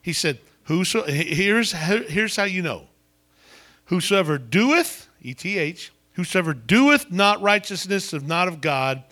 He 0.02 0.12
said, 0.12 0.38
Whoso, 0.64 1.04
here's, 1.04 1.72
here's 1.72 2.36
how 2.36 2.44
you 2.44 2.60
know. 2.60 2.88
Whosoever 3.86 4.36
doeth, 4.36 5.08
ETH, 5.22 5.90
Whosoever 6.12 6.52
doeth 6.52 7.10
not 7.10 7.40
righteousness 7.40 8.12
of 8.12 8.28
not 8.28 8.48
of 8.48 8.60
God, 8.60 9.02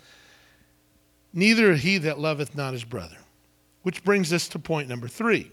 neither 1.33 1.75
he 1.75 1.97
that 1.97 2.19
loveth 2.19 2.55
not 2.55 2.75
his 2.75 2.85
brother. 2.85 3.17
Which 3.83 4.05
brings 4.05 4.35
us 4.35 4.49
to 4.49 4.59
point 4.59 4.89
number 4.89 5.09
three. 5.09 5.51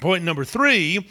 Point 0.00 0.24
number 0.24 0.44
three 0.44 1.06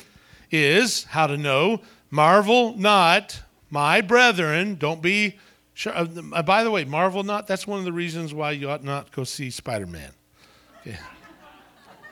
is 0.51 1.05
how 1.05 1.27
to 1.27 1.37
know 1.37 1.81
marvel 2.09 2.75
not, 2.77 3.41
my 3.69 4.01
brethren. 4.01 4.75
Don't 4.75 5.01
be. 5.01 5.37
Sure. 5.73 5.93
Uh, 5.95 6.43
by 6.43 6.63
the 6.63 6.71
way, 6.71 6.83
marvel 6.83 7.23
not. 7.23 7.47
That's 7.47 7.65
one 7.65 7.79
of 7.79 7.85
the 7.85 7.93
reasons 7.93 8.33
why 8.33 8.51
you 8.51 8.69
ought 8.69 8.83
not 8.83 9.11
go 9.11 9.23
see 9.23 9.49
Spider 9.49 9.87
Man. 9.87 10.11
Okay. 10.81 10.97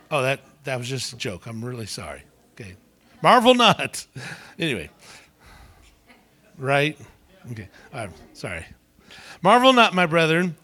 Oh, 0.09 0.21
that 0.23 0.39
that 0.63 0.77
was 0.77 0.87
just 0.87 1.13
a 1.13 1.17
joke. 1.17 1.45
I'm 1.45 1.63
really 1.63 1.85
sorry. 1.85 2.23
Okay. 2.53 2.75
Marvel 3.21 3.55
not. 3.55 4.05
Anyway 4.57 4.89
right? 6.59 6.97
Okay, 7.51 7.69
I'm 7.93 8.13
sorry. 8.33 8.65
Marvel 9.41 9.73
not, 9.73 9.95
my 9.95 10.05
brethren, 10.05 10.55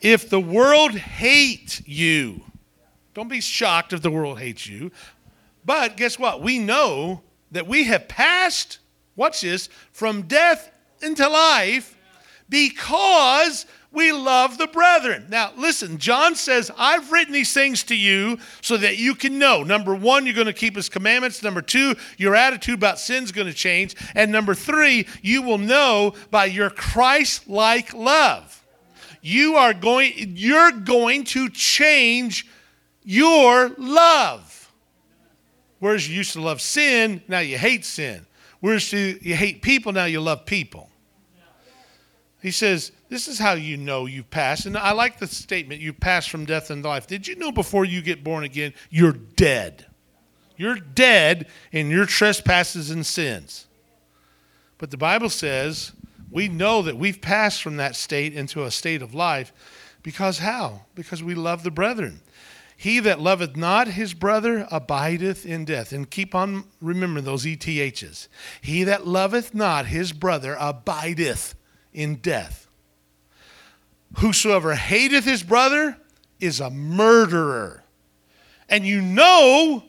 if 0.00 0.28
the 0.28 0.38
world 0.38 0.92
hate 0.92 1.82
you. 1.86 2.44
Don't 3.14 3.28
be 3.28 3.40
shocked 3.40 3.92
if 3.92 4.02
the 4.02 4.10
world 4.10 4.38
hates 4.38 4.66
you. 4.66 4.92
But 5.64 5.96
guess 5.96 6.18
what? 6.18 6.42
We 6.42 6.58
know 6.58 7.22
that 7.50 7.66
we 7.66 7.84
have 7.84 8.08
passed, 8.08 8.78
watch 9.16 9.40
this, 9.40 9.68
from 9.92 10.22
death 10.22 10.70
into 11.02 11.28
life 11.28 11.96
because 12.48 13.66
we 13.90 14.12
love 14.12 14.58
the 14.58 14.66
brethren. 14.66 15.26
Now, 15.30 15.52
listen, 15.56 15.98
John 15.98 16.34
says, 16.34 16.70
I've 16.76 17.10
written 17.10 17.32
these 17.32 17.52
things 17.52 17.82
to 17.84 17.96
you 17.96 18.38
so 18.60 18.76
that 18.76 18.98
you 18.98 19.14
can 19.14 19.38
know. 19.38 19.62
Number 19.62 19.94
one, 19.94 20.26
you're 20.26 20.34
going 20.34 20.46
to 20.46 20.52
keep 20.52 20.76
his 20.76 20.88
commandments. 20.88 21.42
Number 21.42 21.62
two, 21.62 21.94
your 22.18 22.34
attitude 22.34 22.74
about 22.74 22.98
sin 22.98 23.24
is 23.24 23.32
going 23.32 23.46
to 23.46 23.54
change. 23.54 23.96
And 24.14 24.30
number 24.30 24.54
three, 24.54 25.06
you 25.22 25.42
will 25.42 25.58
know 25.58 26.14
by 26.30 26.46
your 26.46 26.70
Christ 26.70 27.48
like 27.48 27.94
love. 27.94 28.62
You 29.22 29.56
are 29.56 29.74
going, 29.74 30.12
you're 30.36 30.72
going 30.72 31.24
to 31.24 31.48
change 31.48 32.46
your 33.02 33.70
love. 33.78 34.47
Whereas 35.78 36.08
you 36.08 36.16
used 36.16 36.32
to 36.32 36.40
love 36.40 36.60
sin, 36.60 37.22
now 37.28 37.38
you 37.38 37.58
hate 37.58 37.84
sin. 37.84 38.26
Whereas 38.60 38.92
you 38.92 39.18
you 39.20 39.34
hate 39.34 39.62
people, 39.62 39.92
now 39.92 40.06
you 40.06 40.20
love 40.20 40.44
people. 40.44 40.90
He 42.40 42.50
says, 42.50 42.92
This 43.08 43.28
is 43.28 43.38
how 43.38 43.52
you 43.54 43.76
know 43.76 44.06
you've 44.06 44.30
passed. 44.30 44.66
And 44.66 44.76
I 44.76 44.92
like 44.92 45.18
the 45.18 45.26
statement, 45.26 45.80
you 45.80 45.92
passed 45.92 46.30
from 46.30 46.44
death 46.44 46.70
into 46.70 46.88
life. 46.88 47.06
Did 47.06 47.26
you 47.26 47.36
know 47.36 47.52
before 47.52 47.84
you 47.84 48.02
get 48.02 48.22
born 48.22 48.44
again, 48.44 48.72
you're 48.90 49.12
dead? 49.12 49.86
You're 50.56 50.76
dead 50.76 51.46
in 51.70 51.88
your 51.88 52.06
trespasses 52.06 52.90
and 52.90 53.06
sins. 53.06 53.66
But 54.76 54.90
the 54.90 54.96
Bible 54.96 55.30
says 55.30 55.92
we 56.30 56.48
know 56.48 56.82
that 56.82 56.96
we've 56.96 57.20
passed 57.20 57.62
from 57.62 57.76
that 57.76 57.96
state 57.96 58.34
into 58.34 58.64
a 58.64 58.70
state 58.70 59.02
of 59.02 59.14
life 59.14 59.52
because 60.02 60.38
how? 60.38 60.82
Because 60.94 61.22
we 61.22 61.34
love 61.34 61.62
the 61.62 61.70
brethren. 61.70 62.20
He 62.80 63.00
that 63.00 63.18
loveth 63.18 63.56
not 63.56 63.88
his 63.88 64.14
brother 64.14 64.64
abideth 64.70 65.44
in 65.44 65.64
death. 65.64 65.90
And 65.90 66.08
keep 66.08 66.32
on 66.32 66.62
remembering 66.80 67.24
those 67.24 67.44
ETHs. 67.44 68.28
He 68.60 68.84
that 68.84 69.04
loveth 69.04 69.52
not 69.52 69.86
his 69.86 70.12
brother 70.12 70.56
abideth 70.60 71.56
in 71.92 72.16
death. 72.16 72.68
Whosoever 74.18 74.76
hateth 74.76 75.24
his 75.24 75.42
brother 75.42 75.98
is 76.38 76.60
a 76.60 76.70
murderer. 76.70 77.82
And 78.68 78.86
you 78.86 79.02
know 79.02 79.82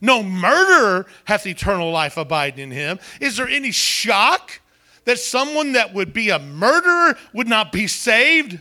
no 0.00 0.22
murderer 0.22 1.06
hath 1.24 1.48
eternal 1.48 1.90
life 1.90 2.16
abiding 2.16 2.62
in 2.62 2.70
him. 2.70 3.00
Is 3.20 3.38
there 3.38 3.48
any 3.48 3.72
shock 3.72 4.60
that 5.04 5.18
someone 5.18 5.72
that 5.72 5.92
would 5.94 6.12
be 6.12 6.30
a 6.30 6.38
murderer 6.38 7.18
would 7.32 7.48
not 7.48 7.72
be 7.72 7.88
saved? 7.88 8.60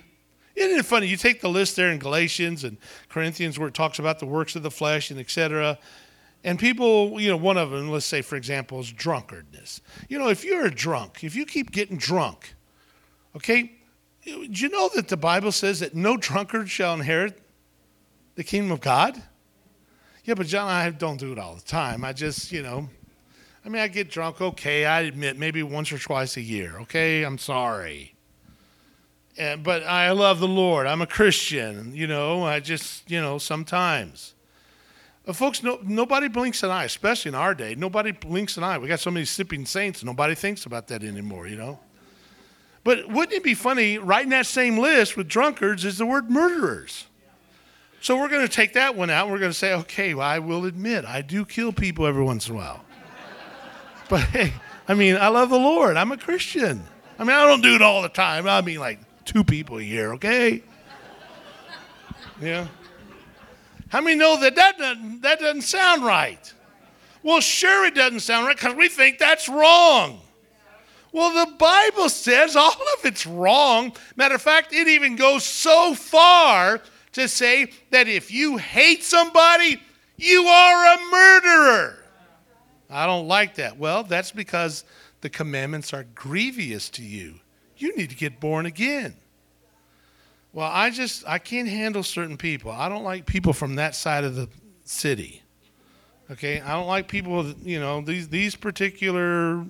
Isn't 0.55 0.79
it 0.79 0.85
funny? 0.85 1.07
You 1.07 1.17
take 1.17 1.41
the 1.41 1.49
list 1.49 1.75
there 1.75 1.91
in 1.91 1.99
Galatians 1.99 2.63
and 2.63 2.77
Corinthians 3.09 3.59
where 3.59 3.67
it 3.67 3.73
talks 3.73 3.99
about 3.99 4.19
the 4.19 4.25
works 4.25 4.55
of 4.55 4.63
the 4.63 4.71
flesh 4.71 5.11
and 5.11 5.19
etc. 5.19 5.77
And 6.43 6.57
people, 6.59 7.19
you 7.19 7.29
know, 7.29 7.37
one 7.37 7.57
of 7.57 7.71
them, 7.71 7.89
let's 7.89 8.05
say, 8.05 8.21
for 8.21 8.35
example, 8.35 8.79
is 8.79 8.91
drunkardness. 8.91 9.81
You 10.07 10.19
know, 10.19 10.29
if 10.29 10.45
you're 10.45 10.65
a 10.65 10.71
drunk, 10.71 11.23
if 11.23 11.35
you 11.35 11.45
keep 11.45 11.71
getting 11.71 11.97
drunk, 11.97 12.55
Okay? 13.35 13.73
Do 14.23 14.47
you 14.49 14.69
know 14.69 14.89
that 14.95 15.07
the 15.09 15.17
Bible 15.17 15.51
says 15.51 15.81
that 15.81 15.93
no 15.93 16.17
drunkard 16.17 16.69
shall 16.69 16.93
inherit 16.93 17.39
the 18.35 18.43
kingdom 18.43 18.71
of 18.71 18.81
God? 18.81 19.21
Yeah, 20.23 20.33
but 20.33 20.47
John, 20.47 20.67
I 20.67 20.89
don't 20.89 21.19
do 21.19 21.31
it 21.31 21.37
all 21.37 21.55
the 21.55 21.61
time. 21.61 22.03
I 22.03 22.13
just, 22.13 22.51
you 22.51 22.63
know, 22.63 22.89
I 23.63 23.69
mean, 23.69 23.81
I 23.81 23.87
get 23.87 24.09
drunk, 24.09 24.41
okay, 24.41 24.85
I 24.85 25.01
admit, 25.01 25.37
maybe 25.37 25.61
once 25.61 25.91
or 25.91 25.99
twice 25.99 26.37
a 26.37 26.41
year, 26.41 26.79
okay? 26.81 27.23
I'm 27.23 27.37
sorry. 27.37 28.14
And, 29.37 29.63
but 29.63 29.83
I 29.83 30.11
love 30.11 30.39
the 30.39 30.47
Lord. 30.47 30.87
I'm 30.87 31.01
a 31.01 31.07
Christian, 31.07 31.93
you 31.93 32.07
know, 32.07 32.43
I 32.43 32.59
just, 32.59 33.09
you 33.11 33.21
know, 33.21 33.37
sometimes. 33.37 34.33
But 35.25 35.35
folks, 35.35 35.63
no, 35.63 35.79
nobody 35.83 36.27
blinks 36.27 36.63
an 36.63 36.71
eye, 36.71 36.85
especially 36.85 37.29
in 37.29 37.35
our 37.35 37.53
day. 37.55 37.75
Nobody 37.75 38.11
blinks 38.11 38.57
an 38.57 38.63
eye. 38.63 38.77
We 38.77 38.87
got 38.87 38.99
so 38.99 39.11
many 39.11 39.25
sipping 39.25 39.65
saints, 39.65 40.03
nobody 40.03 40.35
thinks 40.35 40.65
about 40.65 40.87
that 40.87 41.03
anymore, 41.03 41.47
you 41.47 41.57
know? 41.57 41.79
But 42.83 43.09
wouldn't 43.09 43.33
it 43.33 43.43
be 43.43 43.55
funny, 43.55 43.97
right 43.97 44.23
in 44.23 44.29
that 44.29 44.45
same 44.45 44.77
list 44.77 45.17
with 45.17 45.27
drunkards 45.27 45.83
is 45.83 45.97
the 45.97 46.05
word 46.05 46.29
murderers. 46.29 47.07
So 47.99 48.15
we're 48.15 48.29
going 48.29 48.47
to 48.47 48.53
take 48.53 48.73
that 48.73 48.95
one 48.95 49.09
out 49.09 49.23
and 49.23 49.33
we're 49.33 49.39
going 49.39 49.51
to 49.51 49.57
say, 49.57 49.73
okay, 49.73 50.13
well, 50.13 50.27
I 50.27 50.37
will 50.37 50.65
admit, 50.65 51.03
I 51.05 51.23
do 51.23 51.43
kill 51.43 51.73
people 51.73 52.05
every 52.05 52.23
once 52.23 52.47
in 52.47 52.53
a 52.53 52.57
while. 52.57 52.85
but 54.09 54.21
hey, 54.21 54.53
I 54.87 54.93
mean, 54.93 55.17
I 55.17 55.29
love 55.29 55.49
the 55.49 55.57
Lord. 55.57 55.97
I'm 55.97 56.11
a 56.11 56.17
Christian. 56.17 56.83
I 57.17 57.23
mean, 57.23 57.35
I 57.35 57.47
don't 57.47 57.61
do 57.61 57.73
it 57.73 57.81
all 57.81 58.03
the 58.03 58.09
time. 58.09 58.47
I 58.47 58.61
mean, 58.61 58.79
like 58.79 58.99
two 59.25 59.43
people 59.43 59.77
a 59.79 59.83
year, 59.83 60.13
okay? 60.13 60.63
Yeah. 62.41 62.67
How 63.89 64.01
many 64.01 64.15
know 64.15 64.39
that 64.39 64.55
that 64.55 64.77
doesn't, 64.77 65.21
that 65.21 65.39
doesn't 65.39 65.61
sound 65.61 66.03
right? 66.03 66.53
Well, 67.23 67.41
sure, 67.41 67.85
it 67.85 67.95
doesn't 67.95 68.19
sound 68.19 68.45
right 68.45 68.55
because 68.55 68.75
we 68.75 68.87
think 68.87 69.17
that's 69.17 69.49
wrong. 69.49 70.21
Well, 71.11 71.45
the 71.45 71.51
Bible 71.53 72.09
says 72.09 72.55
all 72.55 72.71
of 72.71 73.05
it's 73.05 73.25
wrong. 73.25 73.95
Matter 74.15 74.35
of 74.35 74.41
fact, 74.41 74.73
it 74.73 74.87
even 74.87 75.15
goes 75.15 75.45
so 75.45 75.95
far 75.95 76.81
to 77.13 77.27
say 77.29 77.71
that 77.91 78.09
if 78.09 78.31
you 78.31 78.57
hate 78.57 79.03
somebody, 79.03 79.81
you 80.17 80.43
are 80.43 80.93
a 80.93 81.11
murderer. 81.11 82.03
I 82.89 83.05
don't 83.05 83.27
like 83.27 83.55
that. 83.55 83.77
Well, 83.77 84.03
that's 84.03 84.31
because 84.31 84.83
the 85.21 85.29
commandments 85.29 85.93
are 85.93 86.03
grievous 86.13 86.89
to 86.89 87.01
you. 87.01 87.39
You 87.77 87.95
need 87.95 88.09
to 88.09 88.15
get 88.15 88.39
born 88.39 88.65
again. 88.65 89.15
Well, 90.53 90.69
I 90.71 90.89
just 90.89 91.27
I 91.27 91.37
can't 91.37 91.67
handle 91.67 92.01
certain 92.03 92.37
people. 92.37 92.71
I 92.71 92.87
don't 92.87 93.03
like 93.03 93.25
people 93.25 93.51
from 93.51 93.75
that 93.75 93.95
side 93.95 94.23
of 94.23 94.35
the 94.35 94.47
city. 94.85 95.41
Okay, 96.31 96.61
I 96.61 96.71
don't 96.73 96.87
like 96.87 97.07
people. 97.07 97.45
You 97.61 97.79
know 97.79 98.01
these 98.01 98.29
these 98.29 98.55
particular 98.55 99.65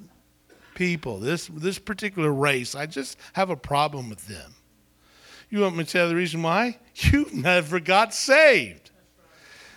people, 0.75 1.17
this 1.19 1.47
this 1.47 1.79
particular 1.79 2.31
race. 2.31 2.75
I 2.75 2.85
just 2.85 3.17
have 3.33 3.49
a 3.49 3.55
problem 3.55 4.09
with 4.09 4.27
them. 4.27 4.53
You 5.49 5.61
want 5.61 5.75
me 5.75 5.83
to 5.83 5.91
tell 5.91 6.07
the 6.07 6.15
reason 6.15 6.43
why? 6.43 6.77
You 6.95 7.27
never 7.33 7.81
got 7.81 8.13
saved. 8.13 8.91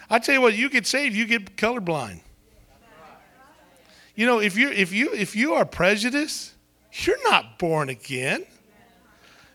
I 0.09 0.19
tell 0.21 0.37
you 0.37 0.41
what, 0.41 0.55
you 0.55 0.71
get 0.71 0.87
saved, 0.87 1.17
you 1.17 1.27
get 1.27 1.57
colorblind. 1.57 2.21
You 4.15 4.27
know, 4.27 4.41
if 4.41 4.57
you 4.57 4.71
if 4.71 4.93
you 4.93 5.13
if 5.15 5.35
you 5.35 5.55
are 5.55 5.65
prejudiced, 5.65 6.53
you're 7.07 7.31
not 7.31 7.59
born 7.59 7.89
again. 7.89 8.45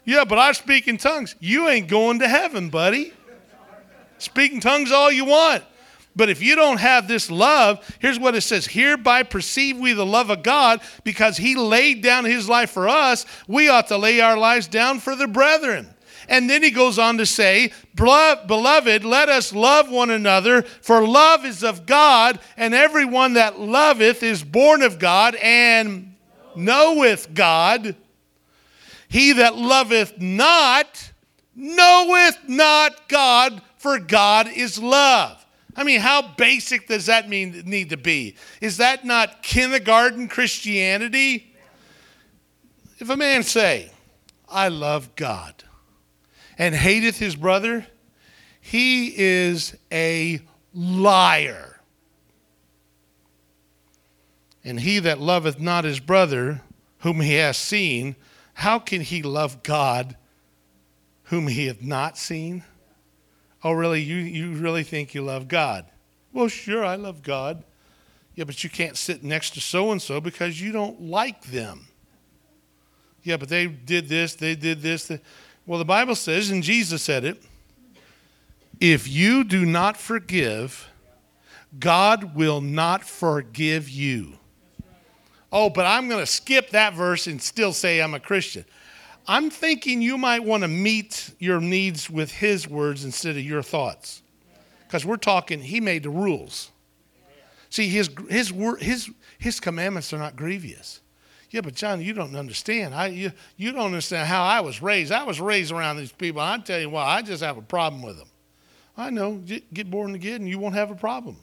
Yeah, 0.05 0.25
but 0.25 0.37
I 0.37 0.51
speak 0.51 0.87
in 0.87 0.97
tongues. 0.97 1.35
You 1.39 1.69
ain't 1.69 1.87
going 1.87 2.19
to 2.19 2.27
heaven, 2.27 2.69
buddy. 2.69 3.13
Speaking 4.17 4.59
tongues 4.59 4.91
all 4.91 5.11
you 5.11 5.25
want. 5.25 5.63
But 6.15 6.29
if 6.29 6.41
you 6.41 6.55
don't 6.55 6.79
have 6.79 7.07
this 7.07 7.31
love, 7.31 7.97
here's 7.99 8.19
what 8.19 8.35
it 8.35 8.41
says 8.41 8.67
Hereby 8.67 9.23
perceive 9.23 9.77
we 9.77 9.93
the 9.93 10.05
love 10.05 10.29
of 10.29 10.43
God 10.43 10.81
because 11.03 11.37
he 11.37 11.55
laid 11.55 12.01
down 12.01 12.25
his 12.25 12.47
life 12.47 12.69
for 12.69 12.87
us. 12.87 13.25
We 13.47 13.69
ought 13.69 13.87
to 13.87 13.97
lay 13.97 14.21
our 14.21 14.37
lives 14.37 14.67
down 14.67 14.99
for 14.99 15.15
the 15.15 15.27
brethren. 15.27 15.89
And 16.29 16.49
then 16.49 16.63
he 16.63 16.71
goes 16.71 16.99
on 16.99 17.17
to 17.17 17.25
say, 17.25 17.73
Beloved, 17.95 19.03
let 19.03 19.27
us 19.27 19.51
love 19.51 19.89
one 19.89 20.09
another, 20.09 20.61
for 20.61 21.05
love 21.05 21.45
is 21.45 21.63
of 21.63 21.85
God, 21.85 22.39
and 22.55 22.73
everyone 22.73 23.33
that 23.33 23.59
loveth 23.59 24.23
is 24.23 24.43
born 24.43 24.83
of 24.83 24.99
God 24.99 25.35
and 25.35 26.12
knoweth 26.57 27.33
God. 27.33 27.95
He 29.07 29.33
that 29.33 29.55
loveth 29.55 30.19
not 30.19 31.11
knoweth 31.55 32.37
not 32.47 33.07
God, 33.07 33.61
for 33.77 33.99
God 33.99 34.47
is 34.47 34.81
love. 34.81 35.45
I 35.75 35.83
mean, 35.83 36.01
how 36.01 36.21
basic 36.35 36.87
does 36.87 37.07
that 37.07 37.29
mean 37.29 37.63
need 37.65 37.89
to 37.89 37.97
be? 37.97 38.35
Is 38.61 38.77
that 38.77 39.05
not 39.05 39.43
kindergarten 39.43 40.27
Christianity? 40.27 41.55
If 42.99 43.09
a 43.09 43.17
man 43.17 43.43
say, 43.43 43.91
I 44.47 44.67
love 44.67 45.15
God, 45.15 45.63
and 46.57 46.75
hateth 46.75 47.17
his 47.17 47.35
brother, 47.35 47.87
he 48.61 49.13
is 49.17 49.75
a 49.91 50.39
liar. 50.73 51.72
And 54.63 54.79
he 54.79 54.99
that 54.99 55.19
loveth 55.19 55.59
not 55.59 55.83
his 55.83 55.99
brother, 55.99 56.61
whom 56.99 57.19
he 57.19 57.35
hath 57.35 57.57
seen, 57.57 58.15
how 58.53 58.79
can 58.79 59.01
he 59.01 59.21
love 59.21 59.63
God 59.63 60.15
whom 61.23 61.47
he 61.47 61.67
hath 61.67 61.81
not 61.81 62.17
seen? 62.17 62.63
Oh, 63.63 63.71
really? 63.71 64.01
You, 64.01 64.17
you 64.17 64.53
really 64.53 64.83
think 64.83 65.13
you 65.13 65.21
love 65.21 65.47
God? 65.47 65.85
Well, 66.31 66.47
sure, 66.47 66.83
I 66.83 66.95
love 66.95 67.23
God. 67.23 67.63
Yeah, 68.35 68.45
but 68.45 68.63
you 68.63 68.69
can't 68.69 68.97
sit 68.97 69.23
next 69.23 69.51
to 69.51 69.61
so 69.61 69.91
and 69.91 70.01
so 70.01 70.19
because 70.19 70.59
you 70.59 70.71
don't 70.71 71.01
like 71.01 71.43
them. 71.43 71.87
Yeah, 73.23 73.37
but 73.37 73.49
they 73.49 73.67
did 73.67 74.09
this, 74.09 74.35
they 74.35 74.55
did 74.55 74.81
this. 74.81 75.11
Well, 75.65 75.79
the 75.79 75.85
Bible 75.85 76.15
says, 76.15 76.49
and 76.49 76.61
Jesus 76.61 77.01
said 77.01 77.23
it 77.23 77.41
if 78.79 79.07
you 79.07 79.43
do 79.43 79.65
not 79.65 79.97
forgive, 79.97 80.89
God 81.79 82.35
will 82.35 82.59
not 82.59 83.03
forgive 83.03 83.89
you. 83.89 84.39
Oh, 85.53 85.69
but 85.69 85.85
I'm 85.85 86.09
going 86.09 86.19
to 86.19 86.25
skip 86.25 86.71
that 86.71 86.95
verse 86.95 87.27
and 87.27 87.39
still 87.39 87.73
say 87.73 88.01
I'm 88.01 88.15
a 88.15 88.19
Christian. 88.19 88.65
I'm 89.27 89.51
thinking 89.51 90.01
you 90.01 90.17
might 90.17 90.43
want 90.43 90.63
to 90.63 90.67
meet 90.67 91.29
your 91.37 91.61
needs 91.61 92.09
with 92.09 92.31
his 92.31 92.67
words 92.67 93.05
instead 93.05 93.37
of 93.37 93.43
your 93.43 93.61
thoughts. 93.61 94.23
Because 94.87 95.05
we're 95.05 95.17
talking, 95.17 95.61
he 95.61 95.79
made 95.79 96.03
the 96.03 96.09
rules. 96.09 96.71
See, 97.69 97.87
his, 97.87 98.09
his, 98.29 98.51
his, 98.79 99.11
his 99.37 99.59
commandments 99.59 100.11
are 100.11 100.17
not 100.17 100.35
grievous. 100.35 101.01
Yeah, 101.51 101.61
but 101.61 101.75
John, 101.75 102.01
you 102.01 102.13
don't 102.13 102.35
understand. 102.35 102.95
I, 102.95 103.07
you, 103.07 103.31
you 103.55 103.71
don't 103.71 103.85
understand 103.85 104.27
how 104.27 104.43
I 104.43 104.59
was 104.61 104.81
raised. 104.81 105.11
I 105.11 105.23
was 105.23 105.39
raised 105.39 105.71
around 105.71 105.97
these 105.97 106.11
people. 106.11 106.41
I 106.41 106.57
tell 106.57 106.79
you 106.79 106.89
what, 106.89 107.03
I 107.07 107.21
just 107.21 107.43
have 107.43 107.57
a 107.57 107.61
problem 107.61 108.01
with 108.01 108.17
them. 108.17 108.27
I 108.97 109.11
know. 109.11 109.35
Get 109.71 109.91
born 109.91 110.15
again, 110.15 110.41
and 110.41 110.49
you 110.49 110.57
won't 110.57 110.73
have 110.73 110.89
a 110.89 110.95
problem. 110.95 111.37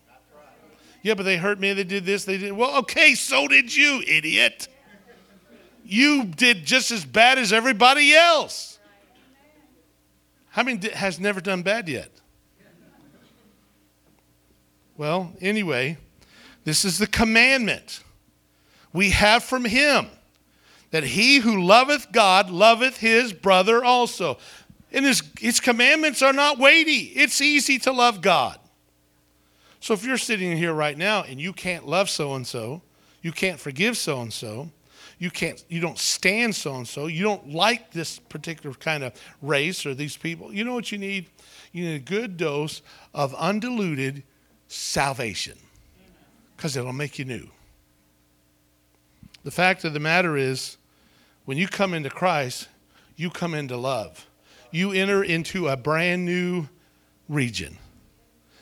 Yeah, 1.03 1.15
but 1.15 1.23
they 1.23 1.37
hurt 1.37 1.59
me. 1.59 1.73
They 1.73 1.85
did 1.85 2.05
this. 2.05 2.25
They 2.25 2.39
did. 2.39 2.53
Well, 2.53 2.79
okay, 2.79 3.15
so 3.15 3.49
did 3.49 3.75
you, 3.75 4.03
idiot. 4.07 4.69
You 5.85 6.25
did 6.25 6.65
just 6.65 6.91
as 6.91 7.05
bad 7.05 7.39
as 7.39 7.53
everybody 7.53 8.15
else. 8.15 8.79
How 10.51 10.63
many 10.63 10.89
has 10.91 11.19
never 11.19 11.41
done 11.41 11.63
bad 11.63 11.89
yet? 11.89 12.11
Well, 14.97 15.33
anyway, 15.41 15.97
this 16.65 16.85
is 16.85 16.99
the 16.99 17.07
commandment 17.07 18.05
we 18.93 19.11
have 19.11 19.43
from 19.43 19.65
him 19.65 20.09
that 20.91 21.05
he 21.05 21.39
who 21.39 21.63
loveth 21.63 22.13
God 22.13 22.51
loveth 22.51 22.99
his 22.99 23.33
brother 23.33 23.83
also. 23.83 24.39
And 24.93 25.05
his, 25.05 25.23
his 25.39 25.59
commandments 25.59 26.21
are 26.21 26.33
not 26.33 26.59
weighty. 26.59 27.13
It's 27.17 27.41
easy 27.41 27.79
to 27.81 27.93
love 27.93 28.21
God. 28.21 28.60
So 29.81 29.95
if 29.95 30.05
you're 30.05 30.19
sitting 30.19 30.57
here 30.57 30.75
right 30.75 30.97
now 30.97 31.23
and 31.23 31.41
you 31.41 31.53
can't 31.53 31.89
love 31.89 32.11
so 32.11 32.35
and 32.35 32.47
so, 32.47 32.83
you 33.23 33.33
can't 33.33 33.59
forgive 33.59 33.97
so 33.97 34.21
and 34.21 34.33
so, 34.33 34.71
you 35.19 35.31
can't 35.31 35.63
you 35.69 35.81
don't 35.81 35.99
stand 35.99 36.55
so 36.55 36.75
and 36.77 36.87
so, 36.87 37.07
you 37.07 37.25
don't 37.25 37.51
like 37.51 37.91
this 37.91 38.19
particular 38.19 38.75
kind 38.77 39.03
of 39.03 39.15
race 39.43 39.85
or 39.87 39.95
these 39.95 40.17
people, 40.17 40.53
you 40.53 40.65
know 40.65 40.75
what 40.75 40.93
you 40.93 40.99
need? 40.99 41.27
You 41.73 41.85
need 41.85 41.95
a 41.97 41.99
good 41.99 42.37
dose 42.37 42.83
of 43.15 43.35
undiluted 43.35 44.23
salvation. 44.69 45.59
Because 46.57 46.77
it'll 46.77 46.93
make 46.93 47.19
you 47.19 47.25
new. 47.25 47.49
The 49.45 49.51
fact 49.51 49.85
of 49.85 49.95
the 49.95 50.01
matter 50.01 50.37
is, 50.37 50.77
when 51.47 51.57
you 51.57 51.67
come 51.67 51.95
into 51.95 52.11
Christ, 52.11 52.69
you 53.17 53.31
come 53.31 53.55
into 53.55 53.79
love. 53.79 54.27
You 54.71 54.93
enter 54.93 55.25
into 55.25 55.69
a 55.69 55.77
brand 55.77 56.27
new 56.27 56.69
region. 57.29 57.79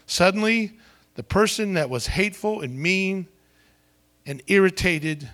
Suddenly, 0.06 0.78
the 1.18 1.24
person 1.24 1.74
that 1.74 1.90
was 1.90 2.06
hateful 2.06 2.60
and 2.60 2.78
mean 2.78 3.26
and 4.24 4.40
irritated 4.46 5.28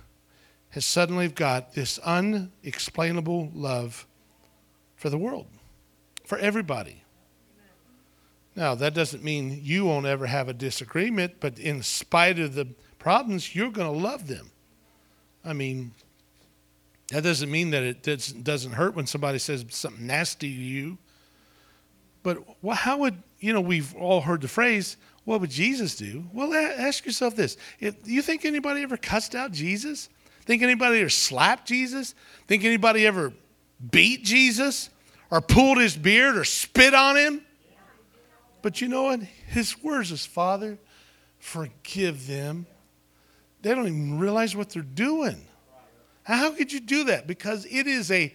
has 0.70 0.82
suddenly 0.82 1.28
got 1.28 1.74
this 1.74 1.99
unexplainable 1.99 3.51
love 3.55 4.07
for 4.97 5.11
the 5.11 5.18
world, 5.18 5.47
for 6.24 6.39
everybody. 6.39 7.03
Now, 8.57 8.74
that 8.76 8.95
doesn't 8.95 9.22
mean 9.22 9.61
you 9.62 9.85
won't 9.85 10.07
ever 10.07 10.24
have 10.24 10.49
a 10.49 10.55
disagreement, 10.55 11.35
but 11.39 11.59
in 11.59 11.82
spite 11.82 12.39
of 12.39 12.55
the 12.55 12.66
problems, 12.99 13.55
you're 13.55 13.70
going 13.70 13.93
to 13.93 14.03
love 14.03 14.26
them. 14.26 14.53
I 15.45 15.53
mean, 15.53 15.91
that 17.11 17.24
doesn't 17.24 17.51
mean 17.51 17.72
that 17.72 17.82
it 17.82 18.43
doesn't 18.43 18.72
hurt 18.72 18.95
when 18.95 19.07
somebody 19.07 19.39
says 19.39 19.66
something 19.68 20.07
nasty 20.07 20.49
to 20.49 20.62
you. 20.62 20.97
But 22.22 22.39
how 22.72 22.97
would, 23.01 23.22
you 23.39 23.53
know, 23.53 23.61
we've 23.61 23.95
all 23.97 24.22
heard 24.22 24.41
the 24.41 24.49
phrase, 24.49 24.97
what 25.25 25.41
would 25.41 25.51
Jesus 25.51 25.97
do? 25.97 26.25
Well, 26.33 26.53
ask 26.53 27.05
yourself 27.07 27.35
this. 27.35 27.57
If, 27.81 27.97
you 28.05 28.22
think 28.22 28.45
anybody 28.45 28.83
ever 28.83 28.97
cussed 28.97 29.35
out 29.35 29.53
Jesus? 29.53 30.09
Think 30.45 30.62
anybody 30.62 31.01
ever 31.01 31.09
slapped 31.09 31.66
Jesus? 31.66 32.14
Think 32.47 32.64
anybody 32.64 33.07
ever 33.07 33.33
beat 33.91 34.25
Jesus? 34.25 34.91
Or 35.31 35.41
pulled 35.41 35.79
his 35.79 35.97
beard 35.97 36.37
or 36.37 36.45
spit 36.45 36.95
on 36.95 37.16
him? 37.16 37.43
But 38.62 38.81
you 38.81 38.89
know 38.89 39.05
what? 39.05 39.20
His 39.49 39.83
words 39.83 40.12
is, 40.12 40.25
Father, 40.25 40.79
forgive 41.39 42.27
them 42.27 42.66
they 43.64 43.75
don't 43.75 43.87
even 43.87 44.18
realize 44.18 44.55
what 44.55 44.68
they're 44.68 44.83
doing. 44.83 45.43
How 46.22 46.51
could 46.53 46.70
you 46.70 46.81
do 46.81 47.05
that? 47.05 47.27
Because 47.27 47.64
it 47.64 47.87
is 47.87 48.11
a 48.11 48.33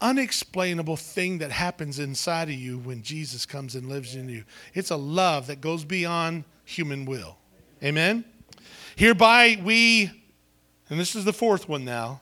unexplainable 0.00 0.96
thing 0.96 1.38
that 1.38 1.50
happens 1.50 1.98
inside 1.98 2.48
of 2.48 2.54
you 2.54 2.78
when 2.78 3.02
Jesus 3.02 3.46
comes 3.46 3.74
and 3.74 3.88
lives 3.88 4.14
in 4.14 4.28
you. 4.28 4.44
It's 4.74 4.90
a 4.90 4.96
love 4.96 5.46
that 5.46 5.60
goes 5.60 5.84
beyond 5.84 6.44
human 6.64 7.04
will. 7.04 7.38
Amen. 7.82 8.24
Hereby 8.96 9.60
we 9.62 10.10
and 10.88 11.00
this 11.00 11.16
is 11.16 11.24
the 11.24 11.32
fourth 11.32 11.68
one 11.68 11.84
now. 11.84 12.20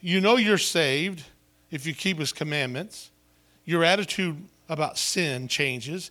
You 0.00 0.20
know 0.20 0.36
you're 0.36 0.58
saved 0.58 1.24
if 1.70 1.86
you 1.86 1.94
keep 1.94 2.18
his 2.18 2.32
commandments. 2.32 3.10
Your 3.64 3.84
attitude 3.84 4.36
about 4.68 4.98
sin 4.98 5.46
changes. 5.46 6.10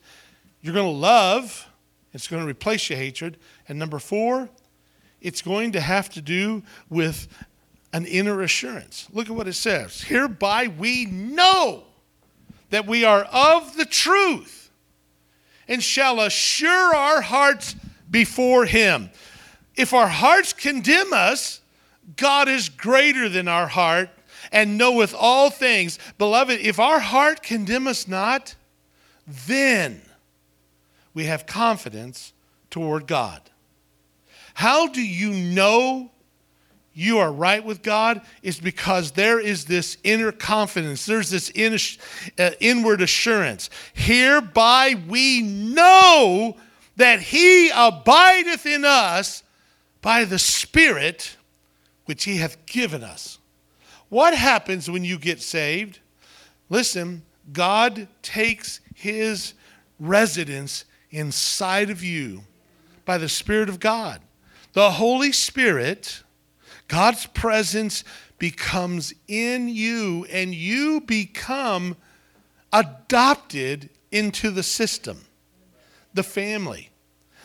You're 0.61 0.73
going 0.73 0.85
to 0.85 0.97
love, 0.97 1.67
it's 2.13 2.27
going 2.27 2.41
to 2.41 2.47
replace 2.47 2.89
your 2.89 2.97
hatred. 2.97 3.37
And 3.67 3.77
number 3.77 3.99
four, 3.99 4.49
it's 5.21 5.41
going 5.41 5.73
to 5.73 5.81
have 5.81 6.09
to 6.11 6.21
do 6.21 6.63
with 6.89 7.27
an 7.91 8.05
inner 8.05 8.41
assurance. 8.41 9.07
Look 9.11 9.29
at 9.29 9.35
what 9.35 9.47
it 9.47 9.53
says. 9.53 10.01
Hereby 10.01 10.67
we 10.67 11.05
know 11.05 11.83
that 12.69 12.85
we 12.85 13.03
are 13.03 13.23
of 13.23 13.75
the 13.75 13.85
truth 13.85 14.69
and 15.67 15.81
shall 15.81 16.19
assure 16.19 16.95
our 16.95 17.21
hearts 17.21 17.75
before 18.09 18.65
Him. 18.65 19.09
If 19.75 19.93
our 19.93 20.07
hearts 20.07 20.53
condemn 20.53 21.13
us, 21.13 21.61
God 22.17 22.47
is 22.47 22.69
greater 22.69 23.29
than 23.29 23.47
our 23.47 23.67
heart 23.67 24.09
and 24.51 24.77
knoweth 24.77 25.13
all 25.17 25.49
things. 25.49 25.99
Beloved, 26.17 26.59
if 26.59 26.79
our 26.79 26.99
heart 26.99 27.43
condemn 27.43 27.87
us 27.87 28.07
not, 28.07 28.55
then 29.27 30.01
we 31.13 31.25
have 31.25 31.45
confidence 31.45 32.33
toward 32.69 33.07
God. 33.07 33.41
How 34.53 34.87
do 34.87 35.01
you 35.01 35.31
know 35.31 36.11
you 36.93 37.19
are 37.19 37.31
right 37.31 37.63
with 37.63 37.81
God? 37.81 38.21
Is 38.41 38.59
because 38.59 39.11
there 39.11 39.39
is 39.39 39.65
this 39.65 39.97
inner 40.03 40.31
confidence, 40.31 41.05
there's 41.05 41.29
this 41.29 41.49
in, 41.49 41.77
uh, 42.37 42.51
inward 42.59 43.01
assurance. 43.01 43.69
Hereby 43.93 44.95
we 45.07 45.41
know 45.41 46.57
that 46.95 47.21
He 47.21 47.69
abideth 47.69 48.65
in 48.65 48.85
us 48.85 49.43
by 50.01 50.25
the 50.25 50.39
Spirit 50.39 51.37
which 52.05 52.23
He 52.23 52.37
hath 52.37 52.65
given 52.65 53.03
us. 53.03 53.37
What 54.09 54.33
happens 54.33 54.89
when 54.89 55.03
you 55.03 55.19
get 55.19 55.41
saved? 55.41 55.99
Listen, 56.69 57.23
God 57.53 58.07
takes 58.21 58.79
His 58.95 59.53
residence 59.99 60.85
inside 61.11 61.89
of 61.89 62.03
you 62.03 62.41
by 63.05 63.17
the 63.17 63.29
Spirit 63.29 63.69
of 63.69 63.79
God. 63.79 64.21
The 64.73 64.91
Holy 64.91 65.31
Spirit, 65.31 66.23
God's 66.89 67.25
presence 67.27 68.03
becomes 68.39 69.13
in 69.27 69.69
you, 69.69 70.25
and 70.29 70.53
you 70.53 70.99
become 71.01 71.95
adopted 72.73 73.89
into 74.11 74.51
the 74.51 74.63
system, 74.63 75.21
the 76.13 76.23
family. 76.23 76.89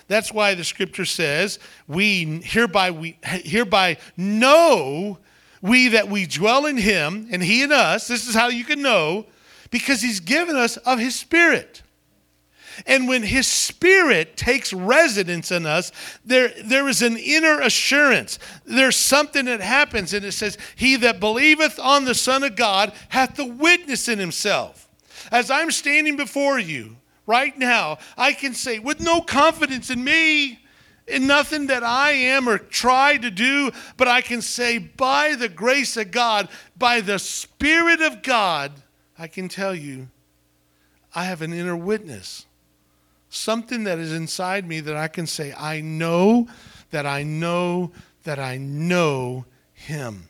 That's 0.09 0.33
why 0.33 0.55
the 0.55 0.65
scripture 0.65 1.05
says, 1.05 1.59
we 1.87 2.41
hereby 2.43 2.91
we 2.91 3.19
hereby 3.23 3.99
know 4.17 5.19
we 5.63 5.89
that 5.89 6.09
we 6.09 6.27
dwell 6.27 6.67
in 6.67 6.77
him 6.77 7.29
and 7.31 7.43
he 7.43 7.63
in 7.63 7.73
us. 7.73 8.07
This 8.09 8.29
is 8.29 8.35
how 8.35 8.49
you 8.49 8.65
can 8.65 8.83
know 8.83 9.27
because 9.71 10.03
he's 10.03 10.21
given 10.21 10.57
us 10.57 10.77
of 10.79 10.99
his 10.99 11.15
spirit. 11.15 11.83
And 12.87 13.09
when 13.09 13.23
his 13.23 13.47
spirit 13.47 14.37
takes 14.37 14.73
residence 14.73 15.51
in 15.51 15.67
us, 15.67 15.93
there, 16.25 16.53
there 16.65 16.89
is 16.89 17.03
an 17.03 17.17
inner 17.17 17.61
assurance. 17.61 18.39
There's 18.65 18.97
something 18.97 19.45
that 19.47 19.61
happens, 19.61 20.13
and 20.13 20.25
it 20.25 20.33
says, 20.33 20.59
He 20.77 20.97
that 20.97 21.21
believeth 21.21 21.79
on 21.79 22.05
the 22.05 22.15
Son 22.15 22.43
of 22.43 22.57
God 22.57 22.93
hath 23.09 23.37
the 23.37 23.45
witness 23.45 24.09
in 24.09 24.19
himself. 24.19 24.89
As 25.31 25.51
I'm 25.51 25.71
standing 25.71 26.17
before 26.17 26.59
you 26.59 26.97
right 27.27 27.57
now, 27.57 27.99
I 28.17 28.33
can 28.33 28.55
say, 28.55 28.79
with 28.79 29.01
no 29.01 29.21
confidence 29.21 29.91
in 29.91 30.03
me, 30.03 30.61
in 31.07 31.27
nothing 31.27 31.67
that 31.67 31.83
I 31.83 32.13
am 32.13 32.49
or 32.49 32.59
try 32.59 33.17
to 33.19 33.31
do, 33.31 33.71
but 33.97 34.09
I 34.09 34.21
can 34.21 34.41
say, 34.41 34.79
by 34.79 35.35
the 35.35 35.49
grace 35.49 35.97
of 35.97 36.11
God, 36.11 36.49
by 36.77 37.01
the 37.01 37.19
Spirit 37.19 38.01
of 38.01 38.23
God, 38.23 38.73
I 39.19 39.27
can 39.27 39.49
tell 39.49 39.75
you, 39.75 40.09
I 41.15 41.25
have 41.25 41.43
an 41.43 41.53
inner 41.53 41.77
witness 41.77 42.47
something 43.35 43.85
that 43.85 43.99
is 43.99 44.13
inside 44.13 44.67
me 44.67 44.81
that 44.81 44.97
I 44.97 45.09
can 45.09 45.27
say, 45.27 45.53
I 45.53 45.81
know 45.81 46.49
that 46.91 47.07
I 47.07 47.23
know 47.23 47.93
that 48.23 48.39
I 48.39 48.57
know 48.57 49.45
Him. 49.73 50.29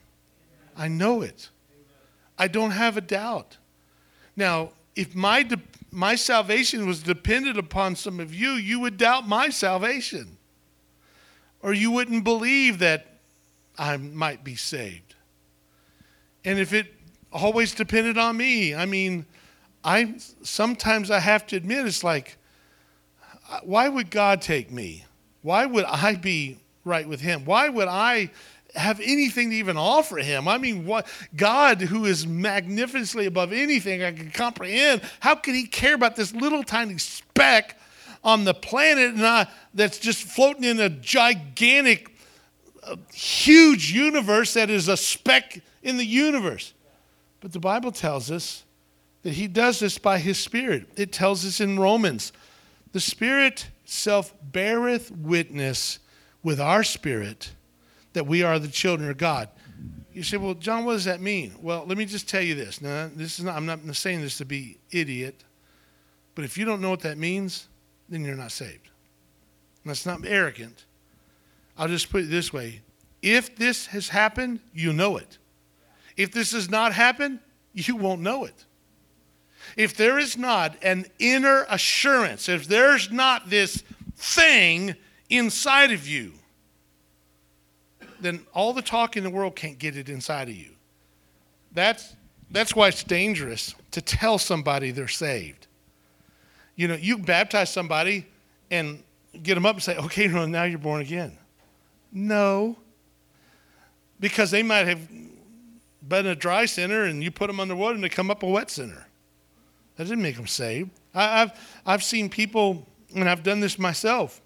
I 0.77 0.89
know 0.89 1.23
it. 1.23 1.51
I 2.39 2.49
don't 2.49 2.73
have 2.73 2.97
a 2.97 3.01
doubt. 3.01 3.59
Now, 4.37 4.73
if 4.97 5.15
my, 5.15 5.43
de- 5.43 5.61
my 5.91 6.15
salvation 6.15 6.87
was 6.87 7.03
dependent 7.03 7.59
upon 7.59 7.95
some 7.95 8.19
of 8.19 8.35
you, 8.35 8.53
you 8.53 8.81
would 8.81 8.97
doubt 8.97 9.29
my 9.29 9.51
salvation. 9.51 10.37
Or 11.63 11.73
you 11.73 11.91
wouldn't 11.91 12.25
believe 12.25 12.81
that 12.81 13.07
I 13.79 13.97
might 13.97 14.43
be 14.45 14.57
saved. 14.57 15.15
And 16.45 16.59
if 16.59 16.73
it 16.73 16.93
always 17.33 17.75
depended 17.75 18.19
on 18.19 18.37
me, 18.37 18.75
I 18.75 18.87
mean, 18.87 19.27
I 19.83 20.15
sometimes 20.43 21.11
I 21.11 21.21
have 21.21 21.47
to 21.49 21.57
admit 21.57 21.87
it's 21.87 22.05
like 22.05 22.37
why 23.63 23.89
would 23.89 24.11
God 24.11 24.41
take 24.43 24.71
me? 24.71 25.05
Why 25.43 25.67
would 25.67 25.85
I 25.85 26.15
be 26.17 26.59
right 26.85 27.09
with 27.09 27.21
Him? 27.21 27.45
Why 27.45 27.69
would 27.69 27.89
I 27.89 28.31
have 28.75 29.01
anything 29.01 29.51
to 29.51 29.57
even 29.57 29.77
offer 29.77 30.17
Him? 30.17 30.49
I 30.49 30.59
mean, 30.59 30.87
what 30.87 31.07
God, 31.37 31.81
who 31.81 32.07
is 32.07 32.27
magnificently 32.27 33.27
above 33.27 33.53
anything 33.53 34.03
I 34.03 34.13
can 34.13 34.31
comprehend, 34.31 35.03
how 35.21 35.35
could 35.35 35.55
He 35.55 35.67
care 35.67 35.95
about 35.95 36.17
this 36.17 36.35
little 36.35 36.63
tiny 36.63 36.99
speck 36.99 37.79
on 38.23 38.45
the 38.45 38.55
planet 38.55 39.15
and 39.15 39.27
I, 39.27 39.47
that's 39.75 39.99
just 39.99 40.23
floating 40.23 40.65
in 40.65 40.81
a 40.81 40.89
gigantic, 40.89 42.11
uh, 42.83 42.97
huge 43.13 43.93
universe 43.93 44.55
that 44.55 44.71
is 44.71 44.89
a 44.89 44.97
speck 44.97 45.61
in 45.83 45.99
the 45.99 46.07
universe? 46.07 46.73
But 47.41 47.53
the 47.53 47.61
Bible 47.61 47.93
tells 47.93 48.31
us 48.31 48.65
that 49.23 49.35
He 49.35 49.47
does 49.47 49.81
this 49.81 49.99
by 49.99 50.19
His 50.19 50.39
Spirit. 50.39 50.87
It 50.97 51.13
tells 51.13 51.45
us 51.45 51.61
in 51.61 51.79
Romans 51.79 52.33
the 52.95 53.01
Spirit 53.01 53.67
self 53.85 54.33
beareth 54.53 55.11
witness 55.11 55.99
with 56.45 56.61
our 56.61 56.85
spirit 56.85 57.51
that 58.13 58.25
we 58.25 58.45
are 58.45 58.61
the 58.61 58.69
children 58.69 59.11
of 59.11 59.19
God. 59.19 59.49
You 60.13 60.23
say, 60.23 60.37
well, 60.37 60.55
John, 60.55 60.85
what 60.85 60.93
does 60.93 61.07
that 61.07 61.21
mean? 61.21 61.55
Well, 61.61 61.85
let 61.89 61.99
me 61.99 62.05
just 62.05 62.29
tell 62.29 62.41
you 62.41 62.55
this. 62.55 62.81
Now, 62.81 63.11
this 63.13 63.41
is 63.41 63.45
not, 63.45 63.57
I'm 63.57 63.67
not 63.67 63.81
saying 63.97 64.21
this 64.21 64.39
to 64.39 64.45
be 64.45 64.79
idiot, 64.93 65.43
but 66.37 66.45
if 66.45 66.57
you 66.57 66.65
don't 66.65 66.81
know 66.81 66.91
what 66.91 67.01
that 67.01 67.19
means, 67.19 67.67
then 68.09 68.25
you're 68.25 68.37
not 68.37 68.53
saved. 68.53 68.89
And 69.83 69.91
that's 69.91 70.07
not 70.07 70.21
arrogant. 70.25 70.85
I'll 71.77 71.89
just 71.89 72.11
put 72.11 72.23
it 72.23 72.31
this 72.31 72.53
way 72.53 72.81
if 73.23 73.57
this 73.57 73.87
has 73.87 74.09
happened, 74.09 74.61
you 74.73 74.93
know 74.93 75.17
it. 75.17 75.39
If 76.17 76.31
this 76.31 76.53
has 76.53 76.71
not 76.71 76.93
happened, 76.93 77.41
you 77.73 77.97
won't 77.97 78.21
know 78.21 78.45
it 78.45 78.65
if 79.77 79.97
there 79.97 80.19
is 80.19 80.37
not 80.37 80.77
an 80.83 81.07
inner 81.19 81.67
assurance, 81.69 82.49
if 82.49 82.67
there's 82.67 83.11
not 83.11 83.51
this 83.51 83.83
thing 84.17 84.95
inside 85.29 85.93
of 85.93 86.07
you, 86.07 86.33
then 88.21 88.41
all 88.55 88.73
the 88.73 88.83
talk 88.83 89.17
in 89.17 89.25
the 89.25 89.31
world 89.31 89.57
can't 89.57 89.79
get 89.79 89.97
it 89.97 90.09
inside 90.09 90.49
of 90.49 90.55
you. 90.55 90.71
That's, 91.73 92.15
that's 92.51 92.75
why 92.75 92.89
it's 92.89 93.05
dangerous 93.05 93.75
to 93.91 94.01
tell 94.01 94.39
somebody 94.39 94.93
they're 94.93 95.09
saved. 95.09 95.67
You 96.77 96.89
know, 96.89 96.95
you 96.95 97.19
baptize 97.19 97.71
somebody 97.71 98.27
and 98.71 99.03
get 99.43 99.55
them 99.55 99.67
up 99.67 99.77
and 99.77 99.83
say, 99.83 99.97
okay, 99.97 100.29
now 100.29 100.65
you're 100.65 100.79
born 100.79 101.01
again. 101.01 101.37
No. 102.13 102.77
Because 104.21 104.51
they 104.51 104.63
might 104.63 104.87
have 104.87 105.09
been 106.09 106.27
a 106.27 106.35
dry 106.35 106.67
sinner 106.67 107.05
and 107.05 107.23
you 107.23 107.31
put 107.31 107.49
them 107.49 107.61
under 107.61 107.75
water 107.75 107.95
and 107.95 108.05
they 108.05 108.09
come 108.09 108.31
up 108.31 108.43
a 108.43 108.47
wet 108.47 108.71
sinner. 108.71 109.07
That 109.97 110.05
didn't 110.05 110.23
make 110.23 110.37
them 110.37 110.47
saved. 110.47 110.91
I, 111.15 111.39
have 111.39 111.61
I've 111.87 112.03
seen 112.03 112.29
people, 112.29 112.87
and 113.15 113.29
I've 113.29 113.43
done 113.43 113.61
this 113.61 113.79
myself, 113.79 114.41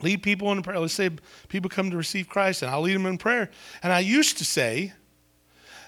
lead 0.00 0.22
people 0.22 0.50
in 0.52 0.62
prayer. 0.62 0.78
Let's 0.78 0.94
say 0.94 1.10
people 1.48 1.68
come 1.68 1.90
to 1.90 1.96
receive 1.96 2.28
Christ, 2.28 2.62
and 2.62 2.70
I'll 2.70 2.80
lead 2.80 2.94
them 2.94 3.06
in 3.06 3.18
prayer. 3.18 3.50
And 3.82 3.92
I 3.92 4.00
used 4.00 4.38
to 4.38 4.44
say, 4.44 4.92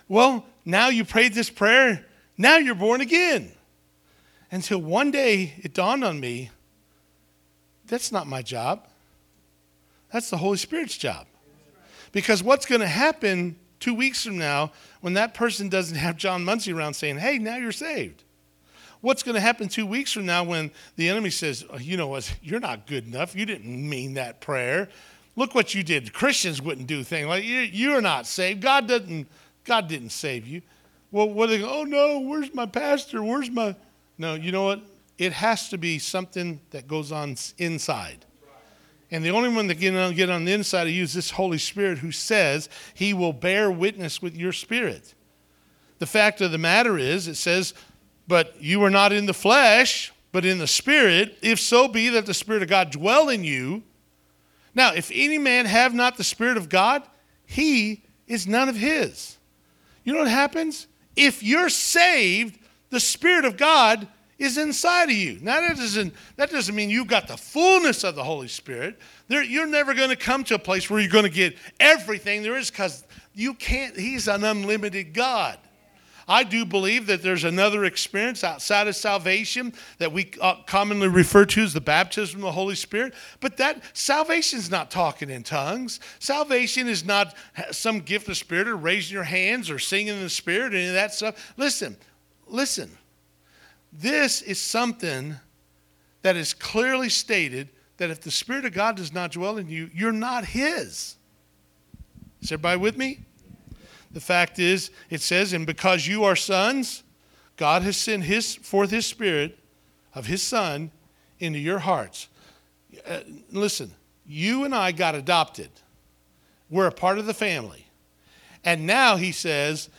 well, 0.09 0.45
now 0.64 0.89
you 0.89 1.05
prayed 1.05 1.33
this 1.35 1.51
prayer, 1.51 2.05
now 2.37 2.59
you're 2.59 2.74
born 2.74 3.01
again. 3.01 3.53
Until 4.51 4.79
one 4.79 5.11
day 5.11 5.55
it 5.59 5.74
dawned 5.74 6.05
on 6.05 6.20
me 6.20 6.51
that's 7.87 8.11
not 8.12 8.27
my 8.27 8.43
job. 8.43 8.87
That's 10.12 10.31
the 10.31 10.37
Holy 10.37 10.57
Spirit's 10.57 10.97
job. 10.97 11.27
Because 12.12 12.43
what's 12.43 12.66
going 12.66 12.81
to 12.81 12.87
happen 12.87 13.57
two 13.81 13.95
weeks 13.95 14.24
from 14.24 14.39
now 14.39 14.72
when 15.01 15.14
that 15.14 15.35
person 15.35 15.68
doesn't 15.68 15.97
have 15.97 16.16
John 16.16 16.45
Muncy 16.45 16.74
around 16.74 16.95
saying, 16.95 17.18
hey, 17.18 17.39
now 17.39 17.57
you're 17.57 17.72
saved? 17.72 18.24
What's 19.07 19.22
going 19.22 19.36
to 19.36 19.40
happen 19.40 19.68
two 19.68 19.86
weeks 19.86 20.11
from 20.11 20.26
now 20.26 20.42
when 20.42 20.72
the 20.96 21.09
enemy 21.09 21.30
says, 21.30 21.64
oh, 21.70 21.78
you 21.78 21.96
know 21.96 22.09
what, 22.09 22.36
you're 22.42 22.59
not 22.59 22.88
good 22.88 23.07
enough. 23.07 23.36
You 23.36 23.46
didn't 23.46 23.88
mean 23.88 24.14
that 24.14 24.40
prayer. 24.40 24.88
Look 25.36 25.54
what 25.54 25.76
you 25.76 25.84
did. 25.84 26.12
Christians 26.12 26.61
wouldn't 26.61 26.88
do 26.88 27.04
things 27.04 27.28
like 27.28 27.44
you, 27.44 27.61
you're 27.61 28.00
not 28.00 28.26
saved. 28.26 28.62
God 28.62 28.88
doesn't. 28.88 29.28
God 29.62 29.86
didn't 29.86 30.11
save 30.11 30.44
you. 30.44 30.61
Well, 31.12 31.28
what 31.28 31.50
they? 31.50 31.62
Oh 31.62 31.84
no, 31.84 32.18
where's 32.18 32.52
my 32.52 32.66
pastor? 32.66 33.22
Where's 33.22 33.48
my? 33.48 33.76
No, 34.18 34.34
you 34.34 34.50
know 34.50 34.64
what? 34.64 34.80
It 35.18 35.32
has 35.34 35.68
to 35.68 35.78
be 35.78 36.00
something 36.00 36.59
that 36.70 36.88
goes 36.88 37.12
on 37.12 37.36
inside. 37.59 38.24
And 39.12 39.24
the 39.24 39.30
only 39.30 39.50
one 39.50 39.68
that 39.68 39.78
can 39.78 39.94
get 39.94 40.16
get 40.16 40.30
on 40.30 40.44
the 40.46 40.52
inside 40.52 40.88
of 40.88 40.92
you 40.92 41.04
is 41.04 41.14
this 41.14 41.30
Holy 41.30 41.59
Spirit 41.59 41.98
who 41.98 42.11
says 42.11 42.68
he 42.92 43.14
will 43.14 43.32
bear 43.32 43.70
witness 43.70 44.20
with 44.20 44.34
your 44.34 44.52
spirit. 44.52 45.14
The 46.00 46.07
fact 46.07 46.40
of 46.40 46.50
the 46.50 46.59
matter 46.59 46.98
is, 46.98 47.28
it 47.28 47.36
says 47.36 47.72
But 48.29 48.61
you 48.61 48.83
are 48.85 48.91
not 48.91 49.12
in 49.12 49.27
the 49.27 49.35
flesh, 49.35 50.12
but 50.33 50.45
in 50.45 50.59
the 50.59 50.66
spirit, 50.66 51.39
if 51.43 51.61
so 51.61 51.89
be 51.89 52.09
that 52.11 52.27
the 52.27 52.35
spirit 52.35 52.62
of 52.62 52.68
God 52.68 52.91
dwell 52.91 53.29
in 53.29 53.45
you. 53.45 53.83
Now, 54.74 54.93
if 54.93 55.11
any 55.14 55.39
man 55.39 55.64
have 55.64 55.95
not 55.95 56.16
the 56.16 56.24
spirit 56.24 56.57
of 56.57 56.68
God, 56.68 57.03
he 57.47 58.03
is 58.27 58.47
none 58.47 58.68
of 58.68 58.77
his. 58.77 59.39
You 60.05 60.12
know 60.12 60.18
what 60.20 60.29
happens? 60.29 60.87
If 61.14 61.43
you're 61.43 61.70
saved, 61.70 62.59
the 62.91 63.01
spirit 63.01 63.45
of 63.45 63.57
God 63.57 64.07
is 64.39 64.59
inside 64.59 65.05
of 65.05 65.16
you. 65.16 65.39
Now 65.41 65.61
that 65.61 65.77
doesn't 65.77 66.12
that 66.37 66.51
doesn't 66.51 66.74
mean 66.74 66.91
you've 66.91 67.07
got 67.07 67.27
the 67.27 67.37
fullness 67.37 68.05
of 68.05 68.14
the 68.14 68.22
Holy 68.22 68.49
Spirit. 68.49 68.99
There, 69.29 69.43
you're 69.43 69.66
never 69.66 69.95
going 69.95 70.11
to 70.11 70.16
come 70.16 70.45
to 70.45 70.55
a 70.55 70.59
place 70.59 70.91
where 70.91 71.01
you're 71.01 71.11
going 71.11 71.24
to 71.24 71.31
get 71.31 71.57
everything 71.81 72.43
there 72.43 72.57
is 72.57 72.70
because 72.70 73.05
you 73.35 73.55
can't. 73.55 73.97
He's 73.97 74.29
an 74.29 74.45
unlimited 74.45 75.14
God. 75.14 75.59
I 76.29 76.43
do 76.43 76.64
believe 76.64 77.07
that 77.07 77.22
there's 77.22 77.45
another 77.45 77.85
experience 77.85 78.43
outside 78.43 78.89
of 78.89 78.97
salvation 78.97 79.72
that 79.99 80.12
we 80.12 80.31
uh, 80.41 80.57
commonly 80.66 81.07
refer 81.07 81.45
to 81.45 81.62
as 81.62 81.72
the 81.72 81.81
baptism 81.81 82.41
of 82.41 82.47
the 82.47 82.53
Holy 82.53 82.74
Spirit. 82.74 83.14
But 83.41 83.57
that 83.59 83.83
salvation 83.97 84.59
is 84.59 84.70
not 84.70 84.91
talking 84.91 85.31
in 85.31 85.45
tongues. 85.45 86.01
Salvation 86.18 86.89
is 86.89 87.05
not 87.05 87.37
some 87.70 88.01
gift 88.01 88.29
of 88.29 88.37
spirit 88.37 88.66
or 88.66 88.77
raising 88.77 89.14
your 89.14 89.22
hands 89.22 89.70
or 89.70 89.79
singing 89.79 90.14
in 90.14 90.22
the 90.22 90.29
spirit 90.29 90.74
or 90.74 90.77
any 90.77 90.89
of 90.89 90.95
that 90.95 91.14
stuff. 91.14 91.55
Listen, 91.57 91.97
listen. 92.49 92.91
This 93.93 94.43
is 94.43 94.61
something 94.61 95.37
that 96.22 96.37
is 96.37 96.53
clearly 96.53 97.09
stated 97.09 97.68
that 97.97 98.11
if 98.11 98.20
the 98.20 98.31
Spirit 98.31 98.64
of 98.64 98.72
God 98.72 98.97
does 98.97 99.12
not 99.12 99.33
dwell 99.33 99.59
in 99.59 99.68
you, 99.68 99.91
you're 99.95 100.12
not 100.12 100.45
His. 100.45 101.16
Is 102.43 102.53
everybody 102.53 102.79
with 102.79 102.99
me? 102.99 103.20
The 104.16 104.20
fact 104.22 104.58
is, 104.58 104.90
it 105.10 105.20
says, 105.20 105.52
and 105.52 105.66
because 105.66 106.06
you 106.06 106.24
are 106.24 106.36
sons, 106.36 107.02
God 107.58 107.82
has 107.82 107.98
sent 107.98 108.22
his, 108.22 108.54
forth 108.54 108.90
His 108.90 109.04
Spirit 109.04 109.58
of 110.14 110.24
His 110.24 110.42
Son 110.42 110.90
into 111.38 111.58
your 111.58 111.80
hearts. 111.80 112.28
Uh, 113.06 113.20
listen, 113.52 113.90
you 114.26 114.64
and 114.64 114.74
I 114.74 114.92
got 114.92 115.14
adopted. 115.14 115.68
We're 116.70 116.86
a 116.86 116.92
part 116.92 117.18
of 117.18 117.26
the 117.26 117.34
family. 117.34 117.88
And 118.64 118.86
now 118.86 119.16
He 119.16 119.32
says, 119.32 119.90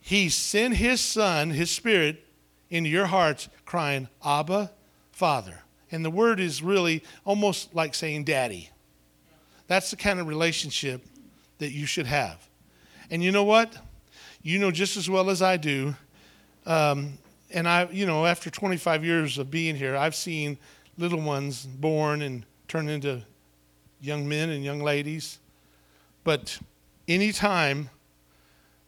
He 0.00 0.30
sent 0.30 0.76
His 0.76 1.02
Son, 1.02 1.50
His 1.50 1.70
Spirit, 1.70 2.24
into 2.70 2.88
your 2.88 3.04
hearts, 3.04 3.50
crying, 3.66 4.08
Abba, 4.24 4.70
Father. 5.12 5.60
And 5.92 6.02
the 6.02 6.10
word 6.10 6.40
is 6.40 6.62
really 6.62 7.02
almost 7.26 7.74
like 7.74 7.94
saying 7.94 8.24
daddy. 8.24 8.70
That's 9.66 9.90
the 9.90 9.96
kind 9.96 10.20
of 10.20 10.26
relationship 10.26 11.04
that 11.58 11.72
you 11.72 11.84
should 11.84 12.06
have. 12.06 12.47
And 13.10 13.22
you 13.22 13.32
know 13.32 13.44
what? 13.44 13.76
You 14.42 14.58
know 14.58 14.70
just 14.70 14.96
as 14.96 15.08
well 15.08 15.30
as 15.30 15.42
I 15.42 15.56
do. 15.56 15.94
Um, 16.66 17.18
and 17.50 17.68
I, 17.68 17.88
you 17.90 18.06
know, 18.06 18.26
after 18.26 18.50
25 18.50 19.04
years 19.04 19.38
of 19.38 19.50
being 19.50 19.74
here, 19.74 19.96
I've 19.96 20.14
seen 20.14 20.58
little 20.98 21.20
ones 21.20 21.64
born 21.64 22.22
and 22.22 22.44
turn 22.66 22.88
into 22.88 23.22
young 24.00 24.28
men 24.28 24.50
and 24.50 24.62
young 24.62 24.80
ladies. 24.80 25.38
But 26.24 26.58
anytime 27.06 27.88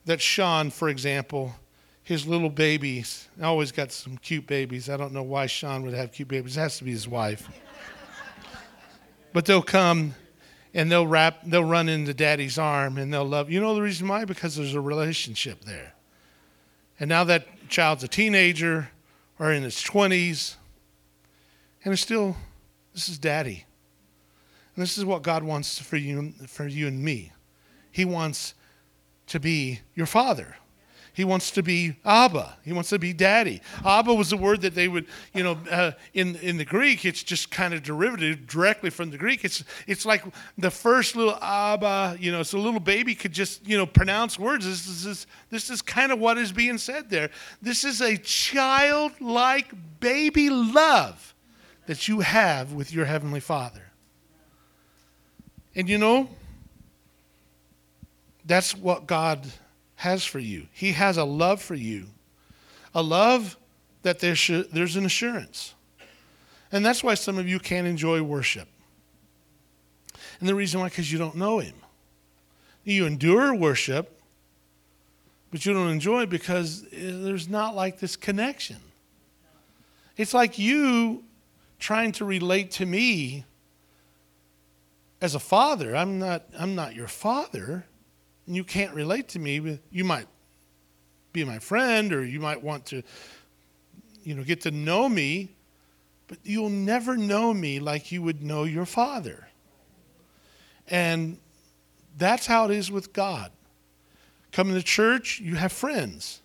that 0.04 0.20
Sean, 0.20 0.70
for 0.70 0.88
example, 0.88 1.54
his 2.02 2.26
little 2.26 2.50
babies. 2.50 3.28
I 3.40 3.44
always 3.44 3.70
got 3.70 3.92
some 3.92 4.16
cute 4.18 4.46
babies. 4.46 4.90
I 4.90 4.96
don't 4.96 5.12
know 5.12 5.22
why 5.22 5.46
Sean 5.46 5.84
would 5.84 5.94
have 5.94 6.10
cute 6.10 6.26
babies. 6.26 6.56
It 6.56 6.60
has 6.60 6.78
to 6.78 6.84
be 6.84 6.90
his 6.90 7.06
wife. 7.06 7.48
but 9.32 9.44
they'll 9.44 9.62
come 9.62 10.16
and 10.74 10.90
they'll 10.90 11.06
wrap 11.06 11.40
they'll 11.44 11.64
run 11.64 11.88
into 11.88 12.14
daddy's 12.14 12.58
arm 12.58 12.96
and 12.98 13.12
they'll 13.12 13.24
love 13.24 13.50
you 13.50 13.60
know 13.60 13.74
the 13.74 13.82
reason 13.82 14.08
why? 14.08 14.24
Because 14.24 14.56
there's 14.56 14.74
a 14.74 14.80
relationship 14.80 15.64
there. 15.64 15.94
And 16.98 17.08
now 17.08 17.24
that 17.24 17.46
child's 17.68 18.04
a 18.04 18.08
teenager 18.08 18.90
or 19.38 19.52
in 19.52 19.62
his 19.62 19.76
20s 19.76 20.56
and 21.84 21.92
it's 21.92 22.02
still 22.02 22.36
this 22.92 23.08
is 23.08 23.18
daddy. 23.18 23.64
And 24.74 24.82
this 24.82 24.98
is 24.98 25.04
what 25.04 25.22
god 25.22 25.42
wants 25.42 25.78
for 25.78 25.96
you 25.96 26.32
for 26.46 26.66
you 26.66 26.86
and 26.86 27.02
me. 27.02 27.32
He 27.90 28.04
wants 28.04 28.54
to 29.26 29.40
be 29.40 29.80
your 29.94 30.06
father 30.06 30.56
he 31.20 31.24
wants 31.24 31.50
to 31.50 31.62
be 31.62 31.96
Abba. 32.02 32.56
He 32.64 32.72
wants 32.72 32.88
to 32.88 32.98
be 32.98 33.12
daddy. 33.12 33.60
Abba 33.84 34.14
was 34.14 34.32
a 34.32 34.38
word 34.38 34.62
that 34.62 34.74
they 34.74 34.88
would, 34.88 35.04
you 35.34 35.42
know, 35.42 35.58
uh, 35.70 35.90
in, 36.14 36.36
in 36.36 36.56
the 36.56 36.64
Greek, 36.64 37.04
it's 37.04 37.22
just 37.22 37.50
kind 37.50 37.74
of 37.74 37.82
derivative 37.82 38.46
directly 38.46 38.88
from 38.88 39.10
the 39.10 39.18
Greek. 39.18 39.44
It's, 39.44 39.62
it's 39.86 40.06
like 40.06 40.24
the 40.56 40.70
first 40.70 41.16
little 41.16 41.36
Abba, 41.42 42.16
you 42.18 42.32
know, 42.32 42.42
so 42.42 42.56
a 42.56 42.62
little 42.62 42.80
baby 42.80 43.14
could 43.14 43.32
just, 43.32 43.68
you 43.68 43.76
know, 43.76 43.84
pronounce 43.84 44.38
words. 44.38 44.64
This 44.64 44.88
is, 44.88 45.04
this, 45.04 45.26
this 45.50 45.68
is 45.68 45.82
kind 45.82 46.10
of 46.10 46.18
what 46.18 46.38
is 46.38 46.52
being 46.52 46.78
said 46.78 47.10
there. 47.10 47.28
This 47.60 47.84
is 47.84 48.00
a 48.00 48.16
childlike 48.16 49.74
baby 50.00 50.48
love 50.48 51.34
that 51.84 52.08
you 52.08 52.20
have 52.20 52.72
with 52.72 52.94
your 52.94 53.04
Heavenly 53.04 53.40
Father. 53.40 53.82
And 55.74 55.86
you 55.86 55.98
know, 55.98 56.30
that's 58.46 58.74
what 58.74 59.06
God 59.06 59.46
has 60.00 60.24
for 60.24 60.38
you. 60.38 60.66
He 60.72 60.92
has 60.92 61.18
a 61.18 61.24
love 61.24 61.60
for 61.60 61.74
you, 61.74 62.06
a 62.94 63.02
love 63.02 63.58
that 64.00 64.18
there's, 64.18 64.50
there's 64.72 64.96
an 64.96 65.04
assurance. 65.04 65.74
And 66.72 66.84
that's 66.86 67.04
why 67.04 67.12
some 67.12 67.36
of 67.36 67.46
you 67.46 67.58
can't 67.58 67.86
enjoy 67.86 68.22
worship. 68.22 68.66
And 70.40 70.48
the 70.48 70.54
reason 70.54 70.80
why, 70.80 70.88
because 70.88 71.12
you 71.12 71.18
don't 71.18 71.34
know 71.34 71.58
Him. 71.58 71.74
You 72.82 73.04
endure 73.04 73.54
worship, 73.54 74.18
but 75.50 75.66
you 75.66 75.74
don't 75.74 75.90
enjoy 75.90 76.22
it 76.22 76.30
because 76.30 76.82
eh, 76.84 76.96
there's 77.00 77.50
not 77.50 77.74
like 77.74 78.00
this 78.00 78.16
connection. 78.16 78.78
It's 80.16 80.32
like 80.32 80.58
you 80.58 81.24
trying 81.78 82.12
to 82.12 82.24
relate 82.24 82.70
to 82.70 82.86
me 82.86 83.44
as 85.20 85.34
a 85.34 85.40
father. 85.40 85.94
I'm 85.94 86.18
not, 86.18 86.44
I'm 86.58 86.74
not 86.74 86.94
your 86.94 87.08
father 87.08 87.84
and 88.50 88.56
you 88.56 88.64
can't 88.64 88.92
relate 88.96 89.28
to 89.28 89.38
me, 89.38 89.78
you 89.92 90.02
might 90.02 90.26
be 91.32 91.44
my 91.44 91.60
friend 91.60 92.12
or 92.12 92.24
you 92.24 92.40
might 92.40 92.60
want 92.60 92.84
to, 92.86 93.00
you 94.24 94.34
know, 94.34 94.42
get 94.42 94.62
to 94.62 94.72
know 94.72 95.08
me, 95.08 95.50
but 96.26 96.38
you'll 96.42 96.68
never 96.68 97.16
know 97.16 97.54
me 97.54 97.78
like 97.78 98.10
you 98.10 98.22
would 98.22 98.42
know 98.42 98.64
your 98.64 98.86
father. 98.86 99.46
And 100.88 101.38
that's 102.18 102.44
how 102.44 102.64
it 102.64 102.72
is 102.72 102.90
with 102.90 103.12
God. 103.12 103.52
Coming 104.50 104.74
to 104.74 104.82
church, 104.82 105.38
you 105.38 105.54
have 105.54 105.70
friends. 105.70 106.42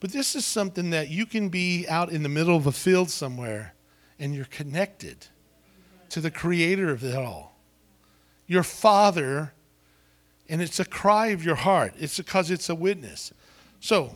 But 0.00 0.12
this 0.12 0.34
is 0.34 0.46
something 0.46 0.88
that 0.88 1.10
you 1.10 1.26
can 1.26 1.50
be 1.50 1.86
out 1.86 2.10
in 2.10 2.22
the 2.22 2.30
middle 2.30 2.56
of 2.56 2.66
a 2.66 2.72
field 2.72 3.10
somewhere 3.10 3.74
and 4.18 4.34
you're 4.34 4.46
connected 4.46 5.26
to 6.08 6.22
the 6.22 6.30
creator 6.30 6.88
of 6.90 7.04
it 7.04 7.14
all. 7.14 7.58
Your 8.46 8.62
father 8.62 9.52
and 10.50 10.60
it's 10.60 10.80
a 10.80 10.84
cry 10.84 11.28
of 11.28 11.44
your 11.44 11.54
heart. 11.54 11.94
It's 11.98 12.18
because 12.18 12.50
it's 12.50 12.68
a 12.68 12.74
witness. 12.74 13.32
So 13.78 14.14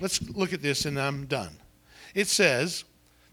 let's 0.00 0.20
look 0.30 0.54
at 0.54 0.62
this 0.62 0.86
and 0.86 0.98
I'm 0.98 1.26
done. 1.26 1.50
It 2.14 2.26
says, 2.26 2.84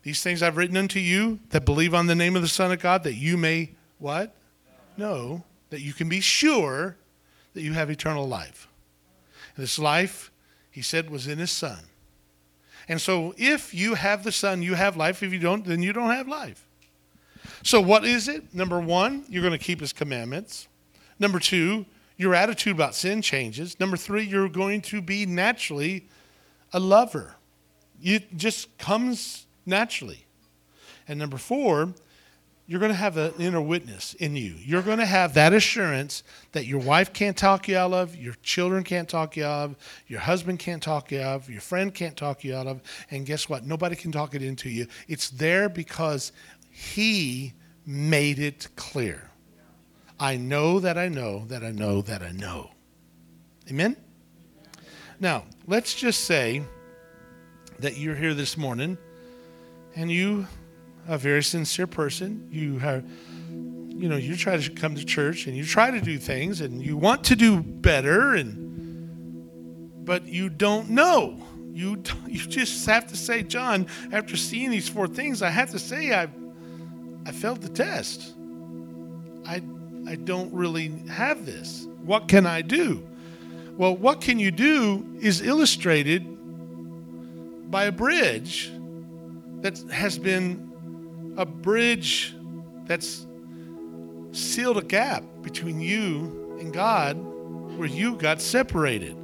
These 0.03 0.21
things 0.21 0.43
I've 0.43 0.57
written 0.57 0.75
unto 0.75 0.99
you 0.99 1.39
that 1.49 1.65
believe 1.65 1.95
on 1.95 2.07
the 2.07 2.13
name 2.13 2.35
of 2.35 2.41
the 2.41 2.49
Son 2.49 2.73
of 2.73 2.79
God, 2.79 3.03
that 3.05 3.15
you 3.15 3.37
may 3.37 3.71
what? 3.99 4.35
Know 4.97 5.45
that 5.69 5.79
you 5.79 5.93
can 5.93 6.09
be 6.09 6.19
sure 6.19 6.97
that 7.53 7.61
you 7.61 7.71
have 7.71 7.89
eternal 7.89 8.27
life. 8.27 8.67
And 9.55 9.63
this 9.63 9.79
life, 9.79 10.29
he 10.69 10.81
said, 10.81 11.09
was 11.09 11.27
in 11.27 11.39
his 11.39 11.51
Son. 11.51 11.79
And 12.89 12.99
so 12.99 13.33
if 13.37 13.73
you 13.73 13.95
have 13.95 14.25
the 14.25 14.31
Son, 14.33 14.61
you 14.61 14.73
have 14.75 14.97
life. 14.97 15.23
If 15.23 15.31
you 15.31 15.39
don't, 15.39 15.65
then 15.65 15.81
you 15.81 15.93
don't 15.93 16.11
have 16.11 16.27
life. 16.27 16.67
So 17.63 17.79
what 17.79 18.03
is 18.03 18.27
it? 18.27 18.53
Number 18.53 18.79
one, 18.79 19.23
you're 19.29 19.41
going 19.41 19.57
to 19.57 19.65
keep 19.65 19.79
his 19.79 19.93
commandments. 19.93 20.67
Number 21.17 21.39
two, 21.39 21.85
your 22.17 22.33
attitude 22.33 22.75
about 22.75 22.95
sin 22.95 23.21
changes. 23.21 23.79
Number 23.79 23.97
three, 23.97 24.23
you're 24.23 24.49
going 24.49 24.81
to 24.81 25.01
be 25.01 25.25
naturally 25.25 26.07
a 26.71 26.79
lover. 26.79 27.35
It 28.01 28.37
just 28.37 28.77
comes 28.77 29.45
naturally. 29.65 30.25
And 31.07 31.19
number 31.19 31.37
four, 31.37 31.93
you're 32.67 32.79
going 32.79 32.91
to 32.91 32.97
have 32.97 33.17
an 33.17 33.33
inner 33.37 33.61
witness 33.61 34.15
in 34.15 34.35
you. 34.35 34.55
You're 34.57 34.81
going 34.81 34.97
to 34.97 35.05
have 35.05 35.35
that 35.35 35.53
assurance 35.53 36.23
that 36.53 36.65
your 36.65 36.79
wife 36.79 37.13
can't 37.13 37.37
talk 37.37 37.67
you 37.67 37.77
out 37.77 37.93
of, 37.93 38.15
your 38.15 38.33
children 38.41 38.83
can't 38.83 39.07
talk 39.07 39.37
you 39.37 39.45
out 39.45 39.69
of, 39.69 39.75
your 40.07 40.19
husband 40.19 40.57
can't 40.57 40.81
talk 40.81 41.11
you 41.11 41.21
out 41.21 41.43
of, 41.43 41.49
your 41.49 41.61
friend 41.61 41.93
can't 41.93 42.17
talk 42.17 42.43
you 42.43 42.55
out 42.55 42.65
of. 42.65 42.81
And 43.11 43.25
guess 43.25 43.47
what? 43.47 43.65
Nobody 43.65 43.95
can 43.95 44.11
talk 44.11 44.33
it 44.33 44.41
into 44.41 44.69
you. 44.69 44.87
It's 45.07 45.29
there 45.29 45.69
because 45.69 46.31
he 46.71 47.53
made 47.85 48.39
it 48.39 48.67
clear. 48.75 49.29
I 50.19 50.37
know 50.37 50.79
that 50.79 50.97
I 50.97 51.09
know 51.09 51.45
that 51.47 51.63
I 51.63 51.71
know 51.71 52.01
that 52.03 52.21
I 52.21 52.31
know. 52.31 52.71
Amen? 53.69 53.97
Now, 55.19 55.43
let's 55.67 55.93
just 55.93 56.25
say 56.25 56.63
that 57.79 57.97
you're 57.97 58.15
here 58.15 58.33
this 58.33 58.57
morning 58.57 58.97
and 59.95 60.11
you 60.11 60.47
a 61.07 61.17
very 61.17 61.43
sincere 61.43 61.87
person. 61.87 62.47
You 62.51 62.79
have 62.79 63.05
you 63.97 64.09
know, 64.09 64.17
you 64.17 64.35
try 64.35 64.57
to 64.57 64.69
come 64.71 64.95
to 64.95 65.05
church 65.05 65.47
and 65.47 65.55
you 65.55 65.63
try 65.63 65.89
to 65.89 66.01
do 66.01 66.17
things 66.17 66.59
and 66.59 66.83
you 66.83 66.97
want 66.97 67.23
to 67.25 67.35
do 67.35 67.61
better 67.61 68.35
and 68.35 68.65
but 70.05 70.25
you 70.25 70.49
don't 70.49 70.89
know. 70.89 71.41
You, 71.71 72.01
you 72.27 72.39
just 72.39 72.85
have 72.85 73.07
to 73.07 73.17
say, 73.17 73.43
John, 73.43 73.87
after 74.11 74.37
seeing 74.37 74.69
these 74.69 74.87
four 74.87 75.07
things, 75.07 75.41
I 75.41 75.49
have 75.49 75.71
to 75.71 75.79
say 75.79 76.13
I, 76.13 76.29
I 77.25 77.31
failed 77.31 77.61
the 77.61 77.69
test. 77.69 78.35
I, 79.45 79.61
I 80.07 80.15
don't 80.15 80.53
really 80.53 80.89
have 81.09 81.45
this. 81.45 81.87
What 82.03 82.27
can 82.27 82.45
I 82.45 82.61
do? 82.61 83.05
Well, 83.77 83.95
what 83.95 84.21
can 84.21 84.39
you 84.39 84.51
do 84.51 85.17
is 85.19 85.41
illustrated 85.41 86.25
by 87.71 87.85
a 87.85 87.91
bridge 87.91 88.71
that 89.61 89.77
has 89.91 90.17
been 90.17 91.33
a 91.37 91.45
bridge 91.45 92.35
that's 92.85 93.25
sealed 94.31 94.77
a 94.77 94.83
gap 94.83 95.23
between 95.41 95.79
you 95.79 96.57
and 96.59 96.73
God 96.73 97.17
where 97.77 97.87
you 97.87 98.15
got 98.15 98.41
separated. 98.41 99.17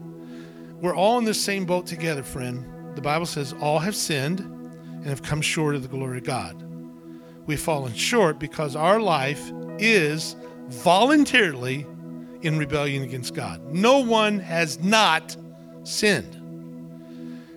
We're 0.82 0.96
all 0.96 1.18
in 1.20 1.26
the 1.26 1.34
same 1.34 1.66
boat 1.66 1.86
together, 1.86 2.24
friend. 2.24 2.96
The 2.96 3.02
Bible 3.02 3.26
says 3.26 3.54
all 3.62 3.80
have 3.80 3.96
sinned 3.96 4.40
and 4.40 5.06
have 5.06 5.22
come 5.22 5.42
short 5.42 5.76
of 5.76 5.84
the 5.84 5.88
glory 5.88 6.18
of 6.18 6.24
God. 6.24 6.62
We've 7.46 7.60
fallen 7.60 7.94
short 7.94 8.40
because 8.40 8.76
our 8.76 9.00
life 9.00 9.52
is 9.78 10.36
voluntarily 10.70 11.86
in 12.42 12.58
rebellion 12.58 13.04
against 13.04 13.34
God. 13.34 13.74
No 13.74 14.00
one 14.00 14.40
has 14.40 14.80
not 14.80 15.36
sinned. 15.84 16.38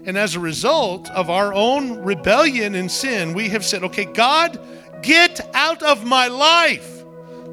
And 0.06 0.18
as 0.18 0.34
a 0.34 0.40
result 0.40 1.10
of 1.10 1.30
our 1.30 1.54
own 1.54 1.98
rebellion 2.00 2.74
and 2.74 2.90
sin, 2.90 3.32
we 3.32 3.48
have 3.48 3.64
said, 3.64 3.82
okay, 3.84 4.04
God, 4.04 4.58
get 5.02 5.40
out 5.54 5.82
of 5.82 6.04
my 6.04 6.28
life. 6.28 7.02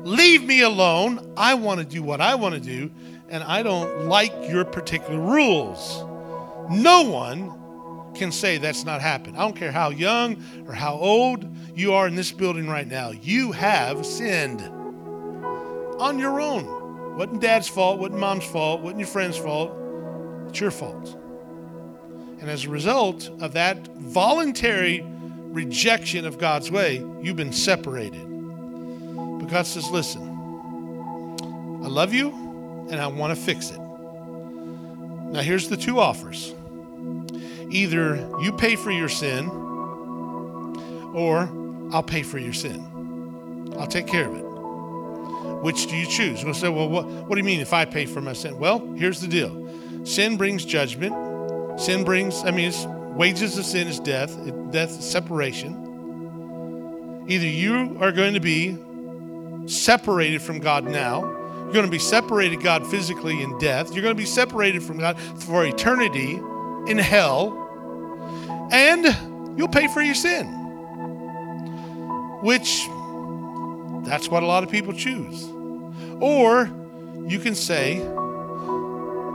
Leave 0.04 0.44
me 0.44 0.62
alone. 0.62 1.34
I 1.38 1.54
want 1.54 1.80
to 1.80 1.86
do 1.86 2.04
what 2.04 2.20
I 2.20 2.36
want 2.36 2.56
to 2.56 2.62
do, 2.62 2.92
and 3.30 3.44
I 3.44 3.64
don't 3.64 4.08
like 4.08 4.34
your 4.50 4.66
particular 4.66 5.20
rules. 5.20 6.04
No 6.70 7.04
one 7.04 8.14
can 8.14 8.32
say 8.32 8.58
that's 8.58 8.84
not 8.84 9.00
happened. 9.00 9.38
I 9.38 9.42
don't 9.42 9.56
care 9.56 9.72
how 9.72 9.90
young 9.90 10.44
or 10.68 10.74
how 10.74 10.96
old 10.96 11.48
you 11.76 11.94
are 11.94 12.08
in 12.08 12.16
this 12.16 12.32
building 12.32 12.68
right 12.68 12.88
now. 12.88 13.12
You 13.12 13.54
have 13.54 14.06
sinned 14.06 14.62
on 16.02 16.18
your 16.18 16.42
own. 16.42 17.16
Wasn't 17.16 17.42
dad's 17.42 17.68
fault, 17.68 18.00
wasn't 18.00 18.20
mom's 18.20 18.46
fault, 18.46 18.82
wasn't 18.82 19.00
your 19.00 19.08
friend's 19.08 19.38
fault. 19.38 19.72
It's 20.50 20.60
your 20.60 20.72
fault. 20.72 21.16
And 22.40 22.50
as 22.50 22.66
a 22.66 22.70
result 22.70 23.30
of 23.40 23.54
that 23.54 23.88
voluntary 23.90 25.06
rejection 25.06 26.26
of 26.26 26.40
God's 26.40 26.72
way, 26.72 27.06
you've 27.22 27.36
been 27.36 27.54
separated. 27.54 28.26
But 29.40 29.46
God 29.46 29.68
says, 29.68 29.92
listen, 29.92 30.28
I 31.84 31.88
love 31.88 32.14
you 32.14 32.30
and 32.90 33.00
I 33.00 33.08
want 33.08 33.38
to 33.38 33.42
fix 33.42 33.70
it. 33.70 33.80
Now, 33.80 35.42
here's 35.42 35.70
the 35.70 35.78
two 35.78 36.00
offers 36.00 36.54
either 37.70 38.16
you 38.42 38.52
pay 38.52 38.76
for 38.76 38.92
your 38.92 39.08
sin 39.08 39.50
or 41.14 41.50
I'll 41.94 42.04
pay 42.04 42.24
for 42.24 42.40
your 42.40 42.54
sin. 42.54 43.74
I'll 43.78 43.88
take 43.88 44.08
care 44.08 44.28
of 44.28 44.36
it. 44.36 44.51
Which 45.62 45.88
do 45.88 45.96
you 45.96 46.06
choose? 46.06 46.44
We'll 46.44 46.54
say, 46.54 46.70
well, 46.70 46.90
what, 46.90 47.06
what 47.06 47.36
do 47.36 47.38
you 47.38 47.46
mean 47.46 47.60
if 47.60 47.74
I 47.74 47.86
pay 47.86 48.06
for 48.06 48.22
my 48.22 48.34
sin? 48.34 48.58
Well, 48.58 48.94
here's 48.96 49.22
the 49.22 49.28
deal 49.28 50.06
sin 50.06 50.38
brings 50.38 50.66
judgment 50.66 51.14
Sin 51.78 52.04
brings, 52.04 52.44
I 52.44 52.52
mean, 52.52 52.72
wages 53.16 53.58
of 53.58 53.66
sin 53.66 53.88
is 53.88 54.00
death, 54.00 54.38
death 54.72 55.00
is 55.00 55.10
separation. 55.10 55.88
Either 57.28 57.48
you 57.48 57.98
are 58.00 58.12
going 58.12 58.36
to 58.36 58.40
be 58.40 58.78
separated 59.68 60.44
from 60.44 60.60
God 60.60 60.84
now, 60.84 61.22
you're 61.22 61.74
going 61.74 61.86
to 61.86 61.92
be 61.92 61.98
separated 61.98 62.62
God 62.62 62.86
physically 62.86 63.42
in 63.42 63.58
death, 63.58 63.94
you're 63.94 64.04
going 64.04 64.16
to 64.16 64.22
be 64.22 64.28
separated 64.28 64.84
from 64.84 65.00
God 65.00 65.20
for 65.20 65.66
eternity 65.66 66.34
in 66.88 66.98
hell, 66.98 67.58
and 68.72 69.06
you'll 69.58 69.68
pay 69.68 69.88
for 69.88 70.02
your 70.02 70.16
sin. 70.16 70.48
Which 72.44 72.88
that's 74.04 74.30
what 74.30 74.44
a 74.44 74.46
lot 74.46 74.64
of 74.64 74.70
people 74.70 74.94
choose. 74.94 75.44
Or 76.20 76.70
you 77.28 77.40
can 77.40 77.56
say, 77.56 78.02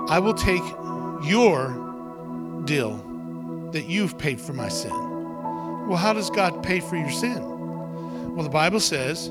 I 0.09 0.19
will 0.19 0.35
take 0.35 0.63
your 1.25 2.63
deal 2.65 2.97
that 3.73 3.87
you've 3.87 4.19
paid 4.19 4.41
for 4.41 4.53
my 4.53 4.69
sin. 4.69 4.93
Well, 5.89 5.97
how 5.97 6.13
does 6.13 6.31
God 6.31 6.63
pay 6.63 6.81
for 6.81 6.97
your 6.97 7.11
sin? 7.11 8.35
Well, 8.35 8.45
the 8.45 8.51
Bible 8.51 8.81
says 8.81 9.31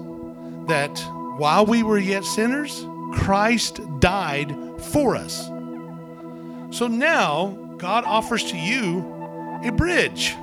that 0.67 0.97
while 1.37 1.65
we 1.65 1.83
were 1.83 1.99
yet 1.99 2.23
sinners, 2.23 2.85
Christ 3.13 3.81
died 3.99 4.55
for 4.91 5.15
us. 5.15 5.47
So 6.75 6.87
now 6.87 7.75
God 7.77 8.03
offers 8.05 8.43
to 8.51 8.57
you 8.57 8.99
a 9.63 9.71
bridge. 9.71 10.33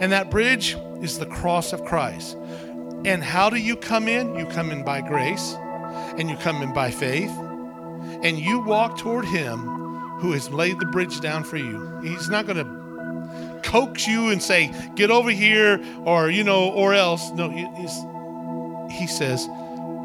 And 0.00 0.12
that 0.12 0.30
bridge 0.30 0.76
is 1.00 1.18
the 1.18 1.26
cross 1.26 1.72
of 1.72 1.84
Christ. 1.84 2.36
And 3.04 3.22
how 3.22 3.50
do 3.50 3.56
you 3.56 3.76
come 3.76 4.08
in? 4.08 4.34
You 4.34 4.46
come 4.46 4.70
in 4.70 4.84
by 4.84 5.00
grace, 5.00 5.56
and 6.16 6.30
you 6.30 6.36
come 6.36 6.62
in 6.62 6.72
by 6.72 6.90
faith, 6.90 7.30
and 8.22 8.38
you 8.38 8.60
walk 8.60 8.98
toward 8.98 9.24
Him 9.26 9.58
who 10.20 10.32
has 10.32 10.50
laid 10.50 10.78
the 10.78 10.86
bridge 10.86 11.20
down 11.20 11.44
for 11.44 11.58
you. 11.58 12.00
He's 12.02 12.30
not 12.30 12.46
going 12.46 12.56
to 12.56 13.60
coax 13.62 14.06
you 14.06 14.30
and 14.30 14.42
say, 14.42 14.72
get 14.94 15.10
over 15.10 15.30
here 15.30 15.84
or, 16.04 16.30
you 16.30 16.44
know, 16.44 16.70
or 16.70 16.94
else. 16.94 17.30
No, 17.32 17.50
he 18.90 19.06
says, 19.06 19.46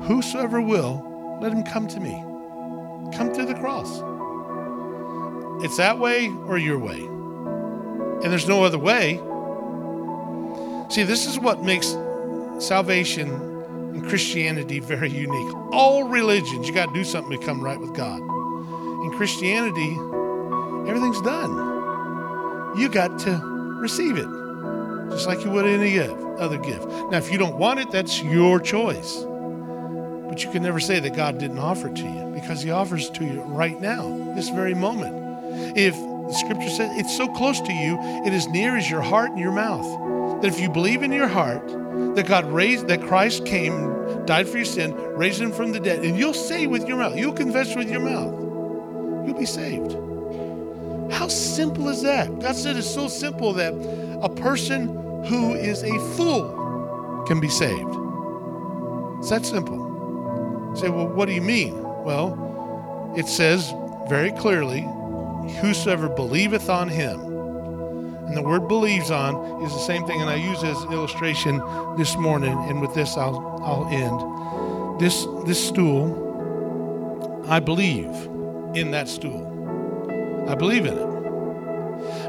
whosoever 0.03 0.61
will, 0.61 1.37
let 1.41 1.51
him 1.53 1.63
come 1.63 1.87
to 1.87 1.99
me. 1.99 2.21
Come 3.15 3.31
to 3.33 3.45
the 3.45 3.53
cross. 3.53 4.01
It's 5.63 5.77
that 5.77 5.99
way 5.99 6.29
or 6.47 6.57
your 6.57 6.79
way. 6.79 6.99
And 6.99 8.31
there's 8.31 8.47
no 8.47 8.63
other 8.63 8.77
way. 8.77 9.21
See, 10.89 11.03
this 11.03 11.27
is 11.27 11.39
what 11.39 11.63
makes 11.63 11.95
salvation 12.61 13.29
and 13.29 14.07
Christianity 14.07 14.79
very 14.79 15.09
unique. 15.09 15.55
All 15.71 16.03
religions, 16.03 16.67
you 16.67 16.73
got 16.73 16.87
to 16.87 16.93
do 16.93 17.03
something 17.03 17.37
to 17.37 17.45
come 17.45 17.61
right 17.61 17.79
with 17.79 17.93
God. 17.93 18.19
In 18.19 19.11
Christianity, 19.11 19.93
everything's 20.89 21.21
done. 21.21 22.77
You 22.77 22.89
got 22.89 23.19
to 23.21 23.77
receive 23.79 24.17
it, 24.17 24.27
just 25.09 25.27
like 25.27 25.43
you 25.43 25.51
would 25.51 25.65
any 25.65 25.99
other 25.99 26.57
gift. 26.57 26.87
Now, 26.87 27.17
if 27.17 27.31
you 27.31 27.37
don't 27.37 27.57
want 27.57 27.79
it, 27.79 27.91
that's 27.91 28.21
your 28.21 28.59
choice. 28.59 29.23
But 30.29 30.43
you 30.43 30.51
can 30.51 30.61
never 30.61 30.79
say 30.79 30.99
that 30.99 31.15
God 31.15 31.39
didn't 31.39 31.57
offer 31.57 31.87
it 31.87 31.95
to 31.95 32.03
you 32.03 32.31
because 32.35 32.61
He 32.61 32.71
offers 32.71 33.07
it 33.07 33.15
to 33.15 33.25
you 33.25 33.41
right 33.41 33.79
now, 33.81 34.33
this 34.35 34.49
very 34.49 34.75
moment. 34.75 35.15
If 35.75 35.95
the 35.95 36.33
scripture 36.33 36.69
says 36.69 36.91
it's 36.99 37.17
so 37.17 37.27
close 37.27 37.59
to 37.61 37.73
you, 37.73 37.97
it 38.25 38.33
is 38.33 38.47
near 38.47 38.77
as 38.77 38.89
your 38.89 39.01
heart 39.01 39.31
and 39.31 39.39
your 39.39 39.51
mouth. 39.51 40.08
That 40.41 40.45
if 40.45 40.59
you 40.59 40.69
believe 40.69 41.03
in 41.03 41.11
your 41.11 41.27
heart 41.27 41.67
that 42.15 42.27
God 42.27 42.45
raised, 42.45 42.87
that 42.87 43.01
Christ 43.01 43.45
came, 43.45 44.25
died 44.25 44.47
for 44.47 44.57
your 44.57 44.65
sin, 44.65 44.93
raised 44.93 45.41
him 45.41 45.51
from 45.51 45.71
the 45.71 45.79
dead, 45.79 46.03
and 46.05 46.17
you'll 46.17 46.33
say 46.33 46.67
with 46.67 46.87
your 46.87 46.97
mouth, 46.97 47.17
you'll 47.17 47.33
confess 47.33 47.75
with 47.75 47.89
your 47.89 47.99
mouth, 47.99 48.33
you'll 49.25 49.37
be 49.37 49.45
saved. 49.45 49.93
How 51.11 51.27
simple 51.27 51.89
is 51.89 52.01
that? 52.03 52.39
God 52.39 52.55
said 52.55 52.77
it's 52.77 52.89
so 52.89 53.07
simple 53.07 53.53
that 53.53 53.73
a 54.21 54.29
person 54.29 55.23
who 55.25 55.53
is 55.55 55.83
a 55.83 55.99
fool 56.15 57.25
can 57.27 57.39
be 57.39 57.49
saved. 57.49 57.95
It's 59.19 59.29
that 59.29 59.45
simple. 59.45 59.77
You 60.69 60.79
say, 60.79 60.89
well, 60.89 61.07
what 61.07 61.27
do 61.27 61.33
you 61.33 61.41
mean? 61.41 61.81
Well, 62.03 63.13
it 63.17 63.27
says 63.27 63.73
very 64.07 64.31
clearly, 64.31 64.81
whosoever 65.59 66.07
believeth 66.07 66.69
on 66.69 66.87
him. 66.87 67.28
And 68.29 68.37
the 68.37 68.43
word 68.43 68.67
believes 68.67 69.09
on 69.09 69.63
is 69.63 69.73
the 69.73 69.79
same 69.79 70.05
thing, 70.05 70.21
and 70.21 70.29
I 70.29 70.35
use 70.35 70.63
as 70.63 70.77
illustration 70.85 71.61
this 71.97 72.15
morning, 72.15 72.53
and 72.69 72.79
with 72.79 72.93
this 72.93 73.17
I'll 73.17 73.59
I'll 73.63 73.87
end. 73.87 75.01
This 75.01 75.25
this 75.47 75.67
stool, 75.67 77.43
I 77.49 77.59
believe 77.59 78.05
in 78.75 78.91
that 78.91 79.09
stool. 79.09 79.47
I 80.47 80.53
believe 80.53 80.85
in 80.85 80.93
it. 80.93 81.09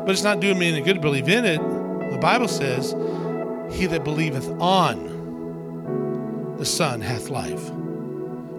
But 0.04 0.10
it's 0.10 0.22
not 0.22 0.40
doing 0.40 0.58
me 0.58 0.72
any 0.72 0.80
good 0.80 0.94
to 0.94 1.00
believe 1.00 1.28
in 1.28 1.44
it. 1.44 1.60
The 2.10 2.18
Bible 2.18 2.48
says, 2.48 2.94
He 3.70 3.84
that 3.86 4.02
believeth 4.02 4.48
on 4.60 6.56
the 6.58 6.64
Son 6.64 7.02
hath 7.02 7.28
life. 7.28 7.70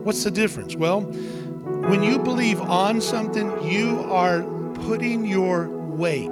What's 0.03 0.23
the 0.23 0.31
difference? 0.31 0.75
Well, 0.75 1.01
when 1.01 2.03
you 2.03 2.19
believe 2.19 2.61
on 2.61 3.01
something, 3.01 3.51
you 3.63 3.99
are 4.11 4.43
putting 4.73 5.25
your 5.25 5.69
weight, 5.69 6.29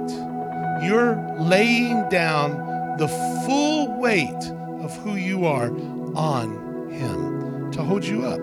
you're 0.82 1.16
laying 1.38 2.08
down 2.08 2.96
the 2.96 3.08
full 3.46 3.98
weight 3.98 4.44
of 4.82 4.96
who 4.98 5.16
you 5.16 5.46
are 5.46 5.70
on 6.14 6.90
Him 6.90 7.70
to 7.72 7.82
hold 7.82 8.04
you 8.04 8.26
up. 8.26 8.40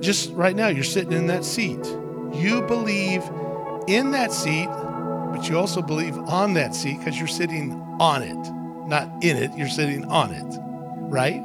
Just 0.00 0.32
right 0.32 0.54
now, 0.54 0.68
you're 0.68 0.84
sitting 0.84 1.12
in 1.12 1.26
that 1.26 1.44
seat. 1.44 1.84
You 2.32 2.62
believe 2.62 3.22
in 3.88 4.10
that 4.12 4.32
seat, 4.32 4.68
but 4.68 5.48
you 5.48 5.58
also 5.58 5.82
believe 5.82 6.16
on 6.18 6.54
that 6.54 6.74
seat 6.74 6.98
because 6.98 7.18
you're 7.18 7.28
sitting 7.28 7.72
on 8.00 8.22
it, 8.22 8.88
not 8.88 9.08
in 9.22 9.36
it, 9.36 9.50
you're 9.56 9.68
sitting 9.68 10.04
on 10.06 10.32
it, 10.32 10.58
right? 11.10 11.42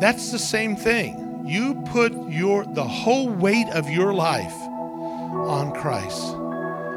That's 0.00 0.30
the 0.30 0.38
same 0.38 0.76
thing. 0.76 1.44
You 1.46 1.74
put 1.86 2.12
your 2.28 2.64
the 2.64 2.84
whole 2.84 3.28
weight 3.28 3.68
of 3.70 3.88
your 3.88 4.12
life 4.12 4.54
on 4.54 5.72
Christ, 5.72 6.34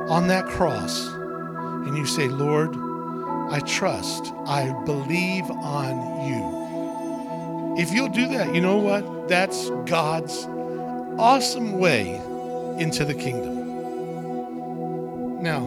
on 0.09 0.27
that 0.27 0.45
cross 0.45 1.09
and 1.85 1.97
you 1.97 2.05
say, 2.05 2.27
Lord, 2.27 2.75
I 3.51 3.59
trust, 3.65 4.33
I 4.45 4.71
believe 4.85 5.49
on 5.49 6.27
you. 6.29 6.61
If 7.81 7.91
you'll 7.91 8.09
do 8.09 8.27
that, 8.29 8.53
you 8.53 8.61
know 8.61 8.77
what? 8.77 9.27
That's 9.27 9.69
God's 9.85 10.45
awesome 11.19 11.79
way 11.79 12.15
into 12.79 13.05
the 13.05 13.13
kingdom. 13.13 13.61
Now, 15.43 15.61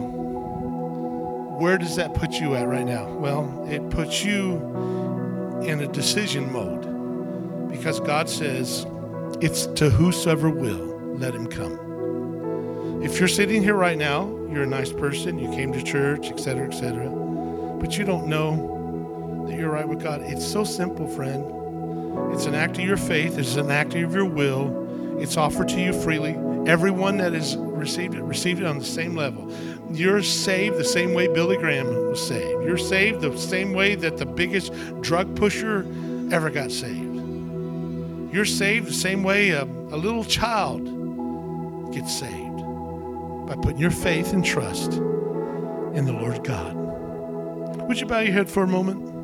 where 1.59 1.77
does 1.77 1.95
that 1.95 2.13
put 2.13 2.33
you 2.33 2.55
at 2.55 2.67
right 2.67 2.85
now? 2.85 3.07
Well, 3.07 3.65
it 3.69 3.89
puts 3.89 4.23
you 4.23 4.55
in 5.63 5.81
a 5.81 5.87
decision 5.87 6.51
mode 6.51 7.69
because 7.71 7.99
God 7.99 8.29
says, 8.29 8.85
it's 9.41 9.65
to 9.67 9.89
whosoever 9.89 10.49
will, 10.49 11.17
let 11.17 11.33
him 11.33 11.47
come. 11.47 13.01
If 13.03 13.19
you're 13.19 13.27
sitting 13.27 13.61
here 13.61 13.75
right 13.75 13.97
now, 13.97 14.25
you're 14.55 14.63
a 14.63 14.67
nice 14.67 14.93
person, 14.93 15.37
you 15.37 15.49
came 15.49 15.73
to 15.73 15.83
church, 15.83 16.31
etc., 16.31 16.67
etc., 16.67 17.09
but 17.79 17.97
you 17.97 18.05
don't 18.05 18.25
know 18.27 19.45
that 19.47 19.59
you're 19.59 19.69
right 19.69 19.87
with 19.87 20.01
God. 20.01 20.21
It's 20.21 20.47
so 20.47 20.63
simple, 20.63 21.07
friend. 21.09 21.43
It's 22.33 22.45
an 22.45 22.55
act 22.55 22.77
of 22.77 22.85
your 22.85 22.95
faith, 22.95 23.37
it's 23.37 23.57
an 23.57 23.69
act 23.69 23.93
of 23.95 24.13
your 24.13 24.25
will. 24.25 24.83
It's 25.19 25.35
offered 25.37 25.67
to 25.69 25.81
you 25.81 25.93
freely. 25.93 26.37
Everyone 26.69 27.17
that 27.17 27.33
has 27.33 27.57
received 27.57 28.15
it, 28.15 28.21
received 28.21 28.61
it 28.61 28.65
on 28.65 28.79
the 28.79 28.85
same 28.85 29.15
level. 29.15 29.51
You're 29.91 30.23
saved 30.23 30.77
the 30.77 30.85
same 30.85 31.13
way 31.13 31.27
Billy 31.27 31.57
Graham 31.57 31.87
was 31.87 32.25
saved. 32.25 32.63
You're 32.63 32.77
saved 32.77 33.21
the 33.21 33.37
same 33.37 33.73
way 33.73 33.95
that 33.95 34.17
the 34.17 34.25
biggest 34.25 34.71
drug 35.01 35.35
pusher 35.35 35.85
ever 36.31 36.49
got 36.49 36.71
saved. 36.71 37.13
You're 38.33 38.45
saved 38.45 38.87
the 38.87 38.93
same 38.93 39.21
way 39.21 39.49
a, 39.51 39.63
a 39.63 39.97
little 39.97 40.23
child 40.23 41.93
gets 41.93 42.17
saved 42.17 42.44
by 43.45 43.55
putting 43.55 43.77
your 43.77 43.91
faith 43.91 44.33
and 44.33 44.43
trust 44.43 44.93
in 44.93 46.05
the 46.05 46.13
Lord 46.13 46.43
God. 46.43 46.75
Would 47.87 47.99
you 47.99 48.07
bow 48.07 48.19
your 48.19 48.33
head 48.33 48.49
for 48.49 48.63
a 48.63 48.67
moment? 48.67 49.14